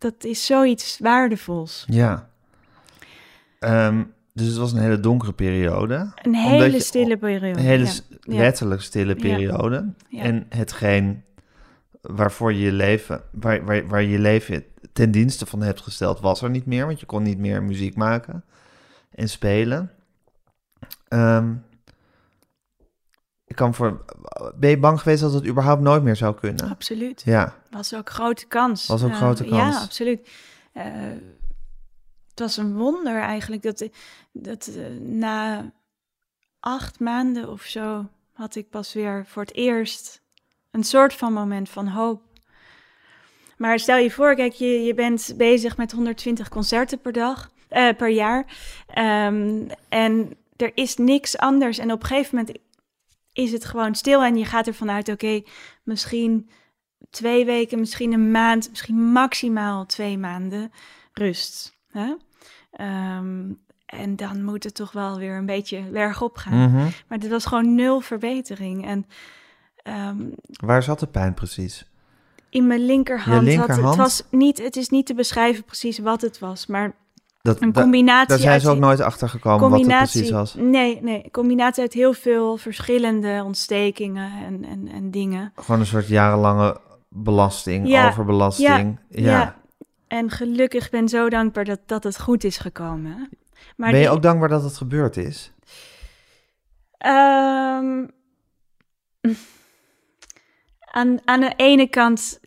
dat 0.00 0.24
is 0.24 0.46
zoiets 0.46 0.98
waardevols. 0.98 1.84
Ja. 1.86 2.30
Ehm, 3.58 4.04
dus 4.40 4.48
het 4.48 4.58
was 4.58 4.72
een 4.72 4.80
hele 4.80 5.00
donkere 5.00 5.32
periode. 5.32 6.12
Een 6.22 6.34
hele 6.34 6.70
je- 6.70 6.80
stille 6.80 7.16
periode. 7.16 7.58
Een 7.58 7.64
hele 7.64 7.84
ja. 7.84 7.92
letterlijk 8.20 8.82
stille 8.82 9.14
periode. 9.14 9.92
Ja. 10.08 10.22
En 10.22 10.46
hetgeen 10.48 11.24
waarvoor 12.00 12.52
je 12.52 12.60
je 12.60 12.72
leven, 12.72 13.22
waar, 13.32 13.64
waar, 13.64 13.88
waar 13.88 14.02
je 14.02 14.18
leven 14.18 14.64
ten 14.92 15.10
dienste 15.10 15.46
van 15.46 15.62
hebt 15.62 15.80
gesteld, 15.80 16.20
was 16.20 16.42
er 16.42 16.50
niet 16.50 16.66
meer. 16.66 16.86
Want 16.86 17.00
je 17.00 17.06
kon 17.06 17.22
niet 17.22 17.38
meer 17.38 17.62
muziek 17.62 17.96
maken 17.96 18.44
en 19.14 19.28
spelen. 19.28 19.90
Ehm, 21.08 21.54
ik 23.46 23.56
kan 23.56 23.74
voor, 23.74 24.04
ben 24.58 24.70
je 24.70 24.78
bang 24.78 25.00
geweest 25.00 25.20
dat 25.20 25.32
het 25.32 25.46
überhaupt 25.46 25.82
nooit 25.82 26.02
meer 26.02 26.16
zou 26.16 26.34
kunnen? 26.34 26.70
Absoluut. 26.70 27.22
Ja, 27.24 27.54
Was 27.70 27.94
ook 27.94 28.10
grote 28.10 28.46
kans. 28.46 28.86
Was 28.86 29.02
ook 29.02 29.14
grote 29.14 29.44
kans. 29.44 29.74
Ja, 29.74 29.82
absoluut. 29.82 30.28
Het 30.72 31.22
was 32.40 32.56
een 32.56 32.76
wonder 32.76 33.20
eigenlijk 33.20 33.62
dat, 33.62 33.88
dat 34.32 34.66
eh, 34.66 34.86
na 35.00 35.72
acht 36.60 37.00
maanden 37.00 37.48
of 37.48 37.62
zo 37.62 38.08
had 38.32 38.54
ik 38.54 38.70
pas 38.70 38.92
weer 38.92 39.26
voor 39.26 39.42
het 39.42 39.54
eerst 39.54 40.22
een 40.70 40.84
soort 40.84 41.14
van 41.14 41.32
moment 41.32 41.68
van 41.68 41.86
hoop. 41.86 42.22
Maar 43.56 43.78
stel 43.78 43.96
je 43.96 44.10
voor, 44.10 44.34
kijk, 44.34 44.52
je, 44.52 44.82
je 44.82 44.94
bent 44.94 45.34
bezig 45.36 45.76
met 45.76 45.92
120 45.92 46.48
concerten 46.48 47.00
per 47.00 47.12
dag, 47.12 47.50
eh, 47.68 47.88
per 47.96 48.08
jaar. 48.08 48.44
Ehm, 48.86 49.68
en 49.88 50.36
er 50.56 50.70
is 50.74 50.96
niks 50.96 51.38
anders. 51.38 51.78
En 51.78 51.92
op 51.92 52.00
een 52.00 52.06
gegeven 52.06 52.36
moment 52.38 52.58
is 53.32 53.52
het 53.52 53.64
gewoon 53.64 53.94
stil 53.94 54.22
en 54.22 54.36
je 54.36 54.44
gaat 54.44 54.66
ervan 54.66 54.90
uit, 54.90 55.08
oké, 55.08 55.42
misschien 55.82 56.50
twee 57.10 57.44
weken, 57.44 57.78
misschien 57.78 58.12
een 58.12 58.30
maand, 58.30 58.70
misschien 58.70 59.12
maximaal 59.12 59.86
twee 59.86 60.18
maanden 60.18 60.72
rust. 61.12 61.78
Ehm, 62.70 63.52
en 63.86 64.16
dan 64.16 64.44
moet 64.44 64.64
het 64.64 64.74
toch 64.74 64.92
wel 64.92 65.18
weer 65.18 65.36
een 65.36 65.46
beetje 65.46 65.82
bergop 65.92 66.36
gaan. 66.36 66.70
Mhm. 66.70 66.86
Maar 67.08 67.18
dit 67.18 67.30
was 67.30 67.46
gewoon 67.46 67.74
nul 67.74 68.00
verbetering. 68.00 68.86
En 68.86 69.06
ehm, 69.82 70.16
Waar 70.64 70.82
zat 70.82 71.00
de 71.00 71.06
pijn 71.06 71.34
precies? 71.34 71.84
in 72.50 72.66
mijn 72.66 72.84
linkerhand, 72.84 73.36
Had, 73.36 73.42
linkerhand? 73.44 73.86
het 73.88 73.96
was 73.96 74.22
niet, 74.30 74.62
het 74.62 74.76
is 74.76 74.88
niet 74.88 75.06
te 75.06 75.14
beschrijven 75.14 75.64
precies 75.64 75.98
wat 75.98 76.20
het 76.20 76.38
was, 76.38 76.66
maar 76.66 76.94
Dat, 77.42 77.60
een 77.62 77.72
combinatie. 77.72 78.28
daar 78.28 78.38
zijn 78.38 78.60
ze 78.60 78.70
ook 78.70 78.78
nooit 78.78 79.00
achter 79.00 79.28
gekomen 79.28 79.70
wat 79.70 79.80
het 79.80 79.88
precies 79.96 80.30
was. 80.30 80.54
Nee, 80.54 81.02
nee, 81.02 81.28
combinatie 81.30 81.82
uit 81.82 81.92
heel 81.92 82.12
veel 82.12 82.56
verschillende 82.56 83.42
ontstekingen 83.44 84.32
en, 84.46 84.64
en, 84.64 84.88
en 84.88 85.10
dingen. 85.10 85.52
Gewoon 85.56 85.80
een 85.80 85.86
soort 85.86 86.08
jarenlange 86.08 86.80
belasting, 87.08 87.88
Ja, 87.88 88.08
overbelasting. 88.08 88.98
Ja. 89.08 89.30
Ja. 89.30 89.56
En 90.10 90.30
gelukkig 90.30 90.90
ben 90.90 91.08
zo 91.08 91.28
dankbaar 91.28 91.64
dat, 91.64 91.80
dat 91.86 92.04
het 92.04 92.20
goed 92.20 92.44
is 92.44 92.58
gekomen. 92.58 93.28
Maar 93.76 93.90
ben 93.90 94.00
je 94.00 94.06
die- 94.06 94.14
ook 94.14 94.22
dankbaar 94.22 94.48
dat 94.48 94.62
het 94.62 94.76
gebeurd 94.76 95.16
is? 95.16 95.52
Ehm, 96.98 98.06
aan, 100.80 101.18
aan 101.24 101.40
de 101.40 101.52
ene 101.56 101.86
kant 101.88 102.40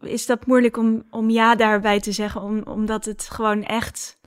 is 0.00 0.26
dat 0.26 0.46
moeilijk 0.46 0.76
om, 0.76 1.04
om 1.10 1.30
ja 1.30 1.54
daarbij 1.54 2.00
te 2.00 2.12
zeggen, 2.12 2.42
om, 2.42 2.62
omdat 2.62 3.04
het 3.04 3.28
gewoon 3.30 3.62
echt, 3.62 4.18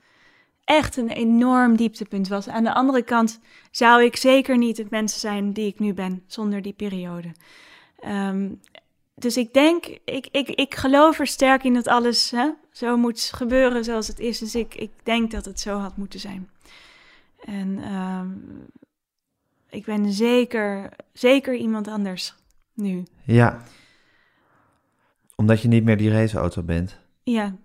echt 0.64 0.96
een 0.96 1.10
enorm 1.10 1.76
dieptepunt 1.76 2.28
was. 2.28 2.48
Aan 2.48 2.64
de 2.64 2.74
andere 2.74 3.02
kant 3.02 3.40
zou 3.70 4.02
ik 4.02 4.16
zeker 4.16 4.56
niet 4.58 4.76
het 4.76 4.90
mens 4.90 5.20
zijn 5.20 5.52
die 5.52 5.66
ik 5.66 5.78
nu 5.78 5.94
ben 5.94 6.24
zonder 6.26 6.62
die 6.62 6.72
periode. 6.72 7.32
Ehm, 8.00 8.48
dus 9.14 9.36
ik 9.36 9.52
denk, 9.52 9.86
ik, 10.04 10.28
ik, 10.30 10.48
ik 10.48 10.74
geloof 10.74 11.18
er 11.18 11.26
sterk 11.26 11.64
in 11.64 11.74
dat 11.74 11.88
alles 11.88 12.30
hè, 12.30 12.48
zo 12.78 12.96
moet 12.96 13.20
gebeuren 13.34 13.84
zoals 13.84 14.06
het 14.06 14.18
is. 14.18 14.38
Dus 14.38 14.54
ik, 14.54 14.74
ik 14.74 14.90
denk 15.02 15.30
dat 15.30 15.44
het 15.44 15.60
zo 15.60 15.78
had 15.78 15.96
moeten 15.96 16.20
zijn. 16.20 16.50
En 17.44 17.78
ehm, 17.82 18.30
ik 19.70 19.84
ben 19.84 20.12
zeker, 20.12 20.90
zeker 21.12 21.54
iemand 21.54 21.88
anders 21.88 22.34
nu. 22.74 23.02
Ja. 23.24 23.62
Omdat 25.36 25.62
je 25.62 25.68
niet 25.68 25.84
meer 25.84 25.96
die 25.96 26.10
raceauto 26.10 26.62
bent. 26.62 26.98
Ja. 27.22 27.56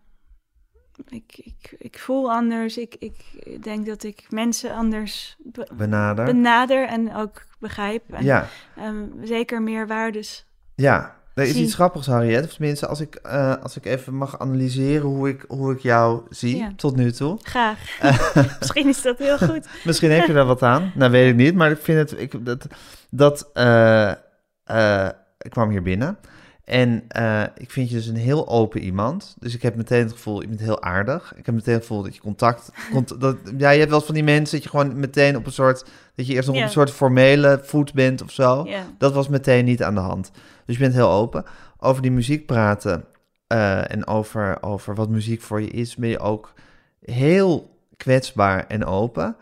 Ik, 1.07 1.37
ik, 1.37 1.75
ik 1.77 1.99
voel 1.99 2.31
anders. 2.31 2.77
Ik, 2.77 2.95
ik 2.99 3.23
denk 3.63 3.85
dat 3.85 4.03
ik 4.03 4.25
mensen 4.29 4.73
anders 4.73 5.35
be- 5.39 5.69
Benader. 5.73 6.25
benader 6.25 6.87
en 6.87 7.15
ook 7.15 7.45
begrijp. 7.59 8.13
En, 8.13 8.23
ja. 8.23 8.47
ehm, 8.75 9.07
zeker 9.23 9.61
meer 9.61 9.87
waardes. 9.87 10.45
Ja. 10.75 11.21
Er 11.33 11.43
is 11.43 11.51
Zie. 11.51 11.63
iets 11.63 11.73
grappigs, 11.73 12.07
Harriet. 12.07 12.43
Of 12.43 12.53
tenminste, 12.53 12.87
als 12.87 12.99
ik, 12.99 13.15
eh, 13.15 13.53
als 13.63 13.77
ik 13.77 13.85
even 13.85 14.13
mag 14.15 14.39
analyseren 14.39 15.07
hoe 15.07 15.29
ik, 15.29 15.45
hoe 15.47 15.71
ik 15.73 15.79
jou 15.79 16.21
zie 16.29 16.57
Ja. 16.57 16.71
tot 16.75 16.95
nu 16.95 17.11
toe. 17.11 17.37
Graag. 17.41 17.79
Misschien 18.59 18.87
is 18.87 19.01
dat 19.01 19.17
heel 19.17 19.37
goed. 19.37 19.67
Misschien 19.85 20.11
heb 20.11 20.27
je 20.27 20.33
daar 20.33 20.45
wat 20.45 20.61
aan. 20.63 20.91
Nou, 20.95 21.11
weet 21.11 21.29
ik 21.29 21.35
niet. 21.35 21.55
Maar 21.55 21.71
ik 21.71 21.79
vind 21.81 21.97
het... 22.09 22.19
Ik, 22.21 22.45
dat, 22.45 22.67
dat 23.09 23.49
eh, 23.53 24.11
eh, 24.63 25.09
ik 25.37 25.51
kwam 25.51 25.69
hier 25.69 25.81
binnen. 25.81 26.17
En 26.63 27.03
eh, 27.07 27.43
ik 27.57 27.71
vind 27.71 27.89
je 27.89 27.95
dus 27.95 28.07
een 28.07 28.15
heel 28.15 28.47
open 28.47 28.81
iemand. 28.81 29.35
Dus 29.39 29.55
ik 29.55 29.61
heb 29.61 29.75
meteen 29.75 30.03
het 30.03 30.11
gevoel, 30.11 30.41
je 30.41 30.47
bent 30.47 30.59
heel 30.59 30.81
aardig. 30.81 31.33
Ik 31.35 31.45
heb 31.45 31.55
meteen 31.55 31.73
het 31.73 31.83
gevoel 31.83 32.03
dat 32.03 32.15
je 32.15 32.21
contact... 32.21 32.71
cont- 32.93 33.21
dat, 33.21 33.37
ja, 33.57 33.69
je 33.69 33.79
hebt 33.79 33.91
wel 33.91 34.01
van 34.01 34.13
die 34.13 34.23
mensen 34.23 34.55
dat 34.55 34.63
je 34.63 34.69
gewoon 34.69 34.99
meteen 34.99 35.35
op 35.35 35.45
een 35.45 35.51
soort... 35.51 35.85
Dat 36.15 36.27
je 36.27 36.33
eerst 36.33 36.47
nog 36.47 36.57
op 36.57 36.63
een 36.63 36.69
soort 36.69 36.91
formele 36.91 37.59
voet 37.63 37.93
bent 37.93 38.21
of 38.21 38.31
zo. 38.31 38.67
Dat 38.97 39.13
was 39.13 39.27
meteen 39.27 39.65
niet 39.65 39.83
aan 39.83 39.95
de 39.95 40.01
hand. 40.01 40.31
Dus 40.65 40.75
je 40.75 40.81
bent 40.81 40.93
heel 40.93 41.09
open. 41.09 41.45
Over 41.79 42.01
die 42.01 42.11
muziek 42.11 42.45
praten 42.45 43.05
eh, 43.47 43.91
en 43.91 44.07
over, 44.07 44.57
over 44.61 44.95
wat 44.95 45.09
muziek 45.09 45.41
voor 45.41 45.61
je 45.61 45.69
is, 45.69 45.95
ben 45.95 46.09
je 46.09 46.19
ook 46.19 46.53
heel 47.01 47.77
kwetsbaar 47.97 48.67
en 48.67 48.85
open. 48.85 49.35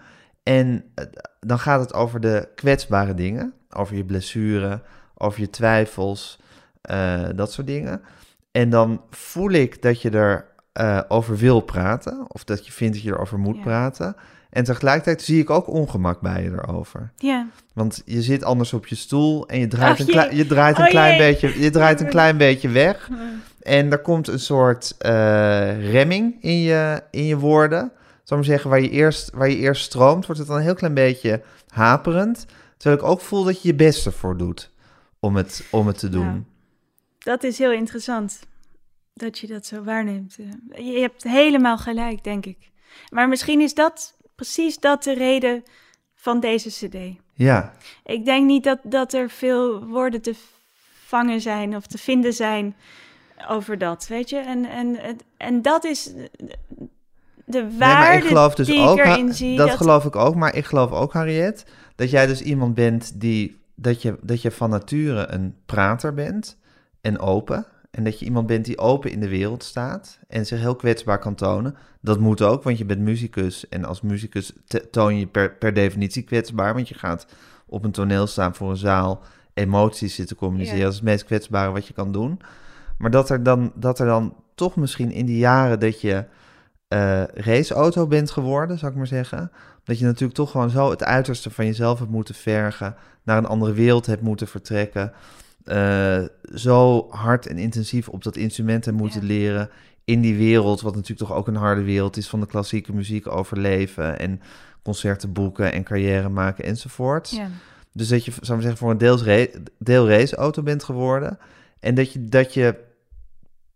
En 0.43 0.83
eh, 0.95 1.05
dan 1.39 1.59
gaat 1.59 1.79
het 1.79 1.93
over 1.93 2.19
de 2.19 2.47
kwetsbare 2.55 3.13
dingen, 3.13 3.53
over 3.69 3.95
je 3.95 4.05
blessure, 4.05 4.81
over 5.15 5.39
je 5.39 5.49
twijfels, 5.49 6.39
eh, 6.81 7.23
dat 7.35 7.51
soort 7.51 7.67
dingen. 7.67 8.01
En 8.51 8.69
dan 8.69 9.01
voel 9.09 9.51
ik 9.51 9.81
dat 9.81 10.01
je 10.01 10.09
er 10.09 10.45
eh, 10.71 10.99
over 11.07 11.37
wil 11.37 11.59
praten, 11.59 12.25
of 12.27 12.43
dat 12.43 12.65
je 12.65 12.71
vindt 12.71 12.93
dat 12.93 13.03
je 13.03 13.09
erover 13.09 13.39
moet 13.39 13.55
Ja. 13.55 13.61
praten. 13.61 14.15
En 14.49 14.63
tegelijkertijd 14.63 15.21
zie 15.21 15.41
ik 15.41 15.49
ook 15.49 15.67
ongemak 15.67 16.21
bij 16.21 16.43
je 16.43 16.49
erover. 16.51 17.11
Ja. 17.17 17.47
Want 17.73 18.01
je 18.05 18.21
zit 18.21 18.43
anders 18.43 18.73
op 18.73 18.87
je 18.87 18.95
stoel 18.95 19.47
en 19.47 19.59
je 19.59 19.67
draait 19.67 20.01
Oh, 20.01 20.07
een, 20.23 20.35
je 20.35 20.45
draait 20.45 20.77
een, 20.77 20.83
Oh, 20.83 20.89
klein, 20.89 21.17
jee. 21.17 21.31
beetje, 21.31 21.59
je 21.63 21.69
draait 21.69 22.01
een 22.01 22.09
klein 22.09 22.37
beetje 22.37 22.69
weg. 22.69 23.09
En 23.61 23.91
er 23.91 23.99
komt 24.01 24.27
een 24.27 24.39
soort 24.39 24.95
eh, 24.97 25.91
remming 25.91 26.35
in 26.39 26.59
je, 26.61 27.03
in 27.11 27.25
je 27.25 27.37
woorden. 27.37 27.79
Zal 28.23 28.37
ik 28.37 28.43
maar 28.45 28.53
zeggen, 28.53 28.69
waar 28.69 28.81
je, 28.81 28.89
eerst, 28.89 29.31
waar 29.33 29.49
je 29.49 29.55
eerst 29.57 29.83
stroomt, 29.83 30.25
wordt 30.25 30.39
het 30.39 30.49
dan 30.49 30.57
een 30.57 30.63
heel 30.63 30.73
klein 30.73 30.93
beetje 30.93 31.41
haperend. 31.67 32.45
Terwijl 32.77 33.01
ik 33.01 33.07
ook 33.07 33.21
voel 33.21 33.43
dat 33.43 33.61
je 33.61 33.67
je 33.67 33.75
best 33.75 34.05
ervoor 34.05 34.37
doet 34.37 34.71
om 35.19 35.35
het, 35.35 35.63
om 35.71 35.87
het 35.87 35.97
te 35.99 36.09
doen. 36.09 36.25
Ja. 36.25 36.43
Dat 37.23 37.43
is 37.43 37.57
heel 37.57 37.71
interessant. 37.71 38.39
Dat 39.13 39.39
je 39.39 39.47
dat 39.47 39.65
zo 39.65 39.83
waarneemt. 39.83 40.37
Eh, 40.71 40.93
Je 40.93 40.99
hebt 40.99 41.23
helemaal 41.23 41.77
gelijk, 41.77 42.23
denk 42.23 42.45
ik. 42.45 42.57
Maar 43.09 43.27
misschien 43.29 43.61
is 43.61 43.73
dat 43.73 44.17
precies 44.35 44.79
dat 44.79 45.03
de 45.03 45.13
reden 45.13 45.63
van 46.15 46.39
deze 46.39 46.69
CD. 46.69 46.97
Ja, 47.33 47.73
Ik 48.03 48.25
denk 48.25 48.45
niet 48.45 48.63
dat, 48.63 48.79
dat 48.83 49.13
er 49.13 49.29
veel 49.29 49.85
woorden 49.85 50.21
te 50.21 50.35
vangen 51.05 51.41
zijn 51.41 51.75
of 51.75 51.85
te 51.85 51.97
vinden 51.97 52.33
zijn 52.33 52.75
over 53.47 53.77
dat, 53.77 54.07
weet 54.07 54.29
je. 54.29 54.37
En, 54.37 54.65
en, 54.65 54.97
en 55.37 55.61
dat 55.61 55.83
is 55.83 56.03
de 57.45 57.61
nee, 57.63 57.63
maar 57.63 57.77
waarde 57.77 58.17
ik 58.17 58.23
geloof 58.27 58.55
dus 58.55 58.67
die 58.67 58.79
ook, 58.79 58.97
ik 58.97 59.03
Ha- 59.03 59.11
erin 59.13 59.33
zie. 59.33 59.57
dat, 59.57 59.69
geloof 59.71 60.05
ik 60.05 60.15
ook, 60.15 60.35
maar 60.35 60.55
ik 60.55 60.65
geloof 60.65 60.91
ook, 60.91 61.13
Harriet, 61.13 61.65
dat 61.95 62.09
jij 62.09 62.27
dus 62.27 62.41
iemand 62.41 62.73
bent 62.75 63.19
die, 63.21 63.61
dat 63.75 64.01
je, 64.01 64.17
dat 64.21 64.41
je 64.41 64.51
van 64.51 64.69
nature 64.69 65.27
een 65.27 65.55
prater 65.65 66.13
bent 66.13 66.57
en 67.01 67.19
open. 67.19 67.65
En 67.91 68.03
dat 68.03 68.19
je 68.19 68.25
iemand 68.25 68.47
bent 68.47 68.65
die 68.65 68.77
open 68.77 69.11
in 69.11 69.19
de 69.19 69.29
wereld 69.29 69.63
staat 69.63 70.19
en 70.27 70.45
zich 70.45 70.59
heel 70.59 70.75
kwetsbaar 70.75 71.19
kan 71.19 71.35
tonen. 71.35 71.75
Dat 72.01 72.19
moet 72.19 72.41
ook, 72.41 72.63
want 72.63 72.77
je 72.77 72.85
bent 72.85 72.99
muzikus. 72.99 73.69
En 73.69 73.85
als 73.85 74.01
muzikus 74.01 74.53
toon 74.91 75.17
je 75.17 75.27
per, 75.27 75.53
per 75.53 75.73
definitie 75.73 76.23
kwetsbaar. 76.23 76.73
Want 76.73 76.89
je 76.89 76.95
gaat 76.95 77.25
op 77.65 77.83
een 77.83 77.91
toneel 77.91 78.27
staan 78.27 78.55
voor 78.55 78.69
een 78.69 78.77
zaal, 78.77 79.21
emoties 79.53 80.15
zitten 80.15 80.35
communiceren. 80.35 80.77
Ja. 80.77 80.83
Dat 80.83 80.93
is 80.93 80.99
het 80.99 81.07
meest 81.07 81.25
kwetsbare 81.25 81.71
wat 81.71 81.87
je 81.87 81.93
kan 81.93 82.11
doen. 82.11 82.39
Maar 82.97 83.11
dat 83.11 83.29
er 83.29 83.43
dan, 83.43 83.71
dat 83.75 83.99
er 83.99 84.05
dan 84.05 84.35
toch 84.55 84.75
misschien 84.75 85.11
in 85.11 85.25
die 85.25 85.37
jaren 85.37 85.79
dat 85.79 86.01
je 86.01 86.25
eh, 86.87 87.23
raceauto 87.23 88.07
bent 88.07 88.31
geworden, 88.31 88.77
zou 88.77 88.91
ik 88.91 88.97
maar 88.97 89.07
zeggen. 89.07 89.51
Dat 89.83 89.99
je 89.99 90.05
natuurlijk 90.05 90.33
toch 90.33 90.51
gewoon 90.51 90.69
zo 90.69 90.89
het 90.89 91.03
uiterste 91.03 91.49
van 91.49 91.65
jezelf 91.65 91.99
hebt 91.99 92.11
moeten 92.11 92.35
vergen, 92.35 92.95
naar 93.23 93.37
een 93.37 93.45
andere 93.45 93.73
wereld 93.73 94.05
hebt 94.05 94.21
moeten 94.21 94.47
vertrekken. 94.47 95.13
Eh, 95.65 96.23
zo 96.55 97.07
hard 97.09 97.47
en 97.47 97.57
intensief 97.57 98.09
op 98.09 98.23
dat 98.23 98.35
instrument 98.37 98.85
hebt 98.85 98.97
moeten 98.97 99.21
Ja. 99.21 99.27
leren. 99.27 99.69
In 100.05 100.21
die 100.21 100.35
wereld, 100.35 100.81
wat 100.81 100.93
natuurlijk 100.95 101.27
toch 101.29 101.37
ook 101.37 101.47
een 101.47 101.55
harde 101.55 101.83
wereld 101.83 102.17
is 102.17 102.29
van 102.29 102.39
de 102.39 102.45
klassieke 102.45 102.93
muziek 102.93 103.27
overleven. 103.27 104.19
En 104.19 104.41
concerten 104.83 105.31
boeken 105.33 105.71
en 105.71 105.83
carrière 105.83 106.29
maken 106.29 106.63
enzovoort. 106.63 107.29
Ja. 107.29 107.47
Dus 107.93 108.07
dat 108.07 108.25
je, 108.25 108.31
zou 108.41 108.57
ik 108.57 108.63
zeggen, 108.63 108.77
voor 108.81 108.91
een 108.91 108.97
deels 108.97 109.23
ra- 109.23 109.47
deel 109.77 110.09
raceauto 110.09 110.63
bent 110.63 110.83
geworden. 110.83 111.37
En 111.79 111.95
dat 111.95 112.13
je, 112.13 112.23
dat 112.25 112.53
je 112.53 112.75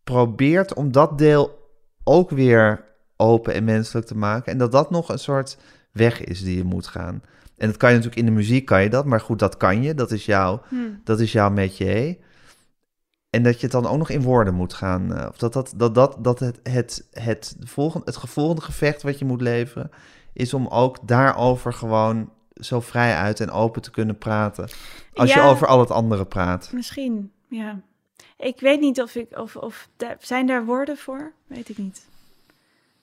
probeert 0.04 0.74
om 0.74 0.92
dat 0.92 1.18
deel 1.18 1.70
ook 2.04 2.30
weer 2.30 2.84
open 3.18 3.54
en 3.54 3.64
menselijk 3.64 4.06
te 4.08 4.18
maken. 4.18 4.52
En 4.52 4.58
dat 4.58 4.72
dat 4.72 4.92
nog 4.92 5.10
een 5.10 5.20
soort 5.20 5.58
weg 5.92 6.24
is 6.24 6.44
die 6.44 6.58
je 6.58 6.64
moet 6.64 6.88
gaan. 6.88 7.22
En 7.58 7.68
dat 7.68 7.78
kan 7.78 7.90
je 7.90 7.96
natuurlijk 7.96 8.22
in 8.22 8.34
de 8.34 8.38
muziek, 8.38 8.66
kan 8.66 8.84
je 8.84 8.90
dat. 8.90 9.06
Maar 9.06 9.22
goed, 9.22 9.40
dat 9.40 9.58
kan 9.58 9.82
je. 9.84 9.94
Dat 9.94 10.12
is, 10.12 10.26
jouw, 10.26 10.62
Hm. 10.70 10.76
dat 11.04 11.20
is 11.20 11.32
jouw 11.32 11.50
métier. 11.50 12.18
En 13.30 13.44
dat 13.44 13.56
je 13.56 13.62
het 13.62 13.72
dan 13.72 13.88
ook 13.88 13.98
nog 13.98 14.10
in 14.10 14.22
woorden 14.22 14.54
moet 14.54 14.74
gaan. 14.74 15.14
eh, 15.16 15.28
Of 15.30 15.38
dat, 15.38 15.54
dat, 15.54 15.74
dat, 15.76 15.96
dat, 15.96 16.16
dat 16.20 16.40
het, 16.40 16.60
het, 16.64 17.08
het, 17.12 17.56
volgende, 17.60 18.06
het 18.06 18.18
volgende 18.30 18.62
gevecht 18.62 19.02
wat 19.02 19.20
je 19.20 19.26
moet 19.26 19.42
leveren... 19.42 19.92
is 20.34 20.54
om 20.54 20.68
ook 20.68 21.08
daarover 21.08 21.74
gewoon 21.74 22.30
zo 22.54 22.80
vrij 22.80 23.16
uit 23.16 23.40
en 23.40 23.52
open 23.52 23.82
te 23.82 23.92
kunnen 23.92 24.18
praten. 24.18 24.70
Als 25.14 25.34
je 25.34 25.42
over 25.42 25.68
al 25.68 25.80
het 25.80 25.92
andere 25.92 26.26
praat. 26.26 26.70
Misschien, 26.74 27.32
ja. 27.50 27.80
Ik 28.38 28.60
weet 28.60 28.80
niet 28.80 29.02
of 29.02 29.16
ik 29.16 29.38
of, 29.40 29.56
of 29.56 29.90
zijn 30.20 30.48
daar 30.48 30.66
woorden 30.66 30.98
voor? 30.98 31.32
Weet 31.48 31.70
ik 31.70 31.78
niet. 31.78 32.06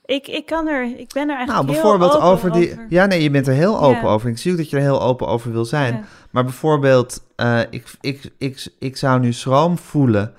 Ik, 0.05 0.27
ik 0.29 0.47
kan 0.47 0.67
er, 0.69 0.83
ik 0.99 1.11
ben 1.13 1.23
er 1.23 1.27
Nou, 1.27 1.37
eigenlijk 1.39 1.67
bijvoorbeeld 1.67 2.13
heel 2.13 2.21
open 2.21 2.33
over 2.33 2.53
die. 2.53 2.71
over. 2.73 2.87
Ja, 2.89 3.07
nee, 3.07 3.23
je 3.23 3.31
bent 3.31 3.47
er 3.47 3.55
heel 3.55 3.81
open 3.83 4.01
Ja. 4.03 4.09
over. 4.09 4.29
Ik 4.31 4.39
zie 4.39 4.51
ook 4.53 4.57
dat 4.59 4.71
je 4.71 4.77
er 4.77 4.83
heel 4.83 5.03
open 5.03 5.27
over 5.27 5.53
wil 5.53 5.65
zijn. 5.65 5.95
Ja. 5.95 6.03
Maar 6.31 6.45
bijvoorbeeld, 6.45 7.23
eh, 7.37 7.61
ik, 7.71 7.93
ik, 8.01 8.31
ik, 8.39 8.69
ik 8.79 8.97
zou 8.97 9.21
nu 9.21 9.33
schroom 9.33 9.79
voelen. 9.79 10.33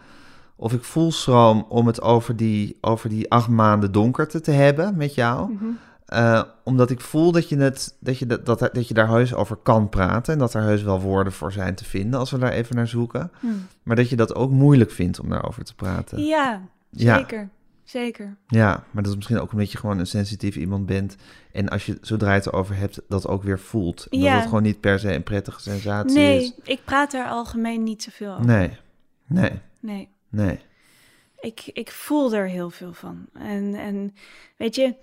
Of 0.56 0.74
ik 0.74 0.84
voel 0.84 1.12
schroom 1.12 1.66
om 1.70 1.88
het 1.88 2.02
over 2.02 2.36
die, 2.36 2.78
over 2.82 3.10
die 3.10 3.32
acht 3.32 3.48
maanden 3.48 3.92
donkerte 3.92 4.42
te 4.42 4.52
hebben 4.52 4.98
met 4.98 5.16
jou. 5.16 5.52
Mhm. 5.54 5.66
Eh, 6.06 6.42
omdat 6.64 6.90
ik 6.90 7.02
voel 7.02 7.32
dat 7.32 7.50
je, 7.50 7.58
het, 7.58 7.96
dat, 8.00 8.18
je 8.18 8.26
dat, 8.26 8.46
dat, 8.46 8.60
dat 8.60 8.88
je 8.88 8.94
daar 8.94 9.08
heus 9.10 9.34
over 9.34 9.56
kan 9.56 9.90
praten. 9.90 10.34
En 10.34 10.40
dat 10.40 10.54
er 10.54 10.62
heus 10.62 10.84
wel 10.84 11.02
woorden 11.02 11.34
voor 11.34 11.52
zijn 11.52 11.76
te 11.76 11.86
vinden 11.86 12.20
als 12.20 12.32
we 12.32 12.38
daar 12.38 12.52
even 12.52 12.76
naar 12.76 12.88
zoeken. 12.88 13.32
Hm. 13.40 13.48
Maar 13.84 13.96
dat 13.96 14.10
je 14.10 14.16
dat 14.16 14.36
ook 14.36 14.52
moeilijk 14.52 14.92
vindt 14.92 15.20
om 15.20 15.30
daarover 15.30 15.64
te 15.64 15.76
praten. 15.76 16.24
Ja, 16.26 16.62
Ja. 16.90 17.26
Zeker. 18.00 18.38
Ja, 18.48 18.84
maar 18.92 19.04
dat 19.04 19.12
is 19.12 19.16
misschien 19.16 19.40
ook 19.40 19.52
omdat 19.52 19.72
je 19.72 19.78
gewoon 19.78 20.00
een 20.00 20.08
sensitief 20.08 20.56
iemand 20.56 20.86
bent. 20.86 21.16
En 21.52 21.70
als 21.70 21.86
je 21.86 21.98
zodra 22.02 22.30
je 22.30 22.36
het 22.36 22.46
erover 22.46 22.76
hebt, 22.76 23.02
dat 23.08 23.28
ook 23.28 23.44
weer 23.44 23.60
voelt. 23.60 24.08
En 24.10 24.20
Ja. 24.20 24.26
dat 24.30 24.36
het 24.40 24.48
gewoon 24.48 24.64
niet 24.64 24.80
per 24.80 25.00
se 25.00 25.14
een 25.14 25.24
prettige 25.24 25.62
sensatie 25.62 26.18
Nee, 26.18 26.42
is. 26.42 26.54
ik 26.64 26.80
praat 26.86 27.12
daar 27.12 27.28
algemeen 27.28 27.84
niet 27.84 28.04
zoveel 28.04 28.32
over. 28.32 28.46
Nee, 28.46 28.78
nee, 29.28 29.52
Nee. 29.80 30.10
nee. 30.30 30.60
Ik, 31.40 31.70
ik 31.74 31.92
voel 31.92 32.34
er 32.34 32.48
heel 32.48 32.70
veel 32.70 32.94
van. 32.94 33.26
En, 33.34 33.76
en 33.76 34.14
weet 34.58 34.76
je, 34.76 34.96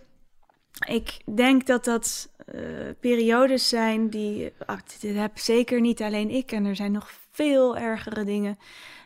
ik 0.88 1.16
denk 1.36 1.66
dat 1.66 1.84
dat 1.84 2.28
eh, 2.46 2.60
periodes 3.00 3.68
zijn 3.68 4.08
die. 4.08 4.52
ah, 4.66 4.78
dit 5.00 5.16
heb 5.16 5.38
zeker 5.38 5.80
niet 5.80 6.02
alleen 6.02 6.30
ik 6.30 6.52
en 6.52 6.64
er 6.64 6.76
zijn 6.76 6.92
nog 6.92 7.10
veel 7.30 7.76
ergere 7.76 8.24
dingen. 8.24 8.58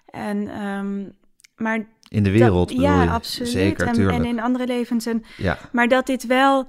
En, 0.07 0.49
ehm, 0.49 1.09
maar 1.57 1.87
In 2.15 2.23
de 2.23 2.31
wereld 2.31 2.71
ja, 2.71 3.03
je? 3.03 3.11
absoluut. 3.11 3.51
Zeker, 3.51 3.87
en, 3.87 4.11
en 4.11 4.25
in 4.25 4.41
andere 4.41 4.67
levens. 4.67 5.07
En, 5.07 5.25
Ja, 5.37 5.59
maar 5.73 5.89
dat 5.89 6.07
dit 6.07 6.27
wel, 6.27 6.69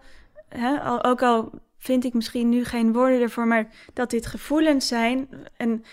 hè, 0.50 0.80
al, 0.80 1.04
ook 1.04 1.22
al 1.22 1.52
vind 1.78 2.04
ik 2.04 2.14
misschien 2.14 2.50
nu 2.50 2.64
geen 2.64 2.93
woorden 2.93 3.22
ervoor, 3.22 3.48
maar 3.48 3.68
dat 3.93 4.10
dit 4.10 4.26
gevoelens 4.26 4.88
zijn. 4.88 5.30
En 5.58 5.84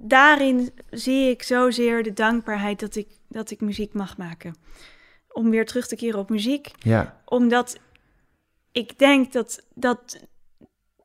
daarin 0.00 0.70
zie 0.90 1.30
ik 1.30 1.42
zozeer 1.42 2.02
de 2.02 2.12
dankbaarheid 2.12 2.80
dat 2.80 2.96
ik, 2.96 3.08
dat 3.28 3.50
ik 3.50 3.60
muziek 3.60 3.92
mag 3.92 4.16
maken. 4.16 4.54
Om 5.32 5.50
weer 5.50 5.66
terug 5.66 5.86
te 5.86 5.96
keren 5.96 6.18
op 6.18 6.30
muziek. 6.30 6.70
ja, 6.78 7.20
Omdat 7.24 7.78
ik 8.72 8.98
denk 8.98 9.32
dat, 9.32 9.66
dat, 9.74 10.26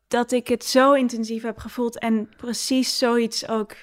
dat 0.08 0.32
ik 0.32 0.48
het 0.48 0.66
zo 0.66 0.94
intensief 0.94 1.44
heb 1.44 1.58
gevoeld. 1.58 2.00
En 2.00 2.30
precies 2.38 2.98
zoiets 2.98 3.48
ook 3.48 3.76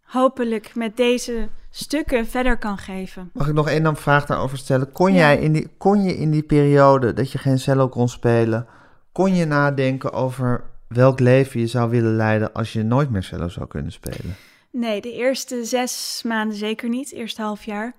hopelijk 0.00 0.74
met 0.74 0.96
deze 0.96 1.48
stukken 1.70 2.26
verder 2.26 2.58
kan 2.58 2.78
geven. 2.78 3.30
Mag 3.32 3.48
ik 3.48 3.54
nog 3.54 3.68
één 3.68 3.82
dan 3.82 3.96
vraag 3.96 4.26
daarover 4.26 4.58
stellen? 4.58 4.92
Kon, 4.92 5.12
Ja. 5.12 5.18
jij 5.18 5.38
in 5.38 5.52
die, 5.52 5.68
kon 5.78 6.02
je 6.02 6.16
in 6.16 6.30
die 6.30 6.42
periode 6.42 7.12
dat 7.12 7.32
je 7.32 7.38
geen 7.38 7.58
cello 7.58 7.88
kon 7.88 8.08
spelen, 8.08 8.66
kon 9.12 9.34
je 9.34 9.44
nadenken 9.44 10.12
over 10.12 10.64
welk 10.88 11.20
leven 11.20 11.60
je 11.60 11.66
zou 11.66 11.90
willen 11.90 12.16
leiden 12.16 12.52
als 12.52 12.72
je 12.72 12.82
nooit 12.82 13.10
meer 13.10 13.22
cello 13.22 13.48
zou 13.48 13.66
kunnen 13.66 13.92
spelen? 13.92 14.36
Nee, 14.70 15.00
de 15.00 15.12
eerste 15.12 15.64
zes 15.64 16.22
maanden 16.26 16.56
zeker 16.56 16.88
niet. 16.88 17.12
Eerste 17.12 17.42
half 17.42 17.64
jaar. 17.64 17.94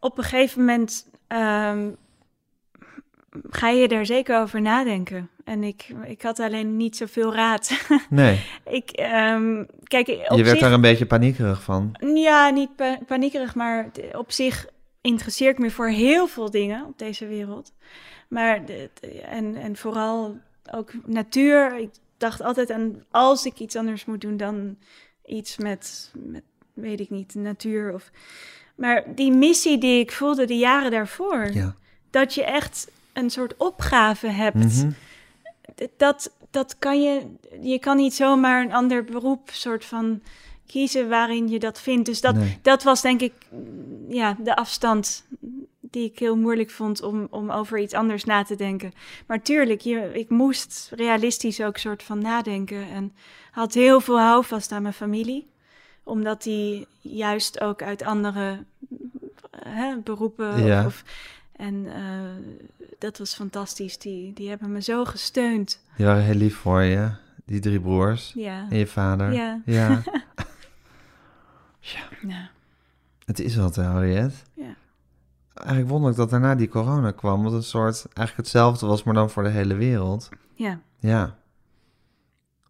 Op 0.00 0.18
een 0.18 0.24
gegeven 0.24 0.58
moment 0.60 1.06
ehm, 1.26 1.88
ga 3.50 3.68
je 3.68 3.88
er 3.88 4.06
zeker 4.06 4.40
over 4.40 4.60
nadenken. 4.60 5.28
En 5.44 5.62
ik, 5.64 5.86
ik 6.04 6.22
had 6.22 6.40
alleen 6.40 6.76
niet 6.76 6.96
zoveel 6.96 7.34
raad. 7.34 7.70
Nee, 8.10 8.40
ik, 8.64 8.90
ehm, 8.90 9.64
kijk, 9.84 10.08
op 10.08 10.36
je 10.36 10.44
werd 10.44 10.48
zich, 10.48 10.58
daar 10.60 10.72
een 10.72 10.80
beetje 10.80 11.06
paniekerig 11.06 11.62
van. 11.62 11.94
Ja, 12.14 12.50
niet 12.50 12.76
pa- 12.76 12.98
paniekerig, 13.06 13.54
maar 13.54 13.90
op 14.12 14.32
zich 14.32 14.66
interesseer 15.00 15.48
ik 15.50 15.58
me 15.58 15.70
voor 15.70 15.88
heel 15.88 16.26
veel 16.26 16.50
dingen 16.50 16.84
op 16.86 16.98
deze 16.98 17.26
wereld. 17.26 17.72
Maar, 18.28 18.64
de- 18.64 18.90
de- 19.00 19.20
en, 19.20 19.54
en 19.56 19.76
vooral 19.76 20.36
ook 20.70 20.90
natuur. 21.06 21.76
Ik 21.78 21.90
dacht 22.16 22.40
altijd 22.42 22.70
aan, 22.70 23.04
als 23.10 23.44
ik 23.46 23.58
iets 23.58 23.76
anders 23.76 24.04
moet 24.04 24.20
doen 24.20 24.36
dan 24.36 24.76
iets 25.26 25.56
met, 25.56 26.10
met 26.14 26.42
weet 26.74 27.00
ik 27.00 27.10
niet, 27.10 27.34
natuur. 27.34 27.94
Of, 27.94 28.10
maar 28.74 29.04
die 29.14 29.32
missie 29.32 29.78
die 29.78 30.00
ik 30.00 30.12
voelde 30.12 30.44
de 30.44 30.56
jaren 30.58 30.90
daarvoor, 30.90 31.50
Ja. 31.52 31.74
dat 32.10 32.34
je 32.34 32.44
echt 32.44 32.90
een 33.12 33.30
soort 33.30 33.56
opgave 33.56 34.26
hebt 34.26 34.56
Mhm. 34.56 34.90
dat, 35.96 36.32
dat 36.50 36.78
kan 36.78 37.02
je, 37.02 37.26
je 37.60 37.78
kan 37.78 37.96
niet 37.96 38.14
zomaar 38.14 38.62
een 38.64 38.72
ander 38.72 39.04
beroep 39.04 39.50
soort 39.52 39.84
van 39.84 40.22
kiezen 40.66 41.08
waarin 41.08 41.48
je 41.48 41.58
dat 41.58 41.80
vindt. 41.80 42.06
Dus 42.06 42.20
dat, 42.20 42.34
Nee. 42.34 42.58
dat 42.62 42.82
was 42.82 43.02
denk 43.02 43.20
ik 43.20 43.32
mm, 43.50 44.12
ja, 44.12 44.36
de 44.40 44.56
afstand 44.56 45.24
die 45.80 46.04
ik 46.10 46.18
heel 46.18 46.36
moeilijk 46.36 46.70
vond 46.70 47.02
om, 47.02 47.26
om 47.30 47.50
over 47.50 47.78
iets 47.78 47.94
anders 47.94 48.24
na 48.24 48.42
te 48.42 48.56
denken. 48.56 48.92
Maar 49.26 49.42
tuurlijk, 49.42 49.80
je, 49.80 50.10
ik 50.12 50.28
moest 50.30 50.90
realistisch 50.94 51.60
ook 51.60 51.76
soort 51.76 52.02
van 52.02 52.18
nadenken 52.18 52.88
en 52.90 53.12
had 53.50 53.74
heel 53.74 54.00
veel 54.00 54.20
houvast 54.20 54.72
aan 54.72 54.82
mijn 54.82 54.94
familie. 54.94 55.46
Omdat 56.04 56.42
die 56.42 56.86
juist 57.00 57.60
ook 57.60 57.82
uit 57.82 58.02
andere 58.02 58.58
hè, 59.64 59.96
beroepen 59.96 60.64
Ja. 60.64 60.80
of, 60.80 60.86
of- 60.86 61.04
en 61.62 61.86
eh, 61.94 62.02
dat 62.98 63.18
was 63.18 63.34
fantastisch. 63.34 63.98
Die, 63.98 64.32
die 64.32 64.48
hebben 64.48 64.72
me 64.72 64.82
zo 64.82 65.04
gesteund. 65.04 65.80
Die 65.96 66.06
waren 66.06 66.22
heel 66.22 66.34
lief 66.34 66.56
voor 66.56 66.82
je, 66.82 67.10
die 67.44 67.60
drie 67.60 67.80
broers 67.80 68.32
Ja. 68.34 68.66
en 68.70 68.76
je 68.78 68.86
vader. 68.86 69.32
Ja. 69.32 69.60
ja. 69.64 70.02
ja. 72.28 72.50
Het 73.24 73.40
is 73.40 73.56
wat, 73.56 73.76
Harriet. 73.76 74.42
Ja. 74.54 74.74
Eigenlijk 75.54 75.88
wonderlijk 75.88 76.18
dat 76.18 76.30
daarna 76.30 76.54
die 76.54 76.68
corona 76.68 77.10
kwam, 77.10 77.42
wat 77.42 77.52
een 77.52 77.62
soort 77.62 78.06
eigenlijk 78.14 78.36
hetzelfde 78.36 78.86
was, 78.86 79.02
maar 79.02 79.14
dan 79.14 79.30
voor 79.30 79.42
de 79.42 79.48
hele 79.48 79.74
wereld. 79.74 80.28
Ja. 80.54 80.80
Ja. 80.98 81.36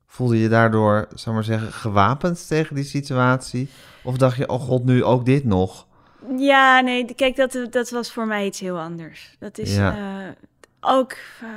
Voelde 0.07 0.39
je 0.39 0.49
daardoor, 0.49 1.07
zou 1.15 1.21
ik 1.27 1.27
maar 1.27 1.59
zeggen, 1.59 1.73
gewapend 1.73 2.47
tegen 2.49 2.75
die 2.75 2.85
situatie? 2.85 3.69
Of 4.03 4.17
dacht 4.17 4.37
je, 4.37 4.49
oh 4.49 4.61
god, 4.61 4.85
nu 4.85 5.05
ook 5.05 5.25
dit 5.25 5.45
nog? 5.45 5.87
Ja, 6.37 6.81
nee, 6.81 7.15
kijk, 7.15 7.37
dat, 7.37 7.59
dat 7.71 7.91
was 7.91 8.13
voor 8.13 8.27
mij 8.27 8.47
iets 8.47 8.61
heel 8.61 8.79
anders. 8.79 9.37
Dat 9.39 9.59
is 9.59 9.75
Ja. 9.77 9.97
eh, 9.97 10.29
ook 10.81 11.13
eh, 11.13 11.49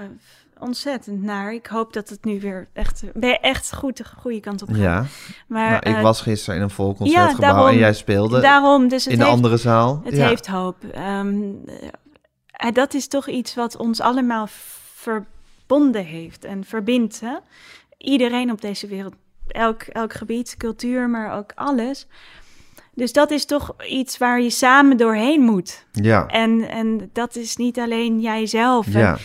ontzettend 0.60 1.22
naar. 1.24 1.54
Ik 1.54 1.66
hoop 1.68 1.94
dat 1.94 2.10
het 2.10 2.26
nu 2.26 2.40
weer 2.40 2.68
echt, 2.74 3.04
ben 3.14 3.42
echt 3.42 3.74
goed 3.76 3.98
de 3.98 4.06
goede 4.18 4.40
kant 4.40 4.62
op 4.62 4.68
gaat. 4.70 4.78
Ja, 4.78 5.06
maar 5.48 5.70
nou, 5.70 5.90
ik 5.90 5.96
eh, 5.96 6.02
was 6.02 6.22
gisteren 6.22 6.56
in 6.56 6.62
een 6.62 6.70
vol 6.70 6.96
concertgebouw 6.96 7.50
daarom- 7.54 7.68
en 7.68 7.78
jij 7.78 7.94
speelde 7.94 8.40
daarom, 8.40 8.88
dus 8.88 9.04
het 9.04 9.14
in 9.14 9.20
heeft, 9.20 9.32
andere 9.32 9.58
zaal. 9.58 10.02
Het 10.04 10.16
ja. 10.16 10.28
heeft 10.28 10.48
hoop. 10.48 10.84
Ehm, 10.92 11.44
eh, 12.52 12.72
dat 12.72 12.94
is 12.94 13.08
toch 13.08 13.28
iets 13.28 13.56
wat 13.56 13.78
ons 13.78 14.00
allemaal 14.02 14.48
verbonden 14.94 16.06
heeft 16.06 16.46
en 16.46 16.64
verbindt. 16.64 17.20
Hè? 17.20 17.36
Iedereen 17.98 18.52
op 18.52 18.62
deze 18.62 18.88
wereld, 18.88 19.14
elk, 19.48 19.82
elk 19.82 20.14
gebied, 20.14 20.56
cultuur, 20.58 21.10
maar 21.10 21.38
ook 21.38 21.52
alles. 21.56 22.08
Dus 22.96 23.12
dat 23.14 23.32
is 23.32 23.46
toch 23.46 23.76
iets 23.90 24.18
waar 24.18 24.42
je 24.42 24.50
samen 24.50 24.98
doorheen 24.98 25.42
moet. 25.42 25.86
Ja, 25.92 26.28
En, 26.28 26.70
en 26.70 27.10
dat 27.14 27.36
is 27.36 27.56
niet 27.56 27.80
alleen 27.80 28.20
jijzelf. 28.20 28.88
Ja, 28.94 29.18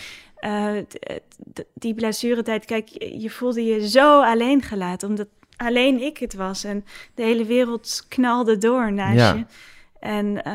d- 1.53 1.63
die 1.73 1.93
blessuretijd, 1.93 2.65
kijk, 2.65 2.89
je 3.17 3.29
voelde 3.29 3.63
je 3.65 3.89
zo 3.89 4.21
alleen 4.21 4.61
gelaten, 4.61 5.09
omdat 5.09 5.27
alleen 5.57 6.01
ik 6.01 6.17
het 6.17 6.33
was. 6.33 6.63
En 6.63 6.85
de 7.15 7.23
hele 7.23 7.45
wereld 7.45 8.05
knalde 8.07 8.57
door 8.57 8.93
naast 8.93 9.17
Ja. 9.17 9.33
je. 9.33 9.45
En 9.99 10.43
eh, 10.43 10.53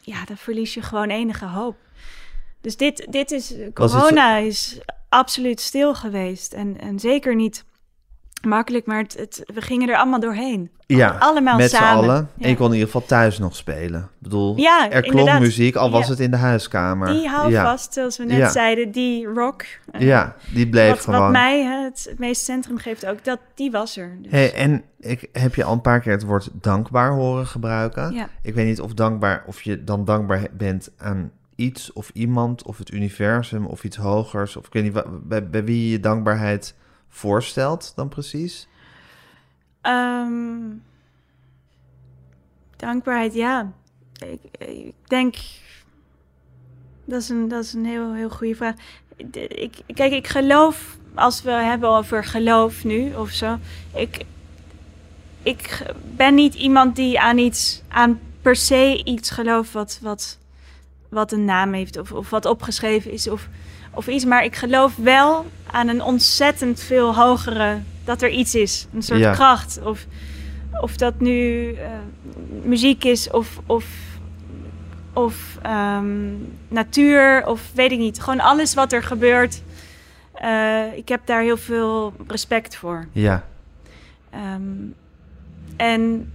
ja, 0.00 0.24
dan 0.24 0.36
verlies 0.36 0.74
je 0.74 0.82
gewoon 0.82 1.08
enige 1.10 1.46
hoop. 1.46 1.76
Dus 2.60 2.76
dit, 2.76 3.06
dit 3.10 3.30
is, 3.30 3.50
Was 3.74 3.92
het 3.92 4.02
corona 4.02 4.36
is 4.36 4.80
absoluut 5.08 5.60
stil 5.60 5.94
geweest. 5.94 6.52
En, 6.52 6.76
en 6.80 6.98
zeker 6.98 7.34
niet 7.34 7.64
makkelijk, 8.42 8.86
maar 8.86 8.98
het, 9.02 9.16
het, 9.18 9.42
we 9.54 9.60
gingen 9.60 9.88
er 9.88 9.96
allemaal 9.96 10.20
doorheen. 10.20 10.70
ja. 10.86 11.16
allemaal 11.18 11.56
met 11.56 11.70
z'n 11.70 11.76
samen. 11.76 12.02
allen. 12.02 12.28
Ja. 12.36 12.44
En 12.44 12.50
je 12.50 12.56
kon 12.56 12.66
in 12.66 12.72
ieder 12.72 12.86
geval 12.86 13.06
thuis 13.06 13.38
nog 13.38 13.56
spelen. 13.56 14.00
Ik 14.00 14.08
bedoel, 14.18 14.56
Ja, 14.56 14.84
er 14.84 14.88
klonk 15.00 15.04
inderdaad. 15.06 15.40
muziek, 15.40 15.76
al 15.76 15.90
was 15.90 16.04
Ja. 16.04 16.10
het 16.10 16.20
in 16.20 16.30
de 16.30 16.36
huiskamer. 16.36 17.08
Die 17.08 17.28
hou 17.28 17.54
vast, 17.54 17.92
zoals 17.92 18.16
we 18.18 18.24
net 18.24 18.52
zeiden, 18.52 18.90
die 18.90 19.26
rock. 19.26 19.64
eh, 19.92 20.00
Ja, 20.00 20.34
die 20.52 20.68
bleef 20.68 20.90
wat, 20.90 21.00
gewoon. 21.00 21.20
wat 21.20 21.30
mij 21.30 21.62
hè, 21.64 21.82
het, 21.84 22.06
het 22.10 22.18
meeste 22.18 22.44
centrum 22.44 22.78
geeft 22.78 23.06
ook, 23.06 23.24
dat, 23.24 23.38
die 23.54 23.70
was 23.70 23.96
er. 23.96 24.18
Dus, 24.22 24.30
Hey, 24.32 24.54
en 24.54 24.82
ik 25.00 25.28
heb 25.32 25.54
je 25.54 25.64
al 25.64 25.72
een 25.72 25.80
paar 25.80 26.00
keer 26.00 26.12
het 26.12 26.22
woord 26.24 26.48
dankbaar 26.52 27.10
horen 27.12 27.46
gebruiken. 27.46 28.12
Ja. 28.14 28.28
Ik 28.42 28.54
weet 28.54 28.66
niet 28.66 28.80
of, 28.80 28.94
dankbaar, 28.94 29.42
of 29.46 29.62
je 29.62 29.84
dan 29.84 30.04
dankbaar 30.04 30.46
bent 30.52 30.90
aan 30.98 31.30
iets 31.56 31.92
of 31.92 32.10
iemand 32.14 32.62
of 32.62 32.78
het 32.78 32.90
universum 32.92 33.66
of 33.66 33.84
iets 33.84 33.96
hogers. 33.96 34.56
Of 34.56 34.66
ik 34.66 34.72
weet 34.72 34.82
niet 34.82 35.02
bij, 35.28 35.48
bij 35.48 35.64
wie 35.64 35.90
je 35.90 36.00
dankbaarheid 36.00 36.74
voorstelt 37.10 37.92
dan 37.96 38.08
precies. 38.08 38.68
Ehm, 39.80 40.60
dankbaarheid, 42.76 43.34
ja. 43.34 43.72
Ik, 44.26 44.68
ik 44.68 44.94
denk, 45.08 45.36
dat 47.04 47.20
is 47.20 47.28
een, 47.28 47.48
dat 47.48 47.64
is 47.64 47.72
een 47.72 47.84
heel, 47.84 48.14
heel 48.14 48.30
goede 48.30 48.54
vraag. 48.54 48.74
Ik, 49.48 49.82
kijk, 49.94 50.12
ik 50.12 50.26
geloof, 50.26 50.98
als 51.14 51.42
we 51.42 51.50
hebben 51.50 51.88
over 51.88 52.24
geloof 52.24 52.84
nu 52.84 53.14
of 53.14 53.30
zo, 53.30 53.58
ik, 53.94 54.24
ik 55.42 55.82
ben 56.16 56.34
niet 56.34 56.54
iemand 56.54 56.96
die 56.96 57.20
aan 57.20 57.38
iets, 57.38 57.82
aan 57.88 58.20
per 58.42 58.56
se 58.56 59.04
iets 59.04 59.30
gelooft 59.30 59.72
wat, 59.72 59.98
wat, 60.02 60.38
wat 61.08 61.32
een 61.32 61.44
naam 61.44 61.72
heeft 61.72 61.98
of, 61.98 62.12
of 62.12 62.30
wat 62.30 62.44
opgeschreven 62.44 63.10
is 63.12 63.28
of, 63.28 63.48
of 63.94 64.06
iets. 64.08 64.24
Maar 64.24 64.44
ik 64.44 64.56
geloof 64.56 64.96
wel 64.96 65.46
aan 65.66 65.88
een 65.88 66.02
ontzettend 66.02 66.80
veel 66.80 67.14
hogere, 67.14 67.78
dat 68.04 68.22
er 68.22 68.30
iets 68.30 68.54
is. 68.54 68.86
Een 68.94 69.02
soort 69.02 69.20
Ja. 69.20 69.32
kracht. 69.32 69.80
Of, 69.84 70.06
of 70.80 70.96
dat 70.96 71.20
nu 71.20 71.72
eh, 71.74 71.88
muziek 72.62 73.04
is 73.04 73.30
of, 73.30 73.60
of, 73.66 73.84
of 75.12 75.58
ehm, 75.62 76.32
natuur 76.68 77.46
of 77.46 77.70
weet 77.74 77.92
ik 77.92 77.98
niet. 77.98 78.20
Gewoon 78.20 78.40
alles 78.40 78.74
wat 78.74 78.92
er 78.92 79.02
gebeurt. 79.02 79.62
Eh, 80.32 80.96
ik 80.96 81.08
heb 81.08 81.20
daar 81.26 81.42
heel 81.42 81.56
veel 81.56 82.12
respect 82.26 82.76
voor. 82.76 83.06
Ja, 83.12 83.44
Ehm, 84.30 84.62
en 85.76 86.32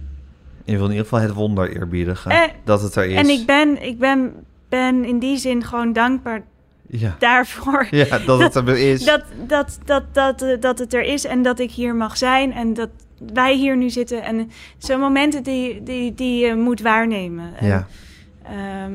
je 0.64 0.72
wil 0.76 0.84
in 0.84 0.90
ieder 0.90 1.04
geval 1.04 1.20
het 1.20 1.32
wonder 1.32 1.76
eerbiedigen 1.76 2.30
Eh, 2.30 2.42
dat 2.64 2.82
het 2.82 2.94
er 2.94 3.04
is. 3.04 3.16
En 3.16 3.28
ik 3.28 3.46
ben, 3.46 3.82
ik 3.82 3.98
ben, 3.98 4.34
ben 4.68 5.04
in 5.04 5.18
die 5.18 5.36
zin 5.36 5.64
gewoon 5.64 5.92
dankbaar 5.92 6.42
ja. 6.88 7.16
daarvoor. 7.18 7.86
ja, 7.90 8.18
dat 8.18 8.38
het 8.40 8.54
er 8.54 8.78
is. 8.78 9.04
Dat, 9.04 9.22
dat, 9.46 9.78
dat, 9.84 10.02
dat, 10.12 10.42
eh, 10.42 10.60
dat 10.60 10.78
het 10.78 10.94
er 10.94 11.02
is 11.02 11.24
en 11.24 11.42
dat 11.42 11.58
ik 11.58 11.70
hier 11.70 11.94
mag 11.94 12.16
zijn 12.16 12.52
en 12.52 12.74
dat 12.74 12.88
wij 13.32 13.56
hier 13.56 13.76
nu 13.76 13.90
zitten. 13.90 14.22
En 14.22 14.50
zo'n 14.78 15.00
momenten 15.00 15.42
die, 15.42 15.82
die, 15.82 16.14
die 16.14 16.46
je 16.46 16.54
moet 16.54 16.80
waarnemen. 16.80 17.56
En, 17.56 17.66
ja, 17.66 17.86
ehm, 18.42 18.92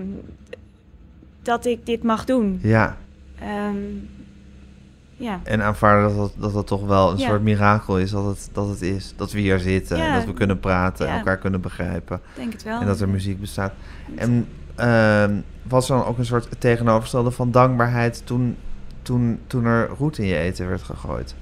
dat 1.41 1.65
ik 1.65 1.85
dit 1.85 2.03
mag 2.03 2.25
doen. 2.25 2.59
ja. 2.63 2.97
Ehm, 3.39 3.75
ja. 5.15 5.39
En 5.43 5.61
aanvaarden 5.63 6.17
dat 6.17 6.17
dat, 6.17 6.41
dat 6.41 6.53
dat 6.53 6.67
toch 6.67 6.85
wel 6.85 7.11
een 7.11 7.17
Ja. 7.17 7.27
soort 7.27 7.41
mirakel 7.41 7.99
is 7.99 8.11
dat 8.11 8.25
het, 8.25 8.49
dat 8.53 8.67
het 8.69 8.81
is. 8.81 9.13
Dat 9.17 9.31
we 9.31 9.39
hier 9.39 9.59
zitten 9.59 9.97
en 9.97 10.13
dat 10.13 10.25
we 10.25 10.33
kunnen 10.33 10.59
praten 10.59 11.07
en 11.07 11.17
elkaar 11.17 11.37
kunnen 11.37 11.61
begrijpen. 11.61 12.21
Denk 12.35 12.53
het 12.53 12.63
wel. 12.63 12.79
En 12.79 12.85
dat 12.85 12.99
er 13.01 13.09
muziek 13.09 13.39
bestaat. 13.39 13.73
En 14.15 14.47
ehm, 14.75 15.39
was 15.63 15.89
er 15.89 15.97
dan 15.97 16.05
ook 16.05 16.17
een 16.17 16.25
soort 16.25 16.47
tegenovergestelde 16.57 17.31
van 17.31 17.51
dankbaarheid 17.51 18.21
toen, 18.25 18.57
toen, 19.01 19.39
toen 19.47 19.65
er 19.65 19.89
roet 19.97 20.17
in 20.17 20.25
je 20.25 20.37
eten 20.37 20.67
werd 20.67 20.81
gegooid? 20.81 21.35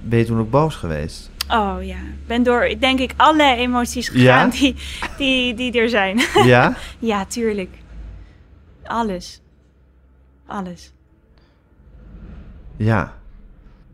Ben 0.00 0.18
je 0.18 0.24
toen 0.24 0.38
ook 0.38 0.50
boos 0.50 0.76
geweest? 0.76 1.30
Oh 1.50 1.76
ja, 1.80 1.96
ik 1.96 2.26
ben 2.26 2.42
door, 2.42 2.74
denk 2.78 2.98
ik, 2.98 3.14
alle 3.16 3.54
emoties 3.56 4.08
gegaan 4.08 4.50
Ja? 4.50 4.56
die, 4.58 4.74
die, 5.16 5.54
die 5.54 5.80
er 5.80 5.88
zijn. 5.88 6.20
Ja? 6.44 6.76
ja, 6.98 7.24
tuurlijk. 7.24 7.70
Alles. 8.82 9.40
Alles. 10.46 10.92
Ja. 12.76 13.16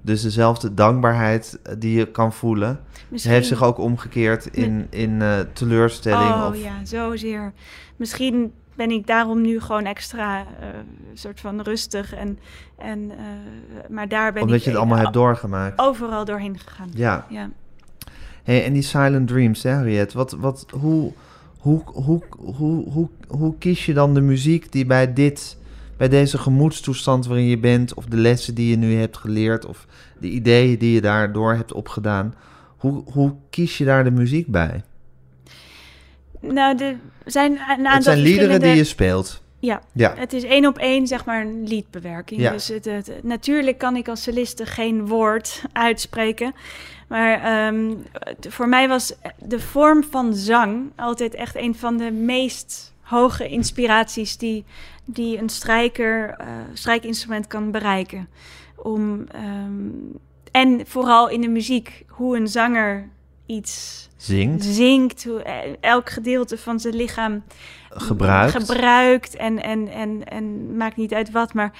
Dus 0.00 0.22
dezelfde 0.22 0.74
dankbaarheid 0.74 1.58
eh, 1.62 1.74
die 1.78 1.98
je 1.98 2.10
kan 2.10 2.32
voelen, 2.32 2.80
Misschien... 3.08 3.32
heeft 3.32 3.46
zich 3.46 3.62
ook 3.62 3.78
omgekeerd 3.78 4.46
in, 4.46 4.86
in 4.90 5.22
eh, 5.22 5.38
teleurstelling 5.52 6.34
Oh 6.34 6.46
of 6.48 6.62
ja, 6.62 6.84
zozeer. 6.84 7.52
Misschien 7.96 8.52
ben 8.76 8.90
ik 8.90 9.06
daarom 9.06 9.40
nu 9.40 9.60
gewoon 9.60 9.84
extra 9.84 10.40
uh, 10.40 10.46
soort 11.14 11.40
van 11.40 11.60
rustig. 11.60 12.14
En, 12.14 12.38
en, 12.78 13.00
uh, 13.00 13.10
maar 13.88 14.08
daar 14.08 14.32
ben 14.32 14.42
Omdat 14.42 14.56
ik 14.56 14.64
je 14.64 14.70
het 14.70 14.78
allemaal 14.78 14.98
hebt 14.98 15.12
doorgemaakt. 15.12 15.78
overal 15.80 16.24
doorheen 16.24 16.58
gegaan. 16.58 16.90
Ja. 16.94 17.26
ja. 17.28 17.50
Hey, 18.42 18.64
en 18.64 18.72
die 18.72 18.82
silent 18.82 19.28
dreams, 19.28 19.62
hè, 19.62 19.72
Harriet? 19.72 20.12
Wat, 20.12 20.32
wat, 20.32 20.66
hoe, 20.70 21.12
hoe, 21.58 21.82
hoe, 21.84 22.22
hoe, 22.38 22.90
hoe, 22.90 23.08
hoe 23.28 23.58
kies 23.58 23.86
je 23.86 23.94
dan 23.94 24.14
de 24.14 24.20
muziek 24.20 24.72
die 24.72 24.86
bij 24.86 25.12
dit, 25.12 25.56
bij 25.96 26.08
deze 26.08 26.38
gemoedstoestand 26.38 27.26
waarin 27.26 27.46
je 27.46 27.58
bent, 27.58 27.94
of 27.94 28.04
de 28.04 28.16
lessen 28.16 28.54
die 28.54 28.70
je 28.70 28.76
nu 28.76 28.94
hebt 28.94 29.16
geleerd, 29.16 29.66
of 29.66 29.86
de 30.18 30.30
ideeën 30.30 30.78
die 30.78 30.94
je 30.94 31.00
daardoor 31.00 31.54
hebt 31.54 31.72
opgedaan, 31.72 32.34
hoe, 32.76 33.02
hoe 33.12 33.34
kies 33.50 33.78
je 33.78 33.84
daar 33.84 34.04
de 34.04 34.10
muziek 34.10 34.46
bij? 34.46 34.82
Nou, 36.52 36.78
er 36.78 36.96
zijn 37.24 37.52
een 37.52 37.60
aantal 37.68 37.92
Het 37.92 38.02
zijn 38.04 38.18
liederen 38.18 38.60
die 38.60 38.74
je 38.74 38.84
speelt. 38.84 39.42
Ja, 39.58 39.80
Ja. 39.92 40.14
het 40.16 40.32
is 40.32 40.42
één 40.42 40.66
op 40.66 40.78
één, 40.78 41.06
zeg 41.06 41.24
maar, 41.24 41.40
een 41.40 41.66
liedbewerking. 41.68 42.40
Ja. 42.40 42.50
Dus 42.50 42.68
het, 42.68 42.84
het- 42.84 43.12
natuurlijk 43.22 43.78
kan 43.78 43.96
ik 43.96 44.08
als 44.08 44.22
soliste 44.22 44.66
geen 44.66 45.06
woord 45.06 45.62
uitspreken. 45.72 46.54
Maar 47.08 47.42
ehm, 47.42 47.90
voor 48.48 48.68
mij 48.68 48.88
was 48.88 49.14
de 49.38 49.60
vorm 49.60 50.04
van 50.10 50.34
zang 50.34 50.90
altijd 50.96 51.34
echt 51.34 51.56
een 51.56 51.74
van 51.74 51.96
de 51.96 52.10
meest 52.10 52.92
hoge 53.02 53.48
inspiraties 53.48 54.36
die, 54.36 54.64
die 55.04 55.38
een 55.38 55.48
strijker, 55.48 56.28
eh, 56.38 56.46
strijkinstrument 56.72 57.46
kan 57.46 57.70
bereiken. 57.70 58.28
Om, 58.76 59.26
ehm, 59.32 59.88
en 60.50 60.80
vooral 60.86 61.28
in 61.28 61.40
de 61.40 61.48
muziek, 61.48 62.04
hoe 62.08 62.36
een 62.36 62.48
zanger 62.48 63.08
iets 63.46 64.04
Zingt, 64.16 64.64
zingt, 64.64 65.24
hoe 65.24 65.42
eh, 65.42 65.74
elk 65.80 66.10
gedeelte 66.10 66.58
van 66.58 66.80
zijn 66.80 66.94
lichaam 66.94 67.42
gebruikt. 67.88 68.56
gebruikt 68.56 69.36
en, 69.36 69.62
en, 69.62 69.88
en, 69.88 70.24
en 70.24 70.76
maakt 70.76 70.96
niet 70.96 71.14
uit 71.14 71.30
wat, 71.30 71.54
maar 71.54 71.72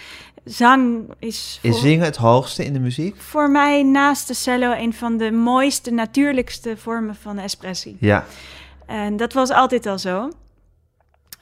zang 0.44 1.04
is 1.18 1.58
voor, 1.60 1.70
Is 1.70 1.80
zingen 1.80 2.04
het 2.04 2.16
hoogste 2.16 2.64
in 2.64 2.72
de 2.72 2.78
muziek? 2.78 3.16
voor 3.16 3.50
mij 3.50 3.82
naast 3.82 4.28
de 4.28 4.34
cello 4.34 4.72
een 4.72 4.92
van 4.92 5.16
de 5.16 5.32
mooiste, 5.32 5.90
natuurlijkste 5.90 6.76
vormen 6.76 7.14
van 7.14 7.38
expressie. 7.38 7.96
Ja. 8.00 8.24
En 8.86 9.16
dat 9.16 9.32
was 9.32 9.50
altijd 9.50 9.86
al 9.86 9.98
zo. 9.98 10.30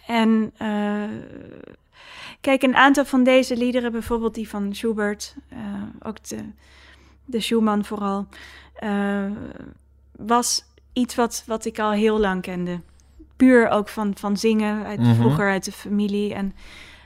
En 0.07 0.53
eh, 0.57 1.03
kijk, 2.41 2.63
een 2.63 2.77
aantal 2.77 3.05
van 3.05 3.25
deze 3.25 3.57
liederen, 3.57 3.93
bijvoorbeeld 3.93 4.35
die 4.35 4.49
van 4.49 4.75
Schubert, 4.75 5.35
eh, 5.49 5.59
ook 6.03 6.25
de, 6.25 6.39
de 7.25 7.41
Schumann 7.41 7.85
vooral, 7.85 8.27
was 10.27 10.65
iets 10.93 11.15
wat, 11.15 11.43
wat 11.47 11.65
ik 11.65 11.79
al 11.79 11.91
heel 11.91 12.19
lang 12.19 12.43
kende. 12.43 12.81
Puur 13.37 13.69
ook 13.69 13.89
van, 13.89 14.13
van 14.17 14.37
zingen, 14.37 14.85
uit, 14.85 15.01
Mhm. 15.01 15.15
vroeger 15.15 15.51
uit 15.51 15.65
de 15.65 15.73
familie. 15.73 16.35
En, 16.35 16.55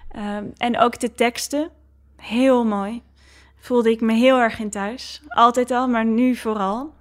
eh, 0.09 0.37
en 0.57 0.79
ook 0.79 1.01
de 1.01 1.13
teksten, 1.13 1.71
heel 2.17 2.65
mooi. 2.65 3.03
Voelde 3.59 3.91
ik 3.91 4.01
me 4.01 4.13
heel 4.13 4.39
erg 4.39 4.59
in 4.59 4.71
thuis. 4.71 5.23
Altijd 5.29 5.71
al, 5.71 5.89
maar 5.89 6.05
nu 6.05 6.35
vooral. 6.37 6.95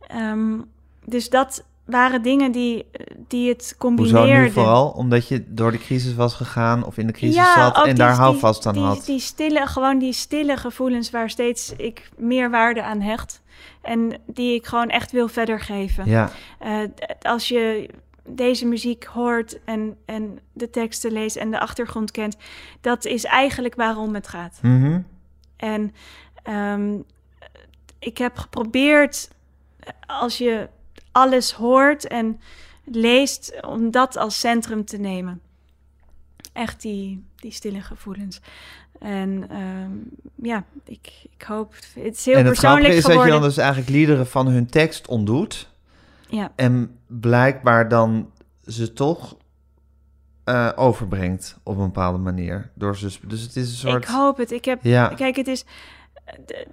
Ehm, 0.00 0.58
dus 1.04 1.28
dat 1.30 1.64
waren 1.84 2.22
dingen 2.22 2.52
die, 2.52 2.86
die 3.28 3.48
het 3.48 3.74
combineerden. 3.78 4.20
Hoezo 4.26 4.42
nu 4.42 4.50
vooral? 4.50 4.88
Omdat 4.90 5.28
je 5.28 5.44
door 5.46 5.72
de 5.72 5.78
crisis 5.78 6.14
was 6.14 6.34
gegaan 6.34 6.84
of 6.84 6.98
in 6.98 7.06
de 7.06 7.12
crisis 7.12 7.52
zat 7.54 7.76
en 7.76 7.84
die- 7.84 7.94
daar 7.94 8.14
houvast 8.16 8.66
aan 8.66 8.72
die, 8.72 8.82
had. 8.82 9.04
Die 9.04 9.18
stille, 9.20 9.66
gewoon 9.66 9.98
die 9.98 10.12
stille 10.12 10.56
gevoelens 10.56 11.10
waar 11.10 11.30
steeds 11.30 11.72
ik 11.76 12.10
meer 12.16 12.50
waarde 12.50 12.82
aan 12.82 13.00
hecht. 13.00 13.42
En 13.82 14.20
die 14.26 14.54
ik 14.54 14.66
gewoon 14.66 14.88
echt 14.88 15.12
wil 15.12 15.28
verder 15.28 15.60
geven. 15.60 16.06
Ja, 16.06 16.30
Eh, 16.58 16.78
als 17.22 17.48
je 17.48 17.88
deze 18.28 18.66
muziek 18.66 19.04
hoort 19.04 19.64
en, 19.64 19.96
en 20.04 20.38
de 20.52 20.70
teksten 20.70 21.12
leest 21.12 21.36
en 21.36 21.50
de 21.50 21.60
achtergrond 21.60 22.10
kent, 22.10 22.36
dat 22.80 23.04
is 23.04 23.24
eigenlijk 23.24 23.74
waarom 23.74 24.14
het 24.14 24.28
gaat. 24.28 24.58
mhm. 24.62 25.00
En 25.56 25.92
ehm, 26.42 26.94
ik 27.98 28.18
heb 28.18 28.36
geprobeerd, 28.38 29.30
als 30.06 30.38
je 30.38 30.68
alles 31.14 31.52
hoort 31.52 32.06
en 32.06 32.40
leest, 32.84 33.62
om 33.66 33.90
dat 33.90 34.16
als 34.16 34.40
centrum 34.40 34.84
te 34.84 34.96
nemen. 34.96 35.40
Echt 36.52 36.82
die, 36.82 37.24
die 37.36 37.52
stille 37.52 37.80
gevoelens. 37.80 38.40
En 38.98 39.50
ehm, 39.50 39.90
ja, 40.34 40.64
ik, 40.84 41.26
ik 41.36 41.42
hoop, 41.42 41.74
het 41.94 42.16
is 42.16 42.24
heel 42.24 42.34
en 42.34 42.44
het 42.44 42.60
persoonlijk 42.60 42.94
is 42.94 43.04
dat 43.04 43.24
je 43.24 43.30
dan 43.30 43.42
dus 43.42 43.56
eigenlijk 43.56 43.90
liederen 43.90 44.26
van 44.26 44.46
hun 44.46 44.66
tekst 44.66 45.06
ontdoet. 45.06 45.70
Ja, 46.28 46.52
En 46.56 46.98
blijkbaar 47.06 47.88
dan 47.88 48.30
ze 48.66 48.92
toch 48.92 49.36
eh, 50.44 50.70
overbrengt 50.76 51.58
op 51.62 51.76
een 51.76 51.84
bepaalde 51.84 52.18
manier. 52.18 52.70
Door 52.74 52.96
ze, 52.96 53.18
dus 53.26 53.42
het 53.42 53.56
is 53.56 53.68
een 53.68 53.76
soort... 53.76 54.02
ik 54.02 54.08
hoop 54.08 54.36
het. 54.36 54.50
Ik 54.50 54.64
heb 54.64 54.78
Ja, 54.82 55.08
Kijk, 55.08 55.36
het 55.36 55.48
is, 55.48 55.64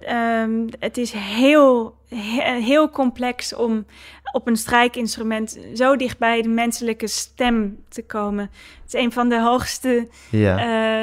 ehm, 0.00 0.66
het 0.78 0.98
is 0.98 1.12
heel, 1.12 1.94
he- 2.08 2.60
heel 2.60 2.90
complex 2.90 3.54
om 3.54 3.86
op 4.32 4.46
een 4.46 4.56
strijkinstrument 4.56 5.58
zo 5.74 5.96
dicht 5.96 6.18
bij 6.18 6.42
de 6.42 6.48
menselijke 6.48 7.06
stem 7.06 7.78
te 7.88 8.02
komen. 8.02 8.50
Het 8.82 8.94
is 8.94 9.00
een 9.00 9.12
van 9.12 9.28
de 9.28 9.40
hoogste 9.40 10.08
ja. 10.30 10.58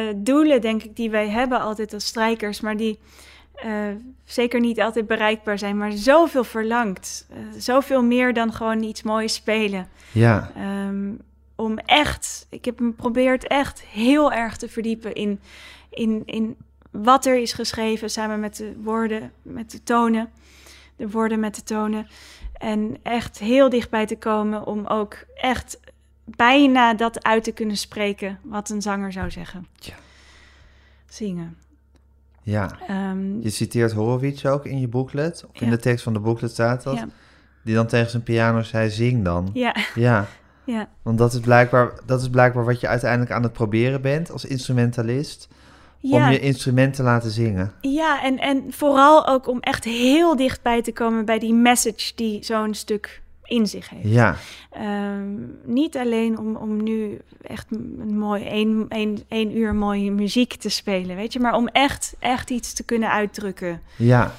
eh, 0.10 0.14
doelen, 0.18 0.62
denk 0.62 0.84
ik, 0.84 0.96
die 0.96 1.10
wij 1.10 1.30
hebben 1.30 1.60
altijd 1.60 1.94
als 1.94 2.06
strijkers, 2.06 2.62
maar 2.62 2.78
die 2.78 3.00
eh, 3.56 3.72
zeker 4.24 4.60
niet 4.60 4.82
altijd 4.82 5.08
bereikbaar 5.08 5.58
zijn, 5.58 5.78
maar 5.78 5.92
zoveel 5.92 6.44
verlangt. 6.44 7.28
Eh, 7.30 7.38
zoveel 7.58 8.04
meer 8.04 8.34
dan 8.34 8.54
gewoon 8.54 8.84
iets 8.84 9.04
moois 9.04 9.34
spelen. 9.34 9.88
ja. 10.12 10.52
Ehm, 10.56 11.12
om 11.56 11.78
echt, 11.78 12.46
ik 12.50 12.66
heb 12.66 12.80
me 12.80 12.88
geprobeerd 12.90 13.48
echt 13.48 13.82
heel 13.82 14.32
erg 14.32 14.58
te 14.58 14.70
verdiepen 14.70 15.14
in, 15.14 15.40
in, 15.90 16.22
in 16.26 16.56
wat 16.92 17.26
er 17.26 17.42
is 17.42 17.54
geschreven 17.54 18.10
samen 18.10 18.40
met 18.40 18.56
de 18.56 18.74
woorden, 18.84 19.32
met 19.42 19.72
de 19.72 19.84
tonen, 19.84 20.30
de 20.96 21.10
woorden 21.10 21.40
met 21.40 21.56
de 21.56 21.64
tonen. 21.64 22.08
En 22.54 22.98
echt 23.04 23.40
heel 23.40 23.70
dichtbij 23.70 24.06
te 24.06 24.18
komen 24.18 24.66
om 24.66 24.86
ook 24.86 25.18
echt 25.36 25.80
bijna 26.26 26.94
dat 26.94 27.24
uit 27.24 27.44
te 27.44 27.52
kunnen 27.52 27.78
spreken 27.78 28.40
wat 28.44 28.70
een 28.70 28.82
zanger 28.82 29.12
zou 29.12 29.32
zeggen. 29.32 29.68
Ja. 29.76 29.94
Zingen. 31.06 31.58
ja. 32.44 32.78
Ehm, 32.88 33.40
Je 33.42 33.50
citeert 33.50 33.92
Horowitz 33.92 34.46
ook 34.46 34.66
in 34.66 34.80
je 34.80 34.88
booklet. 34.88 35.46
Of 35.54 35.62
in 35.62 35.66
Ja. 35.66 35.72
de 35.76 35.80
tekst 35.80 36.04
van 36.04 36.14
de 36.14 36.20
booklet 36.20 36.52
staat 36.52 36.84
dat. 36.84 36.96
ja, 36.96 37.08
Die 37.64 37.76
dan 37.76 37.88
tegen 37.88 38.10
zijn 38.10 38.24
piano 38.24 38.62
zei, 38.62 38.90
zing 38.90 39.24
dan. 39.24 39.50
ja, 39.54 39.76
Ja, 39.96 40.28
ja, 40.64 40.90
want 41.02 41.18
dat 41.18 41.34
is, 41.34 41.40
blijkbaar, 41.40 41.92
dat 42.06 42.22
is 42.22 42.30
blijkbaar 42.30 42.66
wat 42.66 42.80
je 42.80 42.88
uiteindelijk 42.88 43.32
aan 43.32 43.44
het 43.44 43.54
proberen 43.54 44.02
bent 44.02 44.32
als 44.32 44.46
instrumentalist. 44.46 45.48
Om 46.02 46.30
je 46.30 46.40
instrument 46.40 46.94
te 46.94 47.04
laten 47.04 47.32
zingen. 47.32 47.74
Ja, 47.82 48.24
en, 48.24 48.40
en 48.40 48.64
vooral 48.70 49.28
ook 49.28 49.48
om 49.48 49.60
echt 49.60 49.84
heel 49.84 50.36
dichtbij 50.36 50.82
te 50.82 50.92
komen 50.94 51.26
bij 51.26 51.40
die 51.40 51.54
message 51.54 52.12
die 52.16 52.44
zo'n 52.44 52.74
stuk 52.74 53.22
in 53.44 53.68
zich 53.68 53.90
heeft. 53.90 54.10
Ja, 54.10 54.36
Ehm, 54.72 55.36
niet 55.64 55.98
alleen 55.98 56.38
om, 56.38 56.56
om 56.56 56.84
nu 56.84 57.22
echt 57.42 57.66
een 57.72 58.18
mooi 58.18 58.44
één, 58.44 58.86
één, 58.90 59.24
één 59.28 59.58
uur 59.58 59.76
mooie 59.76 60.12
muziek 60.12 60.54
te 60.54 60.70
spelen, 60.70 61.16
weet 61.16 61.34
je, 61.34 61.40
maar 61.40 61.54
om 61.54 61.68
echt, 61.68 62.16
echt 62.20 62.50
iets 62.50 62.74
te 62.74 62.84
kunnen 62.84 63.12
uitdrukken. 63.12 63.82
ja. 63.96 64.32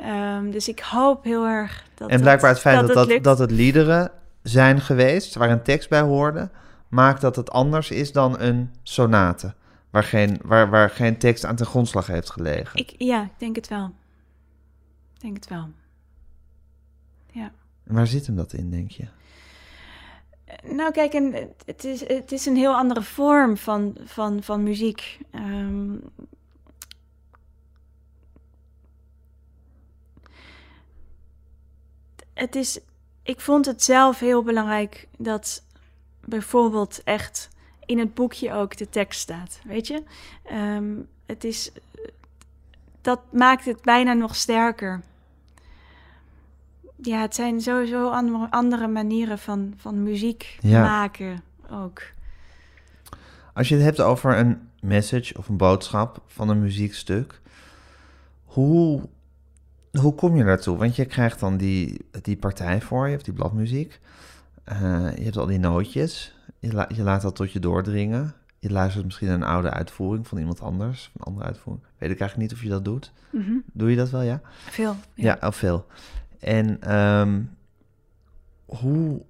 Ehm, 0.00 0.50
dus 0.50 0.68
ik 0.68 0.80
hoop 0.80 1.24
heel 1.24 1.46
erg 1.46 1.84
dat 1.94 2.10
En 2.10 2.20
blijkbaar 2.20 2.50
het 2.50 2.60
feit 2.60 2.86
dat, 2.86 2.94
dat, 2.96 3.06
lukt. 3.06 3.24
dat 3.24 3.38
het 3.38 3.50
liederen 3.50 4.10
zijn 4.42 4.80
geweest 4.80 5.34
waar 5.34 5.50
een 5.50 5.62
tekst 5.62 5.88
bij 5.88 6.00
hoorde, 6.00 6.50
maakt 6.88 7.20
dat 7.20 7.36
het 7.36 7.50
anders 7.50 7.90
is 7.90 8.12
dan 8.12 8.40
een 8.40 8.70
sonate. 8.82 9.54
Waar 9.90 10.04
geen, 10.04 10.38
waar, 10.42 10.70
waar 10.70 10.90
geen 10.90 11.18
tekst 11.18 11.44
aan 11.44 11.56
ten 11.56 11.66
grondslag 11.66 12.06
heeft 12.06 12.30
gelegen. 12.30 12.78
Ik, 12.78 12.94
ja, 12.98 13.22
ik 13.22 13.38
denk 13.38 13.56
het 13.56 13.68
wel. 13.68 13.94
Ik 15.14 15.20
denk 15.20 15.36
het 15.36 15.48
wel. 15.48 15.68
Ja. 17.30 17.52
En 17.84 17.94
waar 17.94 18.06
zit 18.06 18.26
hem 18.26 18.36
dat 18.36 18.52
in, 18.52 18.70
denk 18.70 18.90
je? 18.90 19.08
Nou, 20.62 20.92
kijk, 20.92 21.12
en 21.12 21.54
het, 21.64 21.84
is, 21.84 22.08
het 22.08 22.32
is 22.32 22.46
een 22.46 22.56
heel 22.56 22.74
andere 22.74 23.02
vorm 23.02 23.56
van, 23.56 23.96
van, 24.04 24.42
van 24.42 24.62
muziek. 24.62 25.18
Ehm, 25.30 25.96
het 32.34 32.54
is, 32.54 32.80
ik 33.22 33.40
vond 33.40 33.66
het 33.66 33.82
zelf 33.82 34.18
heel 34.18 34.42
belangrijk 34.42 35.08
dat 35.18 35.64
bijvoorbeeld 36.24 37.02
echt 37.04 37.48
in 37.86 37.98
het 37.98 38.14
boekje 38.14 38.52
ook 38.52 38.76
de 38.76 38.88
tekst 38.88 39.20
staat. 39.20 39.60
Weet 39.64 39.86
je? 39.86 40.02
Ehm, 40.44 40.94
het 41.26 41.44
is, 41.44 41.72
dat 43.00 43.20
maakt 43.32 43.64
het 43.64 43.82
bijna 43.82 44.12
nog 44.12 44.36
sterker. 44.36 45.02
Ja, 47.02 47.20
het 47.20 47.34
zijn 47.34 47.60
sowieso 47.60 48.08
andere, 48.10 48.50
andere 48.50 48.88
manieren 48.88 49.38
van, 49.38 49.74
van 49.76 50.02
muziek 50.02 50.58
Ja. 50.60 50.82
maken 50.82 51.42
ook. 51.70 52.02
Als 53.52 53.68
je 53.68 53.74
het 53.74 53.84
hebt 53.84 54.00
over 54.00 54.38
een 54.38 54.68
message 54.80 55.38
of 55.38 55.48
een 55.48 55.56
boodschap 55.56 56.22
van 56.26 56.48
een 56.48 56.60
muziekstuk, 56.60 57.40
hoe, 58.44 59.08
hoe 60.00 60.14
kom 60.14 60.36
je 60.36 60.44
daartoe? 60.44 60.76
Want 60.76 60.96
je 60.96 61.04
krijgt 61.04 61.40
dan 61.40 61.56
die, 61.56 62.06
die 62.22 62.36
partij 62.36 62.80
voor 62.80 63.08
je, 63.08 63.16
of 63.16 63.22
die 63.22 63.34
bladmuziek. 63.34 64.00
Eh, 64.64 64.78
je 65.16 65.24
hebt 65.24 65.36
al 65.36 65.46
die 65.46 65.58
nootjes. 65.58 66.35
Je 66.66 66.72
je, 66.72 66.76
la- 66.76 66.88
je 66.94 67.02
laat 67.02 67.22
dat 67.22 67.36
tot 67.36 67.52
je 67.52 67.58
doordringen. 67.58 68.34
Je 68.58 68.70
luistert 68.70 69.04
misschien 69.04 69.26
naar 69.26 69.36
een 69.36 69.42
oude 69.42 69.70
uitvoering 69.70 70.26
van 70.26 70.38
iemand 70.38 70.60
anders, 70.60 71.10
een 71.14 71.24
andere 71.24 71.46
uitvoering. 71.46 71.84
Weet 71.98 72.10
ik 72.10 72.20
eigenlijk 72.20 72.50
niet 72.50 72.58
of 72.58 72.64
je 72.64 72.70
dat 72.70 72.84
doet. 72.84 73.12
Mhm. 73.30 73.52
Doe 73.72 73.90
je 73.90 73.96
dat 73.96 74.10
wel, 74.10 74.22
ja? 74.22 74.40
Veel. 74.70 74.96
Ja, 75.14 75.36
al 75.40 75.52
veel. 75.52 75.86
En 76.38 76.80
ehm, 76.80 77.42
hoe, 78.66 79.22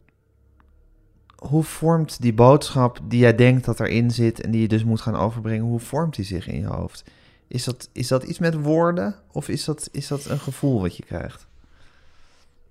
hoe 1.36 1.62
vormt 1.62 2.20
die 2.22 2.34
boodschap 2.34 3.00
die 3.08 3.20
jij 3.20 3.34
denkt 3.34 3.64
dat 3.64 3.80
erin 3.80 4.10
zit 4.10 4.40
en 4.40 4.50
die 4.50 4.60
je 4.60 4.68
dus 4.68 4.84
moet 4.84 5.00
gaan 5.00 5.16
overbrengen, 5.16 5.64
hoe 5.64 5.80
vormt 5.80 6.14
die 6.16 6.24
zich 6.24 6.46
in 6.46 6.60
je 6.60 6.66
hoofd? 6.66 7.04
Is 7.48 7.64
dat, 7.64 7.88
is 7.92 8.08
dat 8.08 8.22
iets 8.22 8.38
met 8.38 8.54
woorden 8.54 9.14
of 9.32 9.48
is 9.48 9.64
dat, 9.64 9.88
is 9.92 10.08
dat 10.08 10.24
een 10.24 10.38
gevoel 10.38 10.80
wat 10.80 10.96
je 10.96 11.04
krijgt? 11.04 11.46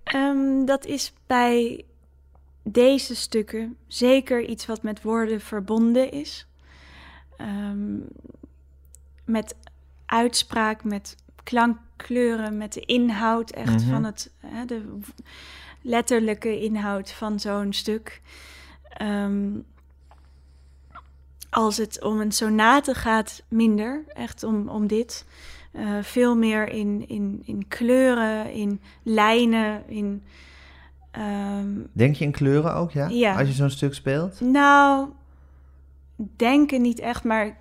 Ehm, 0.03 0.65
dat 0.65 0.85
is 0.85 1.13
bij 1.27 1.85
deze 2.67 3.15
stukken 3.15 3.77
zeker 3.87 4.43
iets 4.45 4.65
wat 4.65 4.83
met 4.83 5.01
woorden 5.01 5.41
verbonden 5.41 6.11
is. 6.11 6.47
Ehm, 7.37 7.97
met 9.25 9.55
uitspraak, 10.05 10.83
met 10.83 11.15
klankkleuren, 11.43 12.57
met 12.57 12.73
de 12.73 12.79
inhoud 12.81 13.51
echt 13.51 13.81
Mhm. 13.83 13.89
van 13.93 14.03
het, 14.03 14.31
hè, 14.39 14.65
de 14.65 14.99
letterlijke 15.81 16.61
inhoud 16.61 17.11
van 17.11 17.39
zo'n 17.39 17.73
stuk. 17.73 18.21
Ehm, 18.89 19.49
als 21.49 21.77
het 21.77 22.03
om 22.03 22.19
een 22.19 22.31
sonate 22.31 22.93
gaat, 22.93 23.43
minder. 23.47 24.03
Echt 24.13 24.43
om, 24.43 24.69
om 24.69 24.87
dit. 24.87 25.25
Eh, 25.71 25.97
veel 26.01 26.35
meer 26.35 26.69
in, 26.69 27.07
in, 27.07 27.41
in 27.45 27.67
kleuren, 27.67 28.51
in 28.51 28.81
lijnen, 29.03 29.83
in... 29.87 30.23
ehm, 31.17 31.67
Denk 31.91 32.15
je 32.15 32.25
in 32.25 32.31
kleuren 32.31 32.75
ook, 32.75 32.91
ja? 32.91 33.07
Ja. 33.07 33.37
Als 33.39 33.47
je 33.47 33.53
zo'n 33.53 33.69
stuk 33.69 33.93
speelt? 33.93 34.41
nou, 34.41 35.07
denken 36.35 36.81
niet 36.81 36.99
echt, 36.99 37.23
maar 37.23 37.57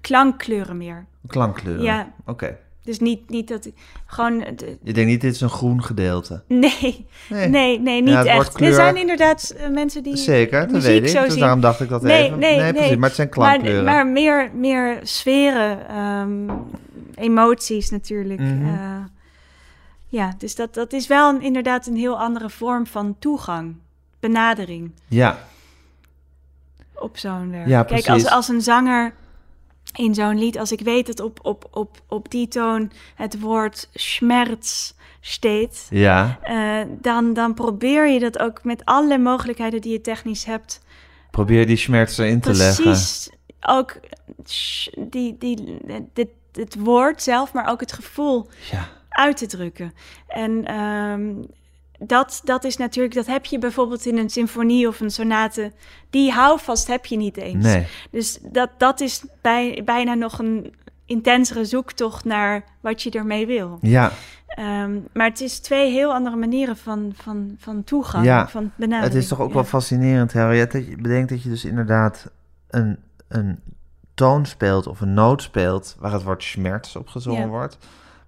klankkleuren 0.00 0.76
meer. 0.76 1.06
Klankkleuren? 1.26 1.82
Ja. 1.84 2.12
Oké. 2.26 2.56
Dus 2.84 2.98
niet, 3.00 3.28
niet 3.30 3.48
dat 3.48 3.66
ik 3.66 3.74
gewoon... 4.06 4.38
de- 4.38 4.78
Je 4.82 4.92
denkt 4.92 5.10
niet, 5.10 5.20
dit 5.20 5.34
is 5.34 5.40
een 5.40 5.48
groen 5.50 5.82
gedeelte. 5.82 6.42
nee, 6.48 7.06
Nee. 7.28 7.48
nee, 7.48 7.80
nee, 7.80 8.00
niet 8.02 8.12
Ja, 8.12 8.24
echt. 8.24 8.52
kleur- 8.52 8.68
Er 8.68 8.74
zijn 8.74 8.96
inderdaad 8.96 9.54
eh, 9.56 9.68
mensen 9.70 10.02
die 10.02 10.16
Zeker, 10.16 10.72
dat 10.72 10.82
weet 10.82 11.02
ik. 11.02 11.08
zo 11.08 11.22
Dus 11.22 11.30
zien. 11.32 11.40
daarom 11.40 11.60
dacht 11.60 11.80
ik 11.80 11.88
dat 11.88 12.02
Nee, 12.02 12.24
even. 12.26 12.38
nee, 12.38 12.58
nee. 12.60 12.72
precies. 12.72 12.96
Maar 12.96 13.06
het 13.08 13.14
zijn 13.16 13.28
Maar, 13.36 13.46
klankkleuren. 13.48 13.84
maar 13.84 14.06
meer, 14.06 14.50
meer 14.54 14.98
sferen, 15.02 15.88
ehm, 15.88 16.50
emoties 17.14 17.90
natuurlijk. 17.90 18.40
Mhm. 18.40 18.66
eh. 18.66 18.96
Ja, 20.12 20.34
dus 20.38 20.54
dat, 20.54 20.74
dat 20.74 20.92
is 20.92 21.06
wel 21.06 21.34
een, 21.34 21.40
inderdaad 21.42 21.86
een 21.86 21.96
heel 21.96 22.18
andere 22.18 22.50
vorm 22.50 22.86
van 22.86 23.16
toegang, 23.18 23.76
benadering 24.20 24.92
Ja, 25.08 25.38
op 26.94 27.18
zo'n 27.18 27.50
werk. 27.50 27.68
Ja, 27.68 27.82
Kijk, 27.82 28.08
als, 28.08 28.26
als 28.26 28.48
een 28.48 28.60
zanger 28.60 29.14
in 29.94 30.14
zo'n 30.14 30.38
lied, 30.38 30.58
als 30.58 30.72
ik 30.72 30.80
weet 30.80 31.06
dat 31.06 31.20
op, 31.20 31.38
op, 31.42 31.68
op, 31.70 32.02
op 32.08 32.30
die 32.30 32.48
toon 32.48 32.92
het 33.14 33.40
woord 33.40 33.88
schmerz 33.94 34.92
steekt, 35.20 35.86
ja. 35.90 36.38
eh, 36.42 36.86
dan, 37.00 37.32
dan 37.32 37.54
probeer 37.54 38.08
je 38.08 38.20
dat 38.20 38.38
ook 38.38 38.64
met 38.64 38.84
alle 38.84 39.18
mogelijkheden 39.18 39.80
die 39.80 39.92
je 39.92 40.00
technisch 40.00 40.44
hebt 40.44 40.80
Probeer 41.30 41.66
die 41.66 41.76
schmerz 41.76 42.18
erin 42.18 42.40
te 42.40 42.54
leggen. 42.54 42.84
precies 42.84 43.30
ook 43.60 44.00
die, 44.98 45.38
die, 45.38 45.78
dit, 46.12 46.28
het 46.52 46.76
woord 46.78 47.22
zelf, 47.22 47.52
maar 47.52 47.70
ook 47.70 47.80
het 47.80 47.92
gevoel 47.92 48.48
Ja. 48.70 48.88
Uit 49.12 49.36
te 49.36 49.46
drukken. 49.46 49.92
En 50.26 50.64
ehm, 50.64 51.32
dat, 51.98 52.40
dat 52.44 52.64
is 52.64 52.76
natuurlijk, 52.76 53.14
dat 53.14 53.26
heb 53.26 53.44
je 53.44 53.58
bijvoorbeeld 53.58 54.06
in 54.06 54.18
een 54.18 54.30
symfonie 54.30 54.88
of 54.88 55.00
een 55.00 55.10
sonate. 55.10 55.72
Die 56.10 56.32
houvast 56.32 56.86
heb 56.86 57.06
je 57.06 57.16
niet 57.16 57.36
eens. 57.36 57.64
Nee. 57.64 57.86
Dus 58.10 58.38
dat, 58.42 58.70
dat 58.78 59.00
is 59.00 59.24
bij, 59.40 59.82
bijna 59.84 60.14
nog 60.14 60.38
een 60.38 60.74
intensere 61.06 61.64
zoektocht 61.64 62.24
naar 62.24 62.64
wat 62.80 63.02
je 63.02 63.10
ermee 63.10 63.46
wil. 63.46 63.78
Ja, 63.80 64.12
Ehm, 64.46 64.98
maar 65.12 65.28
het 65.28 65.40
is 65.40 65.58
twee 65.58 65.90
heel 65.90 66.12
andere 66.12 66.36
manieren 66.36 66.76
van, 66.76 67.12
van, 67.16 67.54
van 67.58 67.84
toegang, 67.84 68.24
Ja, 68.24 68.48
van 68.48 68.70
benadering. 68.76 69.12
het 69.12 69.22
is 69.22 69.28
toch 69.28 69.40
ook 69.40 69.48
Ja. 69.48 69.54
wel 69.54 69.64
fascinerend, 69.64 70.32
Henriette. 70.32 70.78
Dat 70.78 70.86
je 70.88 70.96
bedenkt 70.96 71.28
dat 71.28 71.42
je 71.42 71.48
dus 71.48 71.64
inderdaad 71.64 72.30
een, 72.70 72.98
een 73.28 73.58
toon 74.14 74.46
speelt 74.46 74.86
of 74.86 75.00
een 75.00 75.14
noot 75.14 75.42
speelt 75.42 75.96
waar 75.98 76.12
het 76.12 76.22
woord 76.22 76.42
schmerz 76.42 76.96
op 76.96 77.08
gezongen 77.08 77.40
Ja. 77.40 77.46
wordt. 77.48 77.78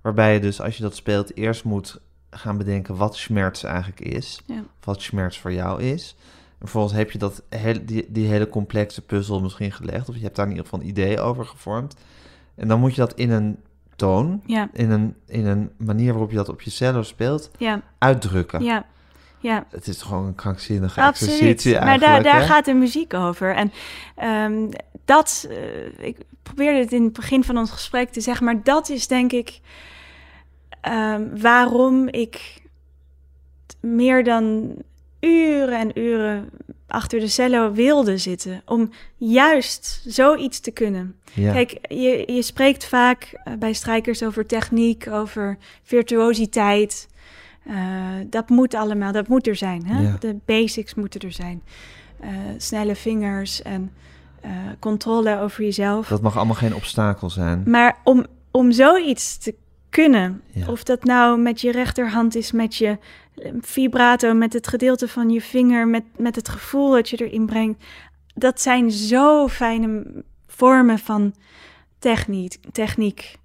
Waarbij 0.04 0.34
je 0.34 0.40
dus 0.40 0.60
als 0.60 0.76
je 0.76 0.82
dat 0.82 0.96
speelt 0.96 1.36
eerst 1.36 1.64
moet 1.64 2.00
gaan 2.30 2.56
bedenken 2.56 2.96
wat 2.96 3.16
schmerz 3.16 3.64
eigenlijk 3.64 4.00
is. 4.00 4.40
Ja. 4.46 4.64
Wat 4.80 5.02
schmerz 5.02 5.38
voor 5.38 5.52
jou 5.52 5.82
is. 5.82 6.16
En 6.50 6.56
vervolgens 6.58 6.94
heb 6.94 7.10
je 7.10 7.18
dat 7.18 7.42
die, 7.84 8.06
die 8.08 8.26
hele 8.26 8.48
complexe 8.48 9.02
puzzel 9.02 9.40
misschien 9.40 9.72
gelegd. 9.72 10.08
Of 10.08 10.16
je 10.16 10.22
hebt 10.22 10.36
daar 10.36 10.44
in 10.44 10.50
ieder 10.50 10.64
geval 10.66 10.80
een 10.80 10.88
idee 10.88 11.20
over 11.20 11.46
gevormd. 11.46 11.96
En 12.54 12.68
dan 12.68 12.80
moet 12.80 12.94
je 12.94 13.00
dat 13.00 13.14
in 13.14 13.30
een 13.30 13.56
toon, 13.96 14.42
Ja, 14.46 14.68
in 14.72 14.90
een, 14.90 15.14
in 15.26 15.46
een 15.46 15.70
manier 15.76 16.10
waarop 16.10 16.30
je 16.30 16.36
dat 16.36 16.48
op 16.48 16.62
je 16.62 16.70
cello 16.70 17.02
speelt, 17.02 17.50
ja, 17.58 17.80
uitdrukken. 17.98 18.62
ja, 18.64 18.86
ja. 19.38 19.66
Het 19.70 19.86
is 19.86 20.02
gewoon 20.02 20.26
een 20.26 20.34
krankzinnige 20.34 21.00
Absoluut. 21.00 21.32
exercitie 21.34 21.80
Maar 21.80 21.98
daar, 21.98 22.22
daar 22.22 22.40
hè? 22.40 22.46
gaat 22.46 22.64
de 22.64 22.74
muziek 22.74 23.14
over. 23.14 23.54
En 23.54 23.72
ehm, 24.16 24.70
dat, 25.04 25.46
eh, 25.50 26.06
ik 26.06 26.16
probeerde 26.42 26.78
het 26.78 26.92
in 26.92 27.04
het 27.04 27.12
begin 27.12 27.44
van 27.44 27.58
ons 27.58 27.70
gesprek 27.70 28.10
te 28.10 28.20
zeggen, 28.20 28.44
maar 28.44 28.62
dat 28.62 28.88
is 28.88 29.06
denk 29.06 29.32
ik 29.32 29.60
ehm, 30.84 31.40
waarom 31.40 32.08
ik 32.08 32.62
meer 33.80 34.24
dan 34.24 34.74
uren 35.20 35.78
en 35.78 35.98
uren 35.98 36.50
achter 36.86 37.20
de 37.20 37.28
cello 37.28 37.72
wilde 37.72 38.18
zitten. 38.18 38.62
Om 38.66 38.90
juist 39.16 40.02
zoiets 40.06 40.60
te 40.60 40.70
kunnen. 40.70 41.14
Ja. 41.32 41.52
Kijk, 41.52 41.78
je, 41.88 42.24
je 42.26 42.42
spreekt 42.42 42.84
vaak 42.84 43.40
eh, 43.44 43.54
bij 43.58 43.72
strijkers 43.72 44.22
over 44.22 44.46
techniek, 44.46 45.08
over 45.10 45.58
virtuositeit. 45.82 47.08
Eh, 47.66 47.76
dat 48.26 48.48
moet 48.48 48.74
allemaal, 48.74 49.12
dat 49.12 49.28
moet 49.28 49.46
er 49.46 49.56
zijn. 49.56 49.86
Hè? 49.86 50.02
Ja. 50.02 50.16
De 50.20 50.36
basics 50.44 50.94
moeten 50.94 51.20
er 51.20 51.32
zijn. 51.32 51.62
Eh, 52.20 52.30
snelle 52.56 52.96
vingers 52.96 53.62
en 53.62 53.92
controle 54.78 55.40
over 55.40 55.64
jezelf. 55.64 56.08
Dat 56.08 56.22
mag 56.22 56.36
allemaal 56.36 56.54
geen 56.54 56.74
obstakel 56.74 57.30
zijn. 57.30 57.62
Maar 57.66 57.96
om, 58.02 58.26
om 58.50 58.72
zoiets 58.72 59.36
te 59.36 59.54
kunnen, 59.94 60.42
Ja. 60.52 60.66
of 60.66 60.82
dat 60.82 61.04
nou 61.04 61.38
met 61.38 61.60
je 61.60 61.72
rechterhand 61.72 62.34
is, 62.34 62.52
met 62.52 62.76
je 62.76 62.98
eh, 63.34 63.52
vibrato, 63.60 64.34
met 64.34 64.52
het 64.52 64.66
gedeelte 64.66 65.08
van 65.08 65.30
je 65.30 65.40
vinger, 65.40 65.88
met, 65.88 66.04
met 66.16 66.36
het 66.36 66.48
gevoel 66.48 66.90
dat 66.90 67.08
je 67.08 67.16
erin 67.16 67.46
brengt, 67.46 67.84
dat 68.34 68.60
zijn 68.60 68.90
zo 68.90 69.48
fijne 69.48 70.04
vormen 70.46 70.98
van 70.98 71.34
techniek. 71.98 72.56
techniek. 72.72 73.36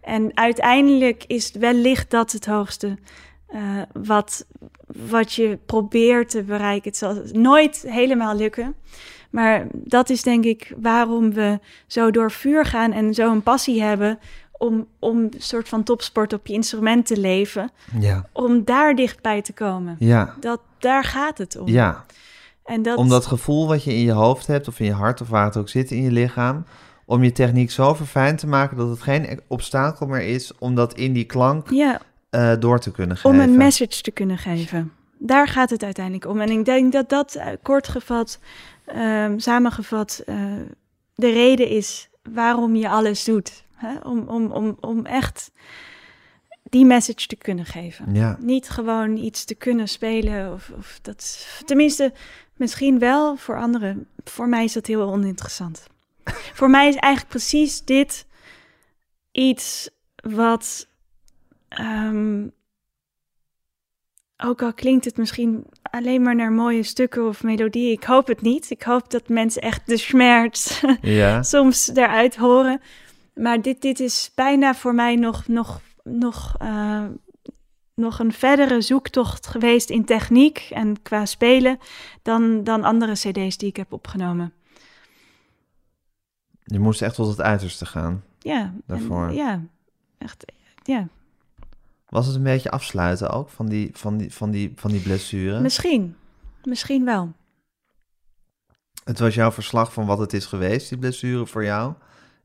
En 0.00 0.36
uiteindelijk 0.36 1.24
is 1.26 1.52
wellicht 1.52 2.10
dat 2.10 2.32
het 2.32 2.46
hoogste 2.46 2.98
eh, 3.46 3.60
wat, 3.92 4.46
wat 5.08 5.32
je 5.32 5.58
probeert 5.66 6.30
te 6.30 6.42
bereiken. 6.42 6.88
Het 6.88 6.96
zal 6.98 7.22
nooit 7.32 7.84
helemaal 7.86 8.36
lukken. 8.36 8.74
Maar 9.30 9.66
dat 9.72 10.10
is 10.10 10.22
denk 10.22 10.44
ik 10.44 10.72
waarom 10.76 11.32
we 11.32 11.58
zo 11.86 12.10
door 12.10 12.30
vuur 12.30 12.64
gaan 12.64 12.92
en 12.92 13.14
zo 13.14 13.30
een 13.30 13.42
passie 13.42 13.82
hebben 13.82 14.18
om, 14.58 14.86
om 14.98 15.18
een 15.18 15.32
soort 15.38 15.68
van 15.68 15.82
topsport 15.82 16.32
op 16.32 16.46
je 16.46 16.52
instrument 16.52 17.06
te 17.06 17.20
leven. 17.20 17.70
Ja, 18.00 18.26
Om 18.32 18.64
daar 18.64 18.94
dichtbij 18.94 19.42
te 19.42 19.52
komen. 19.52 19.96
ja, 19.98 20.34
Dat, 20.40 20.60
daar 20.78 21.04
gaat 21.04 21.38
het 21.38 21.58
om. 21.58 21.68
ja. 21.68 22.04
En 22.64 22.82
dat, 22.82 22.96
Om 22.98 23.08
dat 23.08 23.26
gevoel 23.26 23.66
wat 23.68 23.84
je 23.84 23.92
in 23.94 24.00
je 24.04 24.12
hoofd 24.12 24.46
hebt, 24.46 24.68
of 24.68 24.80
in 24.80 24.86
je 24.86 24.92
hart, 24.92 25.20
of 25.20 25.28
waar 25.28 25.44
het 25.44 25.56
ook 25.56 25.68
zit 25.68 25.90
in 25.90 26.02
je 26.02 26.10
lichaam, 26.10 26.64
om 27.04 27.22
je 27.24 27.32
techniek 27.32 27.70
zo 27.70 27.94
verfijnd 27.94 28.38
te 28.38 28.46
maken 28.46 28.76
dat 28.76 28.88
het 28.88 29.02
geen 29.02 29.40
obstakel 29.46 30.06
meer 30.06 30.20
is 30.22 30.52
om 30.58 30.74
dat 30.74 30.94
in 30.94 31.12
die 31.12 31.24
klank 31.24 31.70
ja, 31.70 32.00
eh, 32.30 32.52
door 32.58 32.78
te 32.80 32.90
kunnen 32.90 33.16
geven. 33.16 33.30
om 33.30 33.40
een 33.40 33.56
message 33.56 34.00
te 34.02 34.10
kunnen 34.10 34.38
geven. 34.38 34.92
Daar 35.18 35.48
gaat 35.48 35.70
het 35.70 35.82
uiteindelijk 35.82 36.26
om. 36.26 36.40
En 36.40 36.48
ik 36.50 36.64
denk 36.64 36.92
dat 36.92 37.08
dat 37.08 37.34
eh, 37.34 37.46
kort 37.62 37.88
gevat, 37.88 38.38
ehm, 38.84 39.38
samengevat, 39.38 40.22
eh, 40.26 40.36
de 41.14 41.30
reden 41.32 41.68
is 41.68 42.08
waarom 42.32 42.76
je 42.76 42.88
alles 42.88 43.24
doet. 43.24 43.63
Hè? 43.84 43.98
Om, 43.98 44.28
om, 44.28 44.50
om, 44.50 44.76
om 44.80 45.06
echt 45.06 45.50
die 46.62 46.84
message 46.84 47.26
te 47.26 47.36
kunnen 47.36 47.64
geven. 47.64 48.14
Ja, 48.14 48.36
Niet 48.40 48.68
gewoon 48.68 49.16
iets 49.16 49.44
te 49.44 49.54
kunnen 49.54 49.88
spelen. 49.88 50.52
Of, 50.52 50.70
of 50.76 50.98
dat, 51.02 51.48
tenminste, 51.64 52.12
misschien 52.56 52.98
wel 52.98 53.36
voor 53.36 53.58
anderen. 53.58 54.06
Voor 54.24 54.48
mij 54.48 54.64
is 54.64 54.72
dat 54.72 54.86
heel 54.86 55.12
oninteressant. 55.12 55.86
voor 56.58 56.70
mij 56.70 56.88
is 56.88 56.96
eigenlijk 56.96 57.32
precies 57.32 57.84
dit 57.84 58.26
iets 59.32 59.90
wat. 60.16 60.88
ehm, 61.68 62.46
ook 64.36 64.62
al 64.62 64.74
klinkt 64.74 65.04
het 65.04 65.16
misschien 65.16 65.66
alleen 65.82 66.22
maar 66.22 66.34
naar 66.34 66.52
mooie 66.52 66.82
stukken 66.82 67.26
of 67.28 67.42
melodieën. 67.42 67.92
Ik 67.92 68.04
hoop 68.04 68.26
het 68.26 68.40
niet. 68.40 68.70
Ik 68.70 68.82
hoop 68.82 69.10
dat 69.10 69.28
mensen 69.28 69.62
echt 69.62 69.86
de 69.86 69.96
schmerz 69.96 70.82
ja, 71.00 71.42
soms 71.54 71.90
eruit 71.94 72.36
horen. 72.36 72.80
Maar 73.34 73.62
dit, 73.62 73.82
dit 73.82 74.00
is 74.00 74.30
bijna 74.34 74.74
voor 74.74 74.94
mij 74.94 75.16
nog, 75.16 75.46
nog, 75.48 75.80
nog, 76.02 76.54
eh, 76.58 77.04
nog 77.94 78.18
een 78.18 78.32
verdere 78.32 78.80
zoektocht 78.80 79.46
geweest 79.46 79.90
in 79.90 80.04
techniek 80.04 80.58
en 80.70 81.02
qua 81.02 81.24
spelen 81.26 81.78
dan, 82.22 82.64
dan 82.64 82.84
andere 82.84 83.12
CD's 83.12 83.56
die 83.56 83.68
ik 83.68 83.76
heb 83.76 83.92
opgenomen. 83.92 84.52
Je 86.64 86.78
moest 86.78 87.02
echt 87.02 87.14
tot 87.14 87.28
het 87.28 87.40
uiterste 87.40 87.86
gaan. 87.86 88.24
Ja, 88.38 88.60
en- 88.60 88.82
Daarvoor. 88.86 89.32
ja, 89.32 89.62
echt. 90.18 90.44
Ja, 90.82 91.08
Was 92.08 92.26
het 92.26 92.36
een 92.36 92.42
beetje 92.42 92.70
afsluiten 92.70 93.30
ook 93.30 93.48
van 93.48 93.66
die, 93.68 93.90
van 93.92 94.16
die, 94.16 94.32
van 94.32 94.50
die, 94.50 94.72
van 94.76 94.90
die 94.90 95.00
blessure? 95.00 95.60
misschien. 95.60 96.16
Misschien 96.62 97.04
wel. 97.04 97.32
Het 99.04 99.18
was 99.18 99.34
jouw 99.34 99.52
verslag 99.52 99.92
van 99.92 100.06
wat 100.06 100.18
het 100.18 100.32
is 100.32 100.46
geweest, 100.46 100.88
die 100.88 100.98
blessure 100.98 101.46
voor 101.46 101.64
jou. 101.64 101.94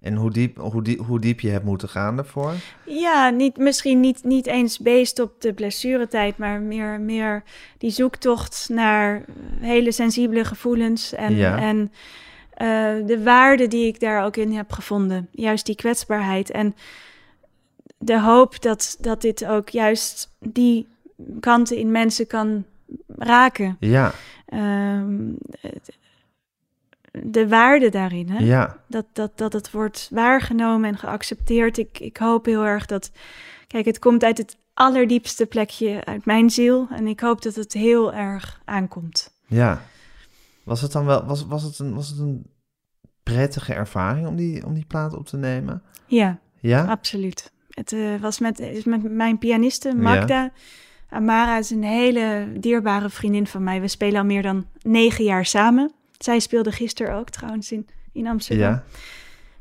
En 0.01 0.15
hoe 0.15 0.31
diep, 0.31 0.57
hoe 0.57 0.83
diep, 0.83 0.99
hoe 0.99 1.19
diep 1.19 1.39
je 1.39 1.49
hebt 1.49 1.65
moeten 1.65 1.89
gaan 1.89 2.15
daarvoor. 2.15 2.53
Ja, 2.85 3.29
niet, 3.29 3.57
misschien 3.57 3.99
niet, 3.99 4.23
niet 4.23 4.45
eens 4.47 4.79
based 4.79 5.19
op 5.19 5.41
de 5.41 5.53
blessuretijd, 5.53 6.37
maar 6.37 6.61
meer, 6.61 6.99
meer 6.99 7.43
die 7.77 7.89
zoektocht 7.91 8.69
naar 8.71 9.25
hele 9.59 9.91
sensibele 9.91 10.45
gevoelens 10.45 11.13
en, 11.13 11.35
Ja. 11.35 11.57
en 11.57 11.91
eh, 12.53 12.67
de 13.05 13.21
waarde 13.23 13.67
die 13.67 13.87
ik 13.87 13.99
daar 13.99 14.23
ook 14.25 14.35
in 14.37 14.51
heb 14.53 14.71
gevonden. 14.71 15.27
Juist 15.31 15.65
die 15.65 15.75
kwetsbaarheid 15.75 16.51
en 16.51 16.75
de 17.97 18.19
hoop 18.21 18.61
dat, 18.61 18.97
dat 18.99 19.21
dit 19.21 19.45
ook 19.45 19.69
juist 19.69 20.35
die 20.39 20.87
kanten 21.39 21.77
in 21.77 21.91
mensen 21.91 22.27
kan 22.27 22.65
raken. 23.17 23.77
Ja, 23.79 24.13
Ehm, 24.45 25.29
de 27.11 27.47
waarde 27.47 27.89
daarin, 27.89 28.29
hè? 28.29 28.43
ja, 28.43 28.77
dat, 28.87 29.05
dat, 29.13 29.31
dat 29.37 29.53
het 29.53 29.71
wordt 29.71 30.07
waargenomen 30.11 30.89
en 30.89 30.97
geaccepteerd. 30.97 31.77
Ik, 31.77 31.99
ik 31.99 32.17
hoop 32.17 32.45
heel 32.45 32.65
erg 32.65 32.85
dat. 32.85 33.11
Kijk, 33.67 33.85
het 33.85 33.99
komt 33.99 34.23
uit 34.23 34.37
het 34.37 34.57
allerdiepste 34.73 35.45
plekje 35.45 36.05
uit 36.05 36.25
mijn 36.25 36.49
ziel. 36.49 36.87
En 36.91 37.07
ik 37.07 37.19
hoop 37.19 37.41
dat 37.41 37.55
het 37.55 37.73
heel 37.73 38.13
erg 38.13 38.61
aankomt. 38.65 39.33
ja. 39.47 39.81
Was 40.63 40.81
het 40.81 40.91
dan 40.91 41.05
wel, 41.05 41.25
was, 41.25 41.45
was, 41.45 41.63
het 41.63 41.79
een, 41.79 41.93
was 41.95 42.09
het 42.09 42.19
een 42.19 42.45
prettige 43.23 43.73
ervaring 43.73 44.27
om 44.27 44.35
die, 44.35 44.65
om 44.65 44.73
die 44.73 44.85
plaat 44.85 45.13
op 45.13 45.25
te 45.27 45.37
nemen? 45.37 45.81
Ja, 46.05 46.39
Ja? 46.59 46.85
absoluut. 46.85 47.51
Het 47.69 47.91
eh, 47.91 48.15
was 48.21 48.39
met, 48.39 48.59
is 48.59 48.83
met 48.83 49.11
mijn 49.11 49.37
pianiste 49.37 49.95
Magda. 49.95 50.51
Amara 51.09 51.57
is 51.57 51.69
een 51.69 51.83
hele 51.83 52.47
dierbare 52.59 53.09
vriendin 53.09 53.47
van 53.47 53.63
mij. 53.63 53.81
We 53.81 53.87
spelen 53.87 54.19
al 54.19 54.25
meer 54.25 54.41
dan 54.41 54.65
negen 54.81 55.23
jaar 55.23 55.45
samen. 55.45 55.91
Zij 56.19 56.39
speelde 56.39 56.71
gisteren 56.71 57.15
ook 57.15 57.29
trouwens 57.29 57.71
in, 57.71 57.87
in 58.13 58.27
Amsterdam. 58.27 58.69
Ja, 58.69 58.83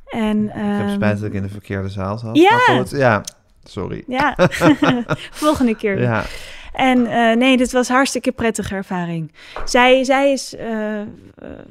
En, 0.06 0.44
ik 0.44 0.50
heb 0.54 0.86
ehm, 0.86 0.94
spijt 0.94 1.18
dat 1.18 1.28
ik 1.28 1.34
in 1.34 1.42
de 1.42 1.48
verkeerde 1.48 1.88
zaal 1.88 2.18
zat. 2.18 2.36
Ja! 2.36 2.50
Maar 2.50 2.76
goed, 2.76 2.90
ja, 2.90 3.24
sorry. 3.64 4.04
Ja, 4.06 4.36
volgende 5.44 5.76
keer. 5.76 6.00
Ja, 6.00 6.24
En 6.72 7.06
eh, 7.06 7.36
nee, 7.36 7.56
dit 7.56 7.72
was 7.72 7.88
hartstikke 7.88 8.32
prettige 8.32 8.74
ervaring. 8.74 9.32
Zij, 9.64 10.04
zij 10.04 10.32
is 10.32 10.56
eh, 10.56 11.00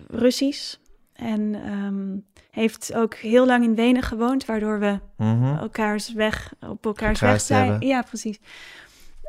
Russisch 0.07 0.75
en 1.13 1.55
ehm, 1.65 2.37
heeft 2.51 2.93
ook 2.95 3.15
heel 3.15 3.45
lang 3.45 3.63
in 3.63 3.75
Wenen 3.75 4.03
gewoond, 4.03 4.45
waardoor 4.45 4.79
we 4.79 4.99
mhm. 5.17 5.57
elkaars 5.57 6.13
weg 6.13 6.53
op 6.67 6.85
elkaars 6.85 7.19
weg 7.19 7.41
zijn. 7.41 7.69
hebben. 7.69 7.87
Ja, 7.87 8.01
precies. 8.01 8.39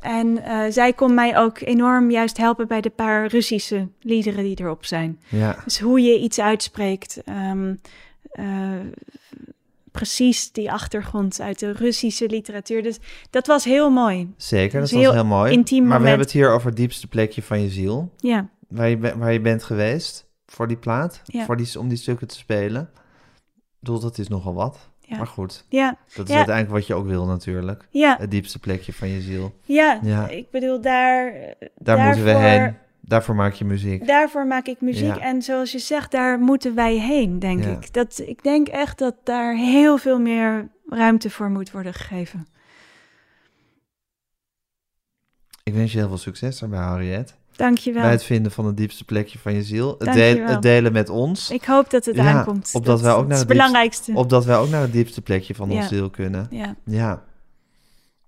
En 0.00 0.42
eh, 0.44 0.60
zij 0.70 0.92
kon 0.92 1.14
mij 1.14 1.38
ook 1.38 1.60
enorm 1.60 2.10
juist 2.10 2.36
helpen 2.36 2.68
bij 2.68 2.80
de 2.80 2.90
paar 2.90 3.26
Russische 3.26 3.88
liederen 4.00 4.44
die 4.44 4.60
erop 4.60 4.84
zijn. 4.84 5.20
ja. 5.28 5.56
Dus 5.64 5.80
hoe 5.80 6.00
je 6.00 6.18
iets 6.18 6.40
uitspreekt. 6.40 7.22
ehm, 7.24 7.74
eh, 8.30 8.44
precies 9.92 10.52
die 10.52 10.72
achtergrond 10.72 11.40
uit 11.40 11.58
de 11.58 11.72
Russische 11.72 12.26
literatuur. 12.28 12.82
Dus 12.82 12.98
dat 13.30 13.46
was 13.46 13.64
heel 13.64 13.90
mooi. 13.90 14.32
Zeker, 14.36 14.80
dat 14.80 14.90
was 14.90 15.00
heel, 15.00 15.12
heel 15.12 15.24
mooi. 15.24 15.52
intiem 15.52 15.86
maar 15.86 16.00
we 16.00 16.06
hebben 16.08 16.26
het 16.26 16.34
hier 16.34 16.50
over 16.52 16.66
het 16.68 16.76
diepste 16.76 17.06
plekje 17.06 17.42
van 17.42 17.60
je 17.60 17.68
ziel. 17.68 18.10
Ja, 18.16 18.48
Waar 18.68 18.88
je, 18.88 18.98
waar 19.18 19.32
je 19.32 19.40
bent 19.40 19.62
geweest 19.64 20.26
voor 20.46 20.68
die 20.68 20.76
plaat, 20.76 21.20
Ja. 21.24 21.44
voor 21.44 21.56
die, 21.56 21.78
om 21.78 21.88
die 21.88 21.98
stukken 21.98 22.26
te 22.26 22.36
spelen. 22.36 22.90
Ik 23.54 23.84
bedoel, 23.84 24.00
dat 24.00 24.18
is 24.18 24.28
nogal 24.28 24.54
wat. 24.54 24.87
Ja, 25.08 25.16
Maar 25.16 25.26
goed, 25.26 25.64
ja, 25.68 25.96
dat 26.14 26.24
is 26.26 26.30
Ja. 26.32 26.36
uiteindelijk 26.36 26.74
wat 26.78 26.86
je 26.86 26.94
ook 26.94 27.06
wil 27.06 27.26
natuurlijk. 27.26 27.86
ja, 27.90 28.16
Het 28.20 28.30
diepste 28.30 28.58
plekje 28.58 28.92
van 28.92 29.08
je 29.08 29.20
ziel. 29.20 29.54
ja. 29.64 29.98
Ja. 30.02 30.28
Ik 30.28 30.50
bedoel, 30.50 30.80
daar, 30.80 31.32
Daar 31.74 31.98
moeten 32.06 32.24
we 32.24 32.30
heen. 32.34 32.76
Daarvoor 33.00 33.34
maak 33.34 33.52
je 33.52 33.64
muziek. 33.64 34.06
daarvoor 34.06 34.46
maak 34.46 34.66
ik 34.66 34.80
muziek. 34.80 35.16
En 35.16 35.42
zoals 35.42 35.72
je 35.72 35.78
zegt, 35.78 36.10
daar 36.10 36.38
moeten 36.38 36.74
wij 36.74 36.94
heen, 36.94 37.38
denk 37.38 37.64
ik. 37.64 37.92
Dat, 37.92 38.22
ik 38.26 38.42
denk 38.42 38.68
echt 38.68 38.98
dat 38.98 39.14
daar 39.24 39.54
heel 39.56 39.98
veel 39.98 40.20
meer 40.20 40.68
ruimte 40.88 41.30
voor 41.30 41.50
moet 41.50 41.70
worden 41.70 41.94
gegeven. 41.94 42.46
Ik 45.62 45.74
wens 45.74 45.92
je 45.92 45.98
heel 45.98 46.08
veel 46.08 46.16
succes 46.18 46.58
daarbij, 46.58 46.78
Harriet. 46.78 47.36
Dankjewel. 47.58 48.02
Bij 48.02 48.10
het 48.10 48.24
vinden 48.24 48.52
van 48.52 48.66
het 48.66 48.76
diepste 48.76 49.04
plekje 49.04 49.38
van 49.38 49.54
je 49.54 49.62
ziel. 49.62 49.88
Het, 49.90 49.98
Dankjewel. 49.98 50.34
deel- 50.34 50.46
het 50.46 50.62
delen 50.62 50.92
met 50.92 51.08
ons. 51.08 51.50
Ik 51.50 51.64
hoop 51.64 51.90
dat 51.90 52.04
het 52.04 52.16
Ja, 52.16 52.32
aankomt. 52.32 52.70
opdat 52.72 52.84
dat, 52.84 53.00
wij 53.00 53.12
ook 53.12 53.20
naar 53.22 53.28
het 53.30 53.38
het 53.38 53.48
belangrijkste. 53.48 54.12
Opdat 54.14 54.44
wij 54.44 54.56
ook 54.56 54.68
naar 54.68 54.80
het 54.80 54.92
diepste 54.92 55.22
plekje 55.22 55.54
van 55.54 55.70
Ja. 55.70 55.76
ons 55.76 55.88
ziel 55.88 56.10
kunnen. 56.10 56.46
Ja. 56.50 56.74
Ja. 56.84 57.22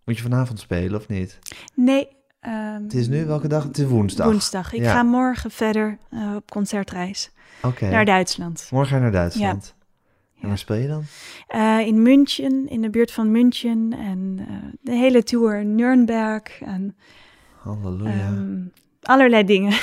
Moet 0.05 0.17
je 0.17 0.23
vanavond 0.23 0.61
spelen 0.61 1.01
of 1.01 1.09
niet? 1.09 1.39
Nee. 1.75 2.09
ehm, 2.41 2.83
Het 2.83 2.95
is 2.95 3.09
nu 3.09 3.25
welke 3.27 3.49
dag? 3.49 3.63
Het 3.65 3.79
is 3.79 3.87
woensdag. 3.87 4.27
Woensdag. 4.27 4.73
Ik 4.73 4.85
ga 4.85 5.03
morgen 5.03 5.51
verder 5.51 5.99
eh, 6.11 6.35
op 6.37 6.51
concertreis 6.51 7.31
Oké. 7.63 7.89
naar 7.91 8.05
Duitsland. 8.05 8.69
Morgen 8.71 8.89
ga 8.91 8.97
je 8.97 9.03
naar 9.03 9.13
Duitsland. 9.13 9.75
Ja. 9.77 10.43
En 10.43 10.49
waar 10.49 10.59
speel 10.59 10.77
je 10.77 10.89
dan? 10.89 11.03
Eh, 11.49 11.79
in 11.87 12.03
München, 12.03 12.69
in 12.69 12.81
de 12.83 12.91
buurt 12.91 13.11
van 13.13 13.31
München. 13.31 13.93
En 13.99 14.37
eh, 14.49 14.55
de 14.83 14.93
hele 14.93 15.23
tour 15.23 15.65
Nürnberg. 15.65 16.61
En 16.61 16.97
Halleluja. 17.63 18.11
ehm, 18.13 18.59
allerlei 19.03 19.45
dingen. 19.45 19.71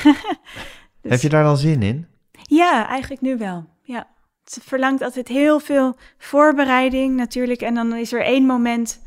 Dus- 1.02 1.12
Heb 1.12 1.22
je 1.22 1.30
daar 1.30 1.44
dan 1.44 1.58
zin 1.58 1.82
in? 1.82 2.08
Ja, 2.42 2.88
eigenlijk 2.88 3.22
nu 3.22 3.38
wel. 3.38 3.70
Ja. 3.82 4.08
Het 4.44 4.60
verlangt 4.64 5.02
altijd 5.02 5.28
heel 5.28 5.60
veel 5.60 5.96
voorbereiding 6.18 7.16
natuurlijk. 7.16 7.62
En 7.62 7.74
dan 7.74 7.96
is 7.96 8.14
er 8.14 8.24
één 8.24 8.46
moment 8.46 9.02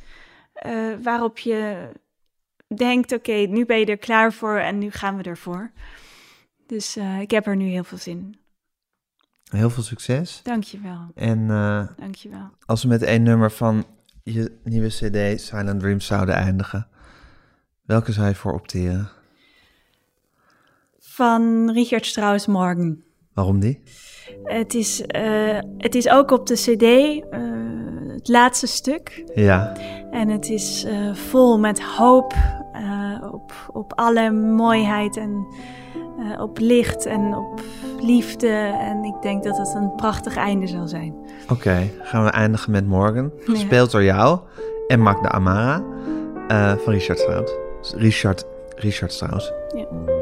eh, 0.53 0.73
waarop 1.03 1.39
je 1.39 1.89
denkt... 2.77 3.13
oké, 3.13 3.33
nu 3.33 3.67
ben 3.67 3.79
je 3.79 3.87
er 3.87 3.99
klaar 3.99 4.33
voor 4.33 4.57
en 4.59 4.79
nu 4.79 4.91
gaan 4.91 5.17
we 5.17 5.23
ervoor. 5.23 5.71
Dus 6.67 6.97
eh, 6.97 7.21
ik 7.21 7.31
heb 7.31 7.47
er 7.47 7.57
nu 7.57 7.69
heel 7.69 7.85
veel 7.85 7.99
zin 7.99 8.19
in. 8.19 8.39
Heel 9.59 9.71
veel 9.71 9.83
succes. 9.83 10.41
Dank 10.43 10.63
je 10.65 10.81
wel. 10.81 11.11
En 11.15 11.51
eh, 11.51 11.87
Dank 11.97 12.15
je 12.15 12.29
wel. 12.29 12.51
als 12.67 12.83
we 12.83 12.89
met 12.89 13.03
één 13.03 13.23
nummer 13.23 13.51
van 13.51 13.85
je 14.23 14.59
nieuwe 14.65 14.89
CD 14.89 15.41
Silent 15.41 15.81
Dreams 15.81 16.07
zouden 16.07 16.35
eindigen, 16.35 16.89
welke 17.83 18.13
zou 18.13 18.29
je 18.29 18.35
voor 18.35 18.53
opteren? 18.53 19.11
Van 21.21 21.71
Richard 21.71 22.07
Strauss 22.07 22.47
Morgen. 22.47 23.05
Waarom 23.35 23.61
die? 23.61 23.83
Het 24.45 24.75
is, 24.75 25.03
eh, 25.07 25.59
het 25.79 25.95
is 25.95 26.09
ook 26.09 26.31
op 26.31 26.47
de 26.47 26.55
cd 26.55 26.83
eh, 26.83 27.41
het 28.13 28.29
laatste 28.29 28.67
stuk. 28.67 29.25
Ja, 29.35 29.77
En 30.11 30.29
het 30.29 30.49
is 30.49 30.85
eh, 30.85 31.15
vol 31.15 31.59
met 31.59 31.83
hoop 31.83 32.35
op, 33.33 33.53
op 33.73 33.93
alle 33.95 34.31
mooiheid 34.31 35.17
en 35.17 35.47
op 36.39 36.59
licht 36.59 37.07
en 37.07 37.35
op 37.37 37.61
liefde. 38.03 38.75
En 38.81 39.05
ik 39.05 39.23
denk 39.23 39.45
dat 39.45 39.59
het 39.59 39.75
een 39.75 39.95
prachtig 39.95 40.37
einde 40.37 40.67
zal 40.67 40.89
zijn. 40.89 41.15
oké. 41.49 41.91
Gaan 42.03 42.25
we 42.25 42.31
eindigen 42.31 42.73
met 42.73 42.87
Morgan. 42.87 43.31
Ja. 43.37 43.53
Gespeeld 43.53 43.91
door 43.91 44.03
jou 44.05 44.39
en 44.89 45.01
Magda 45.01 45.29
Amara 45.29 45.83
van 46.77 46.93
Richard 46.93 47.19
Strauss. 47.19 47.53
Richard, 47.97 48.45
Richard 48.77 49.13
Strauss. 49.13 49.53
Ja. 49.77 50.20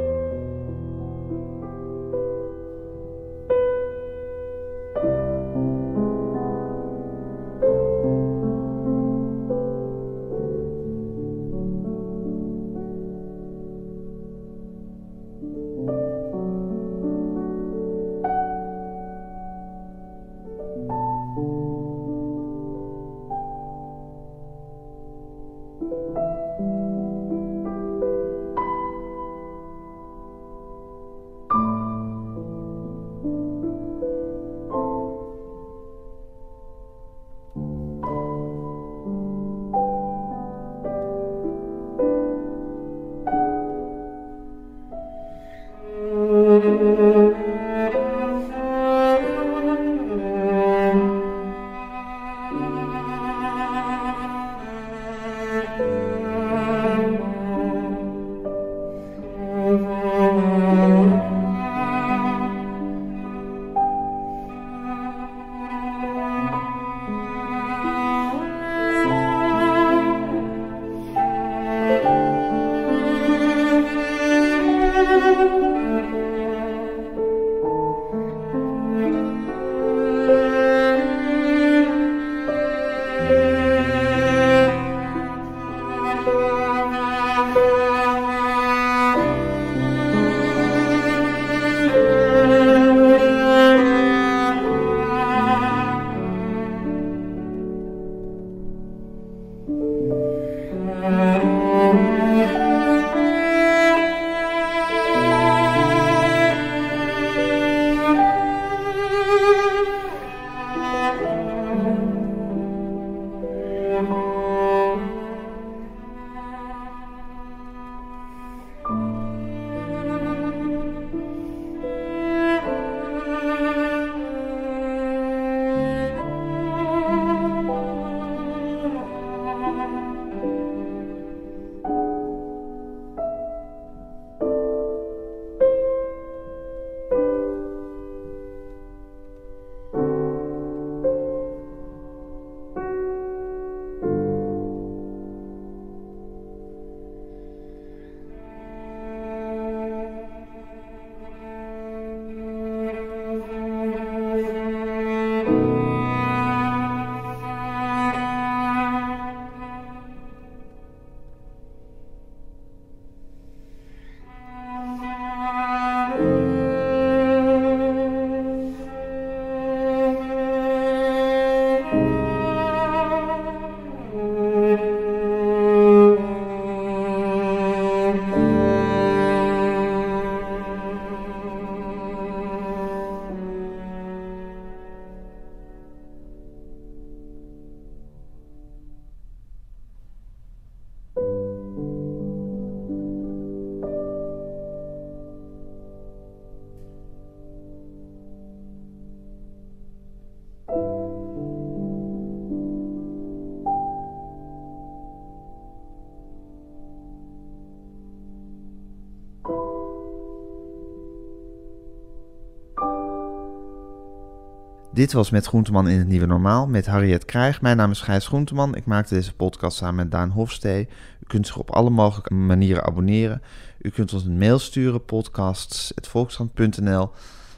Dit 214.98 215.12
was 215.12 215.30
Met 215.30 215.46
Groenteman 215.46 215.88
in 215.88 215.98
het 215.98 216.08
Nieuwe 216.08 216.26
Normaal 216.26 216.66
met 216.66 216.86
Harriet 216.86 217.24
Krijg. 217.24 217.60
Mijn 217.60 217.76
naam 217.76 217.90
is 217.90 218.00
Gijs 218.00 218.26
Groenteman. 218.26 218.74
Ik 218.74 218.86
maakte 218.86 219.14
deze 219.14 219.34
podcast 219.34 219.76
samen 219.76 219.94
met 219.94 220.10
Daan 220.10 220.30
Hofstee. 220.30 220.88
U 221.20 221.26
kunt 221.26 221.46
zich 221.46 221.56
op 221.56 221.70
alle 221.70 221.90
mogelijke 221.90 222.34
manieren 222.34 222.84
abonneren. 222.84 223.42
U 223.80 223.90
kunt 223.90 224.12
ons 224.12 224.24
een 224.24 224.38
mail 224.38 224.58
sturen, 224.58 225.04
podcasts.volkskrant.nl. 225.04 227.10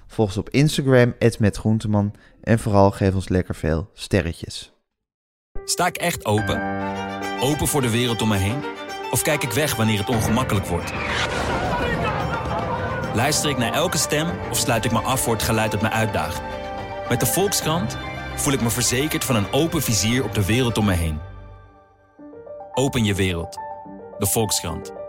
Volg 0.07 0.29
ons 0.29 0.37
op 0.37 0.51
Instagram, 0.51 1.15
@metgroenteman 1.39 2.15
En 2.43 2.59
vooral 2.59 2.91
geef 2.91 3.15
ons 3.15 3.29
lekker 3.29 3.55
veel 3.55 3.91
sterretjes. 3.95 4.73
Sta 5.65 5.87
ik 5.87 5.97
echt 5.97 6.25
open? 6.25 6.63
Open 7.41 7.67
voor 7.67 7.81
de 7.81 7.91
wereld 7.91 8.23
om 8.23 8.29
me 8.29 8.37
heen? 8.37 8.59
Of 9.11 9.23
kijk 9.23 9.43
ik 9.43 9.53
weg 9.53 9.77
wanneer 9.77 9.99
het 9.99 10.09
ongemakkelijk 10.09 10.67
wordt? 10.67 10.93
Luister 13.15 13.51
ik 13.51 13.59
naar 13.59 13.73
elke 13.73 13.99
stem 13.99 14.29
of 14.51 14.57
sluit 14.57 14.85
ik 14.85 14.93
me 14.93 14.99
af 14.99 15.23
voor 15.23 15.33
het 15.33 15.43
geluid 15.43 15.71
dat 15.71 15.83
me 15.83 15.91
uitdaagt? 15.91 16.60
Met 17.11 17.21
de 17.21 17.27
Volkskrant 17.27 17.97
voel 18.37 18.53
ik 18.53 18.61
me 18.61 18.71
verzekerd 18.71 19.25
van 19.25 19.37
een 19.37 19.53
open 19.53 19.83
vizier 19.83 20.25
op 20.25 20.35
de 20.35 20.45
wereld 20.45 20.79
om 20.79 20.85
me 20.85 20.93
heen. 20.93 21.21
Open 22.73 23.05
je 23.05 23.15
wereld. 23.15 23.57
De 24.19 24.27
Volkskrant. 24.27 25.00